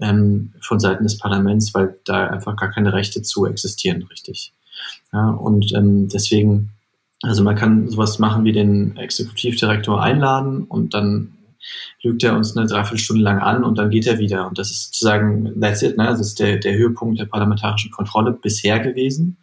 ähm, 0.00 0.52
von 0.60 0.78
Seiten 0.78 1.02
des 1.02 1.18
Parlaments, 1.18 1.74
weil 1.74 1.98
da 2.04 2.28
einfach 2.28 2.56
gar 2.56 2.70
keine 2.70 2.92
Rechte 2.92 3.22
zu 3.22 3.46
existieren, 3.46 4.04
richtig. 4.04 4.52
Ja, 5.12 5.30
und 5.30 5.74
ähm, 5.74 6.08
deswegen, 6.08 6.70
also 7.22 7.42
man 7.42 7.56
kann 7.56 7.88
sowas 7.88 8.20
machen 8.20 8.44
wie 8.44 8.52
den 8.52 8.96
Exekutivdirektor 8.96 10.00
einladen 10.00 10.64
und 10.64 10.94
dann 10.94 11.34
lügt 12.02 12.22
er 12.22 12.36
uns 12.36 12.56
eine 12.56 12.66
Dreiviertelstunde 12.66 13.22
lang 13.22 13.40
an 13.40 13.64
und 13.64 13.76
dann 13.76 13.90
geht 13.90 14.06
er 14.06 14.20
wieder. 14.20 14.46
Und 14.46 14.58
das 14.58 14.70
ist 14.70 14.84
sozusagen, 14.86 15.60
that's 15.60 15.82
it, 15.82 15.96
ne? 15.96 16.04
das 16.04 16.20
ist 16.20 16.38
der, 16.38 16.58
der 16.58 16.76
Höhepunkt 16.76 17.18
der 17.18 17.26
parlamentarischen 17.26 17.90
Kontrolle 17.90 18.32
bisher 18.32 18.78
gewesen. 18.78 19.38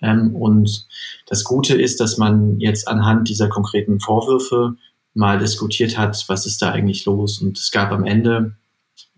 Ähm, 0.00 0.34
und 0.34 0.86
das 1.26 1.44
Gute 1.44 1.74
ist, 1.74 2.00
dass 2.00 2.18
man 2.18 2.60
jetzt 2.60 2.88
anhand 2.88 3.28
dieser 3.28 3.48
konkreten 3.48 4.00
Vorwürfe 4.00 4.76
mal 5.14 5.38
diskutiert 5.38 5.96
hat, 5.96 6.24
was 6.28 6.46
ist 6.46 6.60
da 6.60 6.70
eigentlich 6.70 7.04
los. 7.06 7.40
Und 7.40 7.58
es 7.58 7.70
gab 7.70 7.90
am 7.92 8.04
Ende 8.04 8.56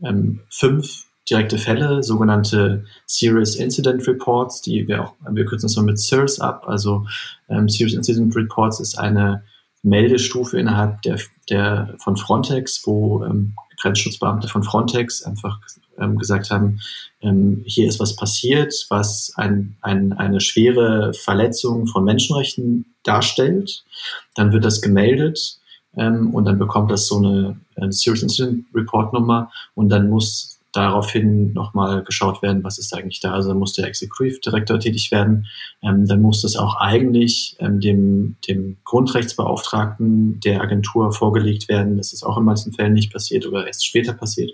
ähm, 0.03 0.41
fünf 0.49 1.05
direkte 1.29 1.59
Fälle, 1.59 2.03
sogenannte 2.03 2.85
Serious 3.07 3.57
Incident 3.57 4.07
Reports, 4.07 4.63
die 4.63 4.89
wir 4.89 5.05
auch, 5.05 5.15
wir 5.31 5.45
kürzen 5.45 5.67
es 5.67 5.77
mal 5.77 5.83
mit 5.83 5.99
SIRS 5.99 6.41
ab. 6.41 6.65
Also 6.67 7.07
ähm, 7.49 7.69
Serious 7.69 7.95
Incident 7.95 8.35
Reports 8.35 8.81
ist 8.81 8.99
eine 8.99 9.43
Meldestufe 9.83 10.59
innerhalb 10.59 11.03
der, 11.03 11.19
der 11.51 11.95
von 11.99 12.17
Frontex, 12.17 12.83
wo 12.87 13.25
ähm, 13.25 13.55
Grenzschutzbeamte 13.81 14.49
von 14.49 14.63
Frontex 14.63 15.23
einfach 15.23 15.59
ähm, 15.99 16.19
gesagt 16.19 16.51
haben, 16.51 16.81
ähm, 17.21 17.63
hier 17.67 17.89
ist 17.89 18.01
was 18.01 18.17
passiert, 18.17 18.87
was 18.89 19.33
ein, 19.37 19.77
ein, 19.83 20.13
eine 20.13 20.41
schwere 20.41 21.13
Verletzung 21.15 21.87
von 21.87 22.05
Menschenrechten 22.05 22.95
darstellt. 23.03 23.85
Dann 24.35 24.53
wird 24.53 24.65
das 24.65 24.81
gemeldet 24.81 25.59
ähm, 25.97 26.35
und 26.35 26.45
dann 26.45 26.59
bekommt 26.59 26.91
das 26.91 27.07
so 27.07 27.19
eine 27.19 27.61
äh, 27.77 27.91
Serious 27.91 28.23
Incident 28.23 28.67
Report 28.75 29.13
Nummer 29.13 29.51
und 29.75 29.89
dann 29.89 30.09
muss 30.09 30.58
daraufhin 30.73 31.53
nochmal 31.55 32.03
geschaut 32.05 32.43
werden, 32.43 32.63
was 32.63 32.79
ist 32.79 32.95
eigentlich 32.95 33.21
da. 33.21 33.33
Also 33.33 33.55
muss 33.55 33.73
der 33.73 33.87
Executive 33.87 34.41
Director 34.41 34.79
tätig 34.79 35.11
werden. 35.11 35.47
Ähm, 35.83 36.07
dann 36.07 36.21
muss 36.21 36.43
das 36.43 36.57
auch 36.57 36.77
eigentlich 36.77 37.57
ähm, 37.59 37.81
dem, 37.81 38.37
dem 38.47 38.77
Grundrechtsbeauftragten 38.85 40.41
der 40.41 40.61
Agentur 40.61 41.13
vorgelegt 41.13 41.69
werden. 41.69 41.97
Das 41.97 42.13
ist 42.13 42.23
auch 42.23 42.37
in 42.37 42.45
manchen 42.45 42.73
Fällen 42.73 42.93
nicht 42.93 43.13
passiert 43.13 43.47
oder 43.47 43.67
erst 43.67 43.87
später 43.87 44.13
passiert. 44.13 44.53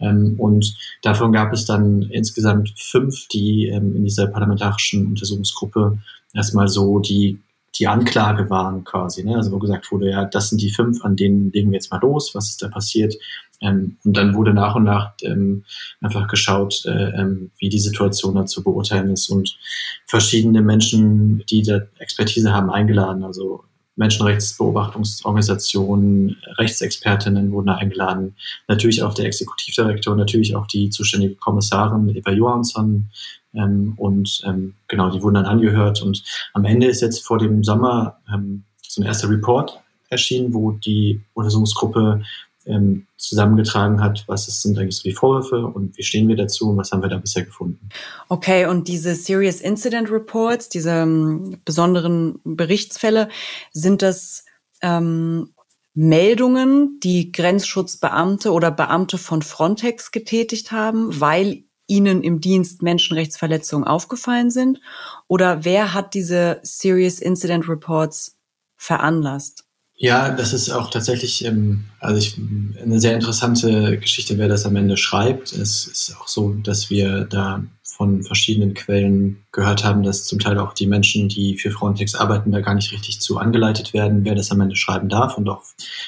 Ähm, 0.00 0.34
und 0.38 0.76
davon 1.02 1.32
gab 1.32 1.52
es 1.52 1.64
dann 1.64 2.02
insgesamt 2.02 2.74
fünf, 2.76 3.26
die 3.28 3.68
ähm, 3.68 3.96
in 3.96 4.04
dieser 4.04 4.26
parlamentarischen 4.26 5.06
Untersuchungsgruppe 5.06 5.98
erstmal 6.34 6.68
so 6.68 6.98
die 6.98 7.38
die 7.76 7.86
Anklage 7.86 8.50
waren 8.50 8.84
quasi. 8.84 9.24
Ne? 9.24 9.36
Also 9.36 9.52
wo 9.52 9.58
gesagt 9.58 9.90
wurde, 9.92 10.10
ja, 10.10 10.24
das 10.24 10.48
sind 10.48 10.60
die 10.60 10.70
fünf, 10.70 11.04
an 11.04 11.16
denen 11.16 11.52
legen 11.52 11.70
wir 11.70 11.76
jetzt 11.76 11.90
mal 11.90 12.00
los, 12.00 12.34
was 12.34 12.48
ist 12.48 12.62
da 12.62 12.68
passiert. 12.68 13.14
Ähm, 13.60 13.96
und 14.04 14.16
dann 14.16 14.34
wurde 14.34 14.54
nach 14.54 14.74
und 14.74 14.84
nach 14.84 15.12
ähm, 15.22 15.64
einfach 16.00 16.28
geschaut, 16.28 16.84
äh, 16.86 17.10
ähm, 17.20 17.50
wie 17.58 17.68
die 17.68 17.80
Situation 17.80 18.34
da 18.34 18.46
zu 18.46 18.62
beurteilen 18.62 19.10
ist 19.10 19.28
und 19.28 19.58
verschiedene 20.06 20.62
Menschen, 20.62 21.44
die 21.50 21.62
da 21.62 21.80
Expertise 21.98 22.52
haben, 22.52 22.70
eingeladen. 22.70 23.24
Also 23.24 23.64
Menschenrechtsbeobachtungsorganisationen, 23.98 26.38
Rechtsexpertinnen 26.56 27.52
wurden 27.52 27.68
eingeladen, 27.68 28.34
natürlich 28.68 29.02
auch 29.02 29.12
der 29.12 29.26
Exekutivdirektor, 29.26 30.16
natürlich 30.16 30.56
auch 30.56 30.66
die 30.66 30.88
zuständige 30.90 31.34
Kommissarin 31.34 32.16
Eva 32.16 32.30
Johansson 32.30 33.10
ähm, 33.54 33.94
und 33.96 34.42
ähm, 34.46 34.74
genau, 34.86 35.10
die 35.10 35.20
wurden 35.22 35.34
dann 35.34 35.46
angehört. 35.46 36.00
Und 36.02 36.22
am 36.54 36.64
Ende 36.64 36.86
ist 36.86 37.02
jetzt 37.02 37.26
vor 37.26 37.38
dem 37.38 37.64
Sommer 37.64 38.18
ähm, 38.32 38.62
so 38.86 39.02
ein 39.02 39.06
erster 39.06 39.28
Report 39.28 39.80
erschienen, 40.10 40.54
wo 40.54 40.70
die 40.72 41.20
Untersuchungsgruppe 41.34 42.22
ähm, 42.68 43.06
zusammengetragen 43.16 44.02
hat, 44.02 44.24
was 44.26 44.46
sind 44.46 44.78
eigentlich 44.78 44.96
so 44.96 45.02
die 45.08 45.14
Vorwürfe 45.14 45.66
und 45.66 45.96
wie 45.96 46.02
stehen 46.02 46.28
wir 46.28 46.36
dazu 46.36 46.70
und 46.70 46.76
was 46.76 46.92
haben 46.92 47.02
wir 47.02 47.08
da 47.08 47.18
bisher 47.18 47.44
gefunden. 47.44 47.88
Okay, 48.28 48.66
und 48.66 48.88
diese 48.88 49.14
Serious 49.14 49.60
Incident 49.60 50.10
Reports, 50.10 50.68
diese 50.68 50.90
ähm, 50.90 51.58
besonderen 51.64 52.40
Berichtsfälle, 52.44 53.28
sind 53.72 54.02
das 54.02 54.44
ähm, 54.82 55.54
Meldungen, 55.94 57.00
die 57.02 57.32
Grenzschutzbeamte 57.32 58.52
oder 58.52 58.70
Beamte 58.70 59.18
von 59.18 59.42
Frontex 59.42 60.12
getätigt 60.12 60.70
haben, 60.70 61.20
weil 61.20 61.64
ihnen 61.88 62.22
im 62.22 62.40
Dienst 62.40 62.82
Menschenrechtsverletzungen 62.82 63.88
aufgefallen 63.88 64.50
sind? 64.50 64.80
Oder 65.26 65.64
wer 65.64 65.94
hat 65.94 66.14
diese 66.14 66.60
Serious 66.62 67.18
Incident 67.18 67.68
Reports 67.68 68.38
veranlasst? 68.76 69.67
Ja, 70.00 70.30
das 70.30 70.52
ist 70.52 70.70
auch 70.70 70.90
tatsächlich 70.90 71.44
ähm, 71.44 71.86
also 71.98 72.18
ich, 72.18 72.38
eine 72.80 73.00
sehr 73.00 73.14
interessante 73.14 73.98
Geschichte, 73.98 74.38
wer 74.38 74.46
das 74.46 74.64
am 74.64 74.76
Ende 74.76 74.96
schreibt. 74.96 75.52
Es 75.52 75.88
ist 75.88 76.14
auch 76.16 76.28
so, 76.28 76.54
dass 76.54 76.88
wir 76.88 77.24
da 77.24 77.64
von 77.82 78.22
verschiedenen 78.22 78.74
Quellen 78.74 79.44
gehört 79.50 79.82
haben, 79.82 80.04
dass 80.04 80.24
zum 80.24 80.38
Teil 80.38 80.58
auch 80.58 80.72
die 80.72 80.86
Menschen, 80.86 81.28
die 81.28 81.58
für 81.58 81.72
Frontex 81.72 82.14
arbeiten, 82.14 82.52
da 82.52 82.60
gar 82.60 82.74
nicht 82.74 82.92
richtig 82.92 83.20
zu 83.20 83.38
angeleitet 83.38 83.92
werden, 83.92 84.24
wer 84.24 84.36
das 84.36 84.52
am 84.52 84.60
Ende 84.60 84.76
schreiben 84.76 85.08
darf 85.08 85.36
und 85.36 85.48
auch 85.48 85.64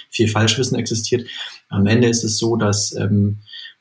viel 0.08 0.28
Falschwissen 0.28 0.78
existiert. 0.78 1.26
Am 1.68 1.88
Ende 1.88 2.08
ist 2.08 2.22
es 2.22 2.38
so, 2.38 2.54
dass 2.54 2.94
ähm, 2.94 3.38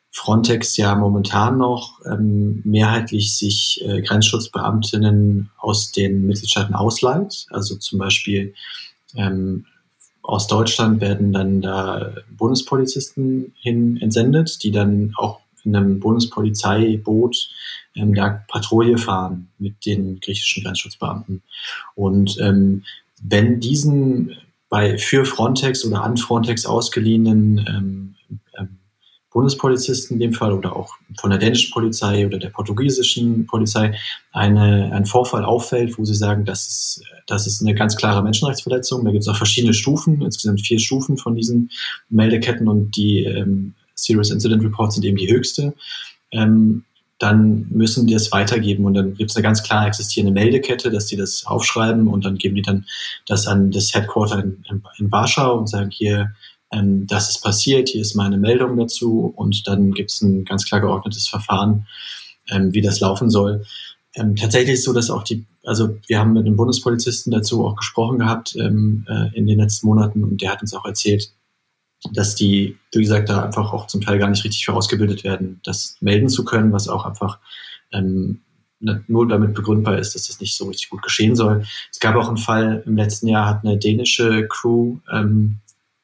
Frontex 0.09 0.75
ja 0.77 0.95
momentan 0.95 1.59
noch 1.59 1.99
ähm, 2.11 2.61
mehrheitlich 2.65 3.37
sich 3.37 3.79
äh, 3.85 4.01
Grenzschutzbeamtinnen 4.01 5.51
aus 5.59 5.91
den 5.91 6.25
Mitgliedstaaten 6.25 6.73
ausleiht. 6.73 7.45
Also 7.51 7.75
zum 7.75 7.99
Beispiel 7.99 8.55
ähm, 9.15 9.67
aus 10.29 10.47
Deutschland 10.47 11.01
werden 11.01 11.33
dann 11.33 11.61
da 11.61 12.13
Bundespolizisten 12.29 13.53
hin 13.59 13.97
entsendet, 13.97 14.63
die 14.63 14.71
dann 14.71 15.13
auch 15.17 15.39
in 15.63 15.75
einem 15.75 15.99
Bundespolizeiboot 15.99 17.49
ähm, 17.95 18.13
da 18.13 18.43
Patrouille 18.47 18.97
fahren 18.97 19.49
mit 19.57 19.85
den 19.85 20.19
griechischen 20.19 20.63
Grenzschutzbeamten. 20.63 21.41
Und 21.95 22.37
ähm, 22.39 22.83
wenn 23.21 23.59
diesen 23.59 24.37
bei 24.69 24.97
für 24.97 25.25
Frontex 25.25 25.83
oder 25.83 26.03
an 26.03 26.15
Frontex 26.15 26.65
ausgeliehenen 26.65 27.65
ähm, 27.67 28.15
ähm, 28.57 28.78
Bundespolizisten 29.39 30.15
in 30.15 30.19
dem 30.19 30.33
Fall 30.33 30.51
oder 30.51 30.75
auch 30.75 30.95
von 31.17 31.29
der 31.29 31.39
dänischen 31.39 31.71
Polizei 31.71 32.27
oder 32.27 32.39
der 32.39 32.49
portugiesischen 32.49 33.47
Polizei 33.47 33.97
eine, 34.33 34.91
ein 34.91 35.05
Vorfall 35.05 35.45
auffällt, 35.45 35.97
wo 35.97 36.03
sie 36.03 36.13
sagen, 36.13 36.43
das 36.43 36.67
ist, 36.67 37.03
das 37.25 37.47
ist 37.47 37.61
eine 37.61 37.73
ganz 37.73 37.95
klare 37.95 38.21
Menschenrechtsverletzung. 38.21 39.05
Da 39.05 39.11
gibt 39.11 39.21
es 39.21 39.29
auch 39.29 39.37
verschiedene 39.37 39.73
Stufen, 39.73 40.21
insgesamt 40.21 40.59
vier 40.59 40.77
Stufen 40.77 41.15
von 41.15 41.37
diesen 41.37 41.71
Meldeketten 42.09 42.67
und 42.67 42.97
die 42.97 43.23
ähm, 43.23 43.75
Serious 43.95 44.29
Incident 44.29 44.61
Reports 44.61 44.95
sind 44.95 45.05
eben 45.05 45.15
die 45.15 45.31
höchste. 45.31 45.73
Ähm, 46.31 46.83
dann 47.17 47.67
müssen 47.69 48.07
die 48.07 48.15
es 48.15 48.33
weitergeben 48.33 48.83
und 48.83 48.93
dann 48.93 49.13
gibt 49.13 49.29
es 49.29 49.37
eine 49.37 49.43
ganz 49.43 49.63
klar 49.63 49.87
existierende 49.87 50.33
Meldekette, 50.33 50.91
dass 50.91 51.05
die 51.05 51.15
das 51.15 51.45
aufschreiben 51.45 52.07
und 52.07 52.25
dann 52.25 52.37
geben 52.37 52.55
die 52.55 52.61
dann 52.61 52.85
das 53.25 53.47
an 53.47 53.71
das 53.71 53.93
Headquarter 53.93 54.39
in, 54.39 54.65
in, 54.69 54.83
in 54.97 55.11
Warschau 55.13 55.57
und 55.57 55.69
sagen 55.69 55.91
hier, 55.91 56.35
ähm, 56.71 57.07
das 57.07 57.29
ist 57.29 57.41
passiert, 57.41 57.89
hier 57.89 58.01
ist 58.01 58.15
meine 58.15 58.37
Meldung 58.37 58.77
dazu 58.77 59.33
und 59.35 59.67
dann 59.67 59.93
gibt 59.93 60.11
es 60.11 60.21
ein 60.21 60.45
ganz 60.45 60.65
klar 60.65 60.81
geordnetes 60.81 61.27
Verfahren, 61.27 61.87
ähm, 62.49 62.73
wie 62.73 62.81
das 62.81 62.99
laufen 62.99 63.29
soll. 63.29 63.65
Ähm, 64.15 64.35
tatsächlich 64.35 64.75
ist 64.75 64.83
so, 64.83 64.93
dass 64.93 65.09
auch 65.09 65.23
die, 65.23 65.45
also 65.63 65.97
wir 66.07 66.19
haben 66.19 66.33
mit 66.33 66.45
einem 66.45 66.55
Bundespolizisten 66.55 67.31
dazu 67.31 67.65
auch 67.65 67.75
gesprochen 67.75 68.19
gehabt 68.19 68.55
ähm, 68.55 69.05
äh, 69.07 69.35
in 69.35 69.47
den 69.47 69.59
letzten 69.59 69.87
Monaten 69.87 70.23
und 70.23 70.41
der 70.41 70.51
hat 70.51 70.61
uns 70.61 70.73
auch 70.73 70.85
erzählt, 70.85 71.31
dass 72.13 72.35
die, 72.35 72.77
wie 72.93 73.01
gesagt, 73.01 73.29
da 73.29 73.43
einfach 73.43 73.73
auch 73.73 73.87
zum 73.87 74.01
Teil 74.01 74.19
gar 74.19 74.29
nicht 74.29 74.43
richtig 74.43 74.65
für 74.65 74.73
ausgebildet 74.73 75.23
werden, 75.23 75.59
das 75.63 75.97
melden 75.99 76.29
zu 76.29 76.45
können, 76.45 76.71
was 76.71 76.87
auch 76.87 77.05
einfach 77.05 77.39
ähm, 77.91 78.41
nur 78.79 79.27
damit 79.27 79.53
begründbar 79.53 79.97
ist, 79.99 80.15
dass 80.15 80.27
das 80.27 80.39
nicht 80.39 80.55
so 80.55 80.67
richtig 80.67 80.89
gut 80.89 81.01
geschehen 81.01 81.35
soll. 81.35 81.65
Es 81.91 81.99
gab 81.99 82.15
auch 82.15 82.29
einen 82.29 82.37
Fall 82.37 82.81
im 82.85 82.95
letzten 82.95 83.27
Jahr, 83.27 83.47
hat 83.47 83.65
eine 83.65 83.77
dänische 83.77 84.47
Crew 84.47 84.99
ähm, 85.11 85.59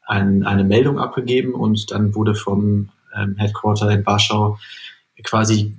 ein, 0.06 0.43
eine 0.45 0.64
Meldung 0.64 0.99
abgegeben 0.99 1.53
und 1.53 1.91
dann 1.91 2.16
wurde 2.16 2.36
vom 2.36 2.89
ähm, 3.16 3.36
Headquarter 3.38 3.89
in 3.91 4.06
Warschau 4.06 4.58
quasi 5.24 5.76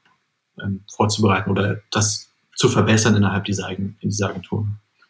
ähm, 0.61 0.81
vorzubereiten 0.91 1.51
oder 1.51 1.79
das 1.91 2.32
zu 2.55 2.69
verbessern 2.69 3.15
innerhalb 3.15 3.45
dieser, 3.45 3.69
in 3.69 3.95
dieser 4.01 4.29
Agentur. 4.29 4.67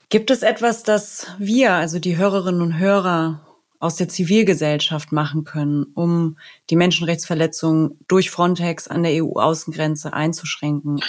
Gibt 0.10 0.32
es 0.32 0.44
etwas, 0.44 0.84
das 0.84 1.28
wir, 1.39 1.74
also 1.74 2.00
die 2.00 2.18
Hörerinnen 2.18 2.62
und 2.62 2.78
Hörer 2.78 3.41
aus 3.80 3.96
der 3.96 4.08
Zivilgesellschaft 4.08 5.12
machen 5.12 5.44
können, 5.44 5.86
um 5.94 6.38
die 6.70 6.76
Menschenrechtsverletzungen 6.76 8.00
durch 8.08 8.30
Frontex 8.30 8.88
an 8.88 9.04
der 9.04 9.24
EU-Außengrenze 9.24 10.14
einzuschränken? 10.14 11.02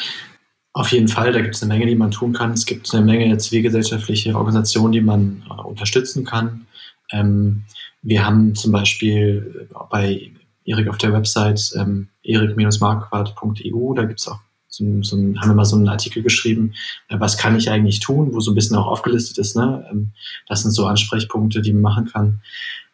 Auf 0.73 0.91
jeden 0.91 1.07
Fall, 1.07 1.33
da 1.33 1.41
gibt 1.41 1.55
es 1.55 1.63
eine 1.63 1.73
Menge, 1.73 1.87
die 1.87 1.95
man 1.95 2.11
tun 2.11 2.33
kann. 2.33 2.51
Es 2.53 2.67
gibt 2.67 2.93
eine 2.93 3.05
Menge 3.05 3.39
zivilgesellschaftliche 3.39 4.35
Organisationen, 4.35 4.91
die 4.91 5.01
man 5.01 5.45
äh, 5.49 5.63
unterstützen 5.63 6.25
kann. 6.25 6.67
Ähm, 7.13 7.63
wir 8.03 8.27
haben 8.27 8.57
zum 8.57 8.73
Beispiel 8.73 9.69
bei 9.91 10.33
Erik 10.65 10.89
auf 10.89 10.99
der 10.99 11.13
Website 11.13 11.73
ähm, 11.77 12.09
erik-marquardt.eu, 12.25 13.95
da 13.95 14.05
gibt 14.05 14.19
es 14.19 14.27
auch 14.27 14.41
so, 14.77 15.03
so 15.03 15.17
ein, 15.17 15.41
haben 15.41 15.51
wir 15.51 15.55
mal 15.55 15.65
so 15.65 15.77
einen 15.77 15.89
Artikel 15.89 16.23
geschrieben, 16.23 16.75
äh, 17.09 17.19
was 17.19 17.39
kann 17.39 17.57
ich 17.57 17.71
eigentlich 17.71 18.01
tun, 18.01 18.33
wo 18.33 18.41
so 18.41 18.53
ein 18.53 18.55
bisschen 18.55 18.77
auch 18.77 18.87
aufgelistet 18.87 19.39
ist. 19.39 19.57
Ne? 19.57 19.87
Ähm, 19.91 20.13
das 20.49 20.63
sind 20.63 20.73
so 20.73 20.87
Ansprechpunkte, 20.87 21.63
die 21.63 21.73
man 21.73 21.83
machen 21.83 22.07
kann. 22.07 22.41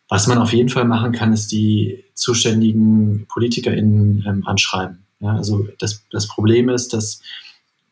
Was 0.08 0.26
man 0.26 0.38
auf 0.38 0.52
jeden 0.52 0.68
Fall 0.68 0.84
machen 0.84 1.12
kann, 1.12 1.32
ist 1.32 1.52
die 1.52 2.04
zuständigen 2.14 3.26
PolitikerInnen 3.28 4.24
ähm, 4.26 4.46
anschreiben. 4.46 5.04
Ja, 5.20 5.36
also 5.36 5.68
das, 5.78 6.04
das 6.10 6.26
Problem 6.26 6.68
ist, 6.68 6.92
dass 6.92 7.20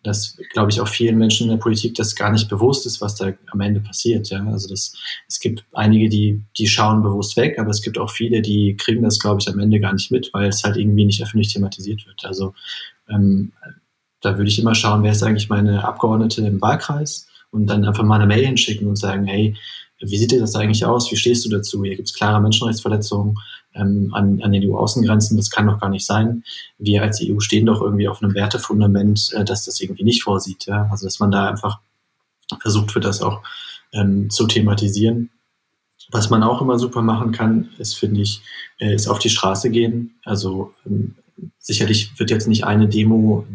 dass, 0.09 0.39
glaube 0.53 0.71
ich, 0.71 0.81
auch 0.81 0.89
vielen 0.89 1.19
Menschen 1.19 1.45
in 1.45 1.51
der 1.51 1.63
Politik 1.63 1.95
das 1.95 2.17
gar 2.17 2.33
nicht 2.33 2.49
bewusst 2.49 2.87
ist, 2.87 3.01
was 3.01 3.15
da 3.15 3.33
am 3.51 3.61
Ende 3.61 3.81
passiert. 3.81 4.29
Ja? 4.31 4.45
Also 4.47 4.69
das, 4.69 4.95
es 5.29 5.39
gibt 5.39 5.65
einige, 5.75 6.09
die, 6.09 6.43
die 6.59 6.67
schauen 6.67 7.03
bewusst 7.03 7.37
weg, 7.37 7.59
aber 7.59 7.71
es 7.71 7.83
gibt 7.83 7.99
auch 7.99 8.11
viele, 8.11 8.41
die 8.41 8.75
kriegen 8.77 9.03
das, 9.03 9.19
glaube 9.19 9.41
ich, 9.41 9.49
am 9.49 9.59
Ende 9.59 9.81
gar 9.81 9.93
nicht 9.93 10.11
mit, 10.11 10.31
weil 10.33 10.49
es 10.49 10.65
halt 10.65 10.77
irgendwie 10.77 11.05
nicht 11.05 11.23
öffentlich 11.23 11.53
thematisiert 11.53 12.07
wird. 12.07 12.25
Also 12.25 12.55
ähm, 13.09 13.53
da 14.23 14.39
würde 14.39 14.51
ich 14.51 14.59
immer 14.59 14.75
schauen, 14.75 15.03
wer 15.03 15.13
ist 15.13 15.23
eigentlich 15.23 15.51
meine 15.51 15.85
Abgeordnete 15.85 16.47
im 16.47 16.61
Wahlkreis 16.61 17.29
und 17.51 17.67
dann 17.67 17.85
einfach 17.85 18.05
mal 18.05 18.17
eine 18.17 18.27
Mail 18.27 18.47
hinschicken 18.47 18.89
und 18.89 18.97
sagen, 18.97 19.27
hey, 19.27 19.55
wie 20.01 20.17
sieht 20.17 20.31
dir 20.31 20.41
das 20.41 20.55
eigentlich 20.55 20.85
aus? 20.85 21.11
Wie 21.11 21.17
stehst 21.17 21.45
du 21.45 21.51
dazu? 21.51 21.85
Hier 21.85 21.97
gibt 21.97 22.09
es 22.09 22.15
klare 22.15 22.41
Menschenrechtsverletzungen 22.41 23.37
ähm, 23.75 24.11
an, 24.13 24.41
an 24.43 24.53
den 24.53 24.71
EU-Außengrenzen. 24.71 25.37
Das 25.37 25.51
kann 25.51 25.67
doch 25.67 25.81
gar 25.81 25.91
nicht 25.91 26.07
sein. 26.07 26.45
Wir 26.79 27.03
als 27.03 27.21
EU 27.23 27.41
stehen 27.41 27.67
doch 27.67 27.81
irgendwie 27.81 28.09
auf 28.09 28.23
einem 28.23 28.35
Wertefundament, 28.35 29.31
äh, 29.35 29.45
dass 29.45 29.65
das 29.65 29.81
irgendwie 29.81 30.05
nicht 30.05 30.23
vorsieht. 30.23 30.67
Ja? 30.67 30.89
Also 30.91 31.07
dass 31.07 31.21
man 31.21 31.31
da 31.31 31.49
einfach 31.49 31.81
versucht 32.61 32.95
wird, 32.95 33.05
das 33.05 33.23
auch 33.23 33.43
ähm, 33.93 34.31
zu 34.31 34.47
thematisieren. 34.47 35.31
Was 36.11 36.31
man 36.31 36.43
auch 36.43 36.63
immer 36.63 36.79
super 36.79 37.03
machen 37.03 37.33
kann, 37.33 37.69
ist, 37.79 37.95
finde 37.95 38.23
ich, 38.23 38.41
äh, 38.79 38.95
ist 38.95 39.09
auf 39.09 39.19
die 39.19 39.31
Straße 39.31 39.71
gehen. 39.71 40.19
Also 40.25 40.73
ähm, 40.87 41.17
sicherlich 41.59 42.19
wird 42.19 42.31
jetzt 42.31 42.49
nicht 42.49 42.65
eine 42.65 42.89
Demo 42.89 43.47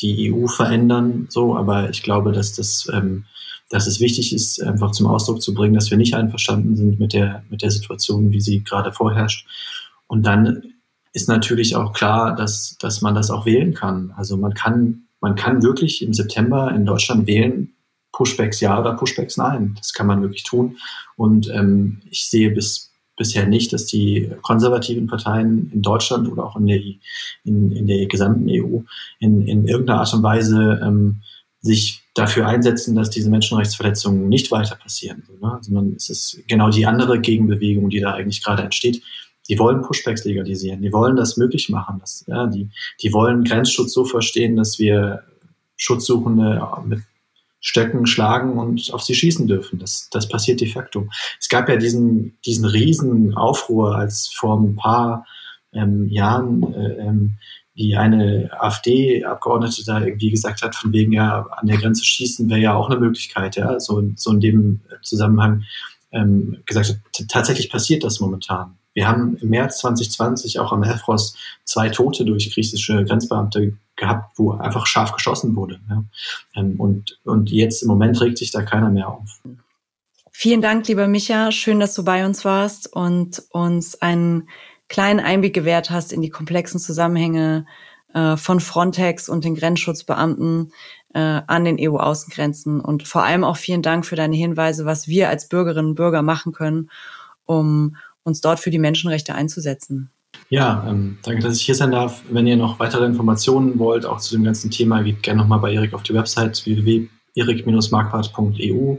die 0.00 0.32
EU 0.32 0.48
verändern, 0.48 1.26
so, 1.30 1.56
aber 1.56 1.90
ich 1.90 2.02
glaube, 2.02 2.32
dass 2.32 2.52
das, 2.52 2.88
ähm, 2.92 3.24
dass 3.70 3.86
es 3.86 4.00
wichtig 4.00 4.32
ist, 4.32 4.62
einfach 4.62 4.92
zum 4.92 5.06
Ausdruck 5.06 5.42
zu 5.42 5.54
bringen, 5.54 5.74
dass 5.74 5.90
wir 5.90 5.98
nicht 5.98 6.14
einverstanden 6.14 6.76
sind 6.76 7.00
mit 7.00 7.12
der, 7.12 7.44
mit 7.50 7.62
der 7.62 7.70
Situation, 7.70 8.30
wie 8.30 8.40
sie 8.40 8.62
gerade 8.62 8.92
vorherrscht. 8.92 9.46
Und 10.06 10.24
dann 10.24 10.74
ist 11.12 11.28
natürlich 11.28 11.76
auch 11.76 11.92
klar, 11.92 12.34
dass, 12.34 12.76
dass 12.80 13.00
man 13.00 13.14
das 13.14 13.30
auch 13.30 13.46
wählen 13.46 13.72
kann. 13.72 14.12
Also 14.16 14.36
man 14.36 14.54
kann, 14.54 15.04
man 15.20 15.34
kann 15.34 15.62
wirklich 15.62 16.02
im 16.02 16.12
September 16.12 16.72
in 16.74 16.84
Deutschland 16.84 17.26
wählen, 17.26 17.72
Pushbacks 18.12 18.60
ja 18.60 18.78
oder 18.78 18.94
Pushbacks 18.94 19.36
nein. 19.36 19.74
Das 19.76 19.92
kann 19.92 20.06
man 20.06 20.22
wirklich 20.22 20.44
tun. 20.44 20.76
Und 21.16 21.48
ähm, 21.50 22.00
ich 22.10 22.28
sehe 22.28 22.50
bis, 22.50 22.92
bisher 23.16 23.46
nicht, 23.46 23.72
dass 23.72 23.86
die 23.86 24.30
konservativen 24.42 25.06
Parteien 25.06 25.70
in 25.72 25.82
Deutschland 25.82 26.30
oder 26.30 26.44
auch 26.44 26.56
in 26.56 26.66
der, 26.66 26.80
in, 27.44 27.72
in 27.72 27.86
der 27.86 28.06
gesamten 28.06 28.48
EU 28.48 28.80
in, 29.18 29.46
in 29.46 29.66
irgendeiner 29.66 30.00
Art 30.00 30.14
und 30.14 30.22
Weise 30.22 30.80
ähm, 30.82 31.22
sich 31.60 32.03
dafür 32.14 32.46
einsetzen, 32.46 32.94
dass 32.94 33.10
diese 33.10 33.28
Menschenrechtsverletzungen 33.28 34.28
nicht 34.28 34.50
weiter 34.50 34.76
passieren. 34.76 35.24
Ne? 35.40 35.58
Sondern 35.60 35.94
es 35.94 36.08
ist 36.08 36.42
genau 36.46 36.70
die 36.70 36.86
andere 36.86 37.20
Gegenbewegung, 37.20 37.90
die 37.90 38.00
da 38.00 38.14
eigentlich 38.14 38.42
gerade 38.42 38.62
entsteht. 38.62 39.02
Die 39.48 39.58
wollen 39.58 39.82
Pushbacks 39.82 40.24
legalisieren, 40.24 40.80
die 40.80 40.92
wollen 40.92 41.16
das 41.16 41.36
möglich 41.36 41.68
machen. 41.68 41.98
Dass, 41.98 42.24
ja, 42.28 42.46
die, 42.46 42.70
die 43.02 43.12
wollen 43.12 43.44
Grenzschutz 43.44 43.92
so 43.92 44.04
verstehen, 44.04 44.56
dass 44.56 44.78
wir 44.78 45.24
Schutzsuchende 45.76 46.66
mit 46.86 47.00
Stöcken 47.60 48.06
schlagen 48.06 48.58
und 48.58 48.92
auf 48.92 49.02
sie 49.02 49.14
schießen 49.14 49.46
dürfen. 49.46 49.78
Das, 49.78 50.08
das 50.10 50.28
passiert 50.28 50.60
de 50.60 50.68
facto. 50.68 51.08
Es 51.40 51.48
gab 51.48 51.68
ja 51.68 51.76
diesen, 51.76 52.38
diesen 52.44 52.66
riesen 52.66 53.34
Aufruhr, 53.34 53.96
als 53.96 54.28
vor 54.28 54.60
ein 54.60 54.76
paar 54.76 55.26
ähm, 55.72 56.08
Jahren 56.08 56.74
äh, 56.74 57.06
ähm, 57.06 57.38
die 57.76 57.96
eine 57.96 58.50
AfD-Abgeordnete 58.58 59.84
da 59.84 60.00
irgendwie 60.00 60.30
gesagt 60.30 60.62
hat, 60.62 60.76
von 60.76 60.92
wegen 60.92 61.12
ja 61.12 61.46
an 61.50 61.66
der 61.66 61.78
Grenze 61.78 62.04
schießen 62.04 62.48
wäre 62.48 62.60
ja 62.60 62.74
auch 62.74 62.88
eine 62.88 63.00
Möglichkeit, 63.00 63.56
ja, 63.56 63.80
so, 63.80 64.02
so 64.16 64.32
in 64.32 64.40
dem 64.40 64.80
Zusammenhang 65.02 65.64
ähm, 66.12 66.58
gesagt 66.66 66.90
hat, 66.90 67.28
tatsächlich 67.28 67.70
passiert 67.70 68.04
das 68.04 68.20
momentan. 68.20 68.76
Wir 68.94 69.08
haben 69.08 69.36
im 69.38 69.48
März 69.50 69.78
2020 69.78 70.60
auch 70.60 70.72
am 70.72 70.84
Heffros 70.84 71.36
zwei 71.64 71.88
Tote 71.88 72.24
durch 72.24 72.54
griechische 72.54 73.04
Grenzbeamte 73.04 73.76
gehabt, 73.96 74.38
wo 74.38 74.52
einfach 74.52 74.86
scharf 74.86 75.12
geschossen 75.12 75.56
wurde. 75.56 75.80
Ja. 75.90 76.04
Ähm, 76.54 76.78
und, 76.78 77.18
und 77.24 77.50
jetzt 77.50 77.82
im 77.82 77.88
Moment 77.88 78.20
regt 78.20 78.38
sich 78.38 78.52
da 78.52 78.62
keiner 78.62 78.90
mehr 78.90 79.08
auf. 79.08 79.40
Vielen 80.30 80.62
Dank, 80.62 80.86
lieber 80.88 81.08
Micha. 81.08 81.50
Schön, 81.52 81.80
dass 81.80 81.94
du 81.94 82.04
bei 82.04 82.24
uns 82.24 82.44
warst 82.44 82.92
und 82.92 83.42
uns 83.50 84.00
einen 84.00 84.48
kleinen 84.88 85.20
Einblick 85.20 85.54
gewährt 85.54 85.90
hast 85.90 86.12
in 86.12 86.22
die 86.22 86.30
komplexen 86.30 86.80
Zusammenhänge 86.80 87.66
äh, 88.14 88.36
von 88.36 88.60
Frontex 88.60 89.28
und 89.28 89.44
den 89.44 89.54
Grenzschutzbeamten 89.54 90.72
äh, 91.14 91.42
an 91.46 91.64
den 91.64 91.78
EU-Außengrenzen. 91.80 92.80
Und 92.80 93.08
vor 93.08 93.24
allem 93.24 93.44
auch 93.44 93.56
vielen 93.56 93.82
Dank 93.82 94.06
für 94.06 94.16
deine 94.16 94.36
Hinweise, 94.36 94.84
was 94.84 95.08
wir 95.08 95.28
als 95.28 95.48
Bürgerinnen 95.48 95.90
und 95.90 95.96
Bürger 95.96 96.22
machen 96.22 96.52
können, 96.52 96.90
um 97.44 97.96
uns 98.22 98.40
dort 98.40 98.60
für 98.60 98.70
die 98.70 98.78
Menschenrechte 98.78 99.34
einzusetzen. 99.34 100.10
Ja, 100.48 100.86
ähm, 100.88 101.18
danke, 101.22 101.42
dass 101.42 101.56
ich 101.56 101.62
hier 101.62 101.74
sein 101.74 101.90
darf. 101.90 102.22
Wenn 102.30 102.46
ihr 102.46 102.56
noch 102.56 102.78
weitere 102.78 103.04
Informationen 103.06 103.78
wollt, 103.78 104.06
auch 104.06 104.20
zu 104.20 104.36
dem 104.36 104.44
ganzen 104.44 104.70
Thema, 104.70 105.02
geht 105.02 105.22
gerne 105.22 105.40
nochmal 105.40 105.58
bei 105.58 105.72
Erik 105.72 105.94
auf 105.94 106.02
die 106.02 106.14
Website 106.14 106.64
www.erik-marquardt.eu. 106.64 108.96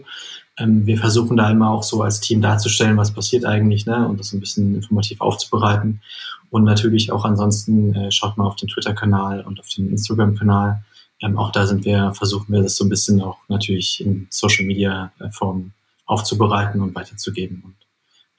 Ähm, 0.57 0.85
wir 0.85 0.97
versuchen 0.97 1.37
da 1.37 1.49
immer 1.49 1.69
auch 1.69 1.83
so 1.83 2.01
als 2.01 2.21
Team 2.21 2.41
darzustellen, 2.41 2.97
was 2.97 3.13
passiert 3.13 3.45
eigentlich 3.45 3.85
ne, 3.85 4.07
und 4.07 4.19
das 4.19 4.33
ein 4.33 4.39
bisschen 4.39 4.75
informativ 4.75 5.21
aufzubereiten. 5.21 6.01
Und 6.49 6.63
natürlich 6.63 7.11
auch 7.11 7.25
ansonsten 7.25 7.93
äh, 7.93 8.11
schaut 8.11 8.37
mal 8.37 8.45
auf 8.45 8.55
den 8.55 8.69
Twitter-Kanal 8.69 9.41
und 9.41 9.59
auf 9.59 9.67
den 9.69 9.89
Instagram-Kanal. 9.89 10.83
Ähm, 11.21 11.37
auch 11.37 11.51
da 11.51 11.65
sind 11.65 11.85
wir, 11.85 12.13
versuchen 12.13 12.53
wir 12.53 12.61
das 12.61 12.75
so 12.77 12.85
ein 12.85 12.89
bisschen 12.89 13.21
auch 13.21 13.37
natürlich 13.47 14.03
in 14.05 14.27
Social-Media-Form 14.29 15.71
aufzubereiten 16.05 16.81
und 16.81 16.95
weiterzugeben. 16.95 17.63
Und 17.65 17.75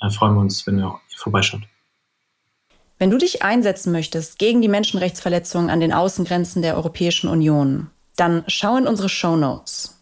dann 0.00 0.10
freuen 0.10 0.34
wir 0.34 0.40
uns, 0.40 0.66
wenn 0.66 0.78
ihr 0.78 0.94
vorbeischaut. 1.16 1.62
Wenn 2.98 3.10
du 3.10 3.18
dich 3.18 3.42
einsetzen 3.42 3.92
möchtest 3.92 4.38
gegen 4.38 4.62
die 4.62 4.68
Menschenrechtsverletzungen 4.68 5.68
an 5.68 5.80
den 5.80 5.92
Außengrenzen 5.92 6.62
der 6.62 6.76
Europäischen 6.76 7.28
Union, 7.28 7.90
dann 8.16 8.44
schau 8.46 8.76
in 8.78 8.86
unsere 8.86 9.10
Show 9.10 9.36
Notes. 9.36 9.95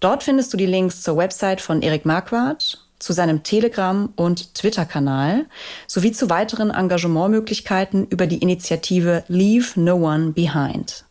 Dort 0.00 0.22
findest 0.22 0.52
du 0.52 0.56
die 0.56 0.66
Links 0.66 1.02
zur 1.02 1.16
Website 1.16 1.60
von 1.60 1.82
Erik 1.82 2.06
Marquardt, 2.06 2.78
zu 2.98 3.12
seinem 3.12 3.42
Telegram- 3.42 4.12
und 4.16 4.54
Twitter-Kanal 4.54 5.46
sowie 5.86 6.12
zu 6.12 6.30
weiteren 6.30 6.70
Engagementmöglichkeiten 6.70 8.06
über 8.08 8.26
die 8.26 8.38
Initiative 8.38 9.24
Leave 9.28 9.80
No 9.80 9.94
One 9.94 10.32
Behind. 10.32 11.04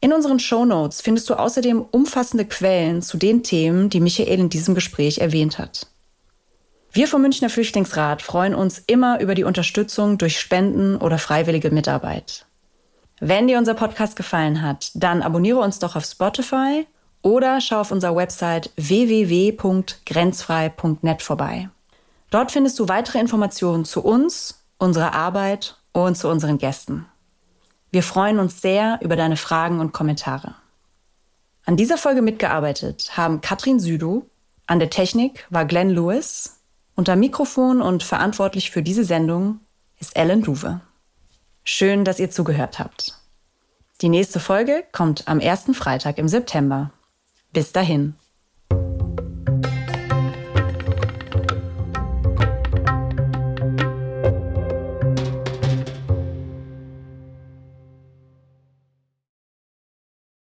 In 0.00 0.12
unseren 0.12 0.38
Show 0.38 0.64
Notes 0.64 1.00
findest 1.00 1.28
du 1.30 1.34
außerdem 1.34 1.82
umfassende 1.90 2.44
Quellen 2.44 3.02
zu 3.02 3.16
den 3.16 3.42
Themen, 3.42 3.88
die 3.88 4.00
Michael 4.00 4.40
in 4.40 4.48
diesem 4.50 4.74
Gespräch 4.74 5.18
erwähnt 5.18 5.58
hat. 5.58 5.86
Wir 6.92 7.08
vom 7.08 7.22
Münchner 7.22 7.50
Flüchtlingsrat 7.50 8.22
freuen 8.22 8.54
uns 8.54 8.82
immer 8.86 9.20
über 9.20 9.34
die 9.34 9.44
Unterstützung 9.44 10.16
durch 10.18 10.38
Spenden 10.38 10.96
oder 10.96 11.18
freiwillige 11.18 11.70
Mitarbeit. 11.70 12.46
Wenn 13.20 13.48
dir 13.48 13.58
unser 13.58 13.74
Podcast 13.74 14.16
gefallen 14.16 14.62
hat, 14.62 14.90
dann 14.94 15.22
abonniere 15.22 15.58
uns 15.58 15.78
doch 15.78 15.96
auf 15.96 16.04
Spotify 16.04 16.86
oder 17.22 17.60
schau 17.60 17.80
auf 17.80 17.90
unserer 17.90 18.16
Website 18.16 18.70
www.grenzfrei.net 18.76 21.22
vorbei. 21.22 21.68
Dort 22.30 22.52
findest 22.52 22.78
du 22.78 22.88
weitere 22.88 23.18
Informationen 23.18 23.84
zu 23.84 24.04
uns, 24.04 24.62
unserer 24.78 25.12
Arbeit 25.14 25.76
und 25.92 26.16
zu 26.16 26.28
unseren 26.28 26.58
Gästen. 26.58 27.06
Wir 27.90 28.02
freuen 28.02 28.38
uns 28.38 28.60
sehr 28.60 28.98
über 29.02 29.16
deine 29.16 29.36
Fragen 29.36 29.80
und 29.80 29.92
Kommentare. 29.92 30.54
An 31.64 31.76
dieser 31.76 31.98
Folge 31.98 32.22
mitgearbeitet 32.22 33.16
haben 33.16 33.40
Katrin 33.40 33.80
Südow, 33.80 34.22
an 34.66 34.78
der 34.78 34.90
Technik 34.90 35.46
war 35.50 35.64
Glenn 35.64 35.90
Lewis 35.90 36.56
unter 36.96 37.14
Mikrofon 37.14 37.82
und 37.82 38.02
verantwortlich 38.02 38.70
für 38.70 38.82
diese 38.82 39.04
Sendung 39.04 39.60
ist 39.98 40.16
Ellen 40.16 40.42
Duwe. 40.42 40.80
Schön, 41.62 42.04
dass 42.04 42.18
ihr 42.18 42.30
zugehört 42.30 42.78
habt. 42.78 43.18
Die 44.00 44.08
nächste 44.08 44.40
Folge 44.40 44.84
kommt 44.92 45.28
am 45.28 45.40
ersten 45.40 45.74
Freitag 45.74 46.18
im 46.18 46.28
September. 46.28 46.90
Bis 47.56 47.72
dahin. 47.72 48.12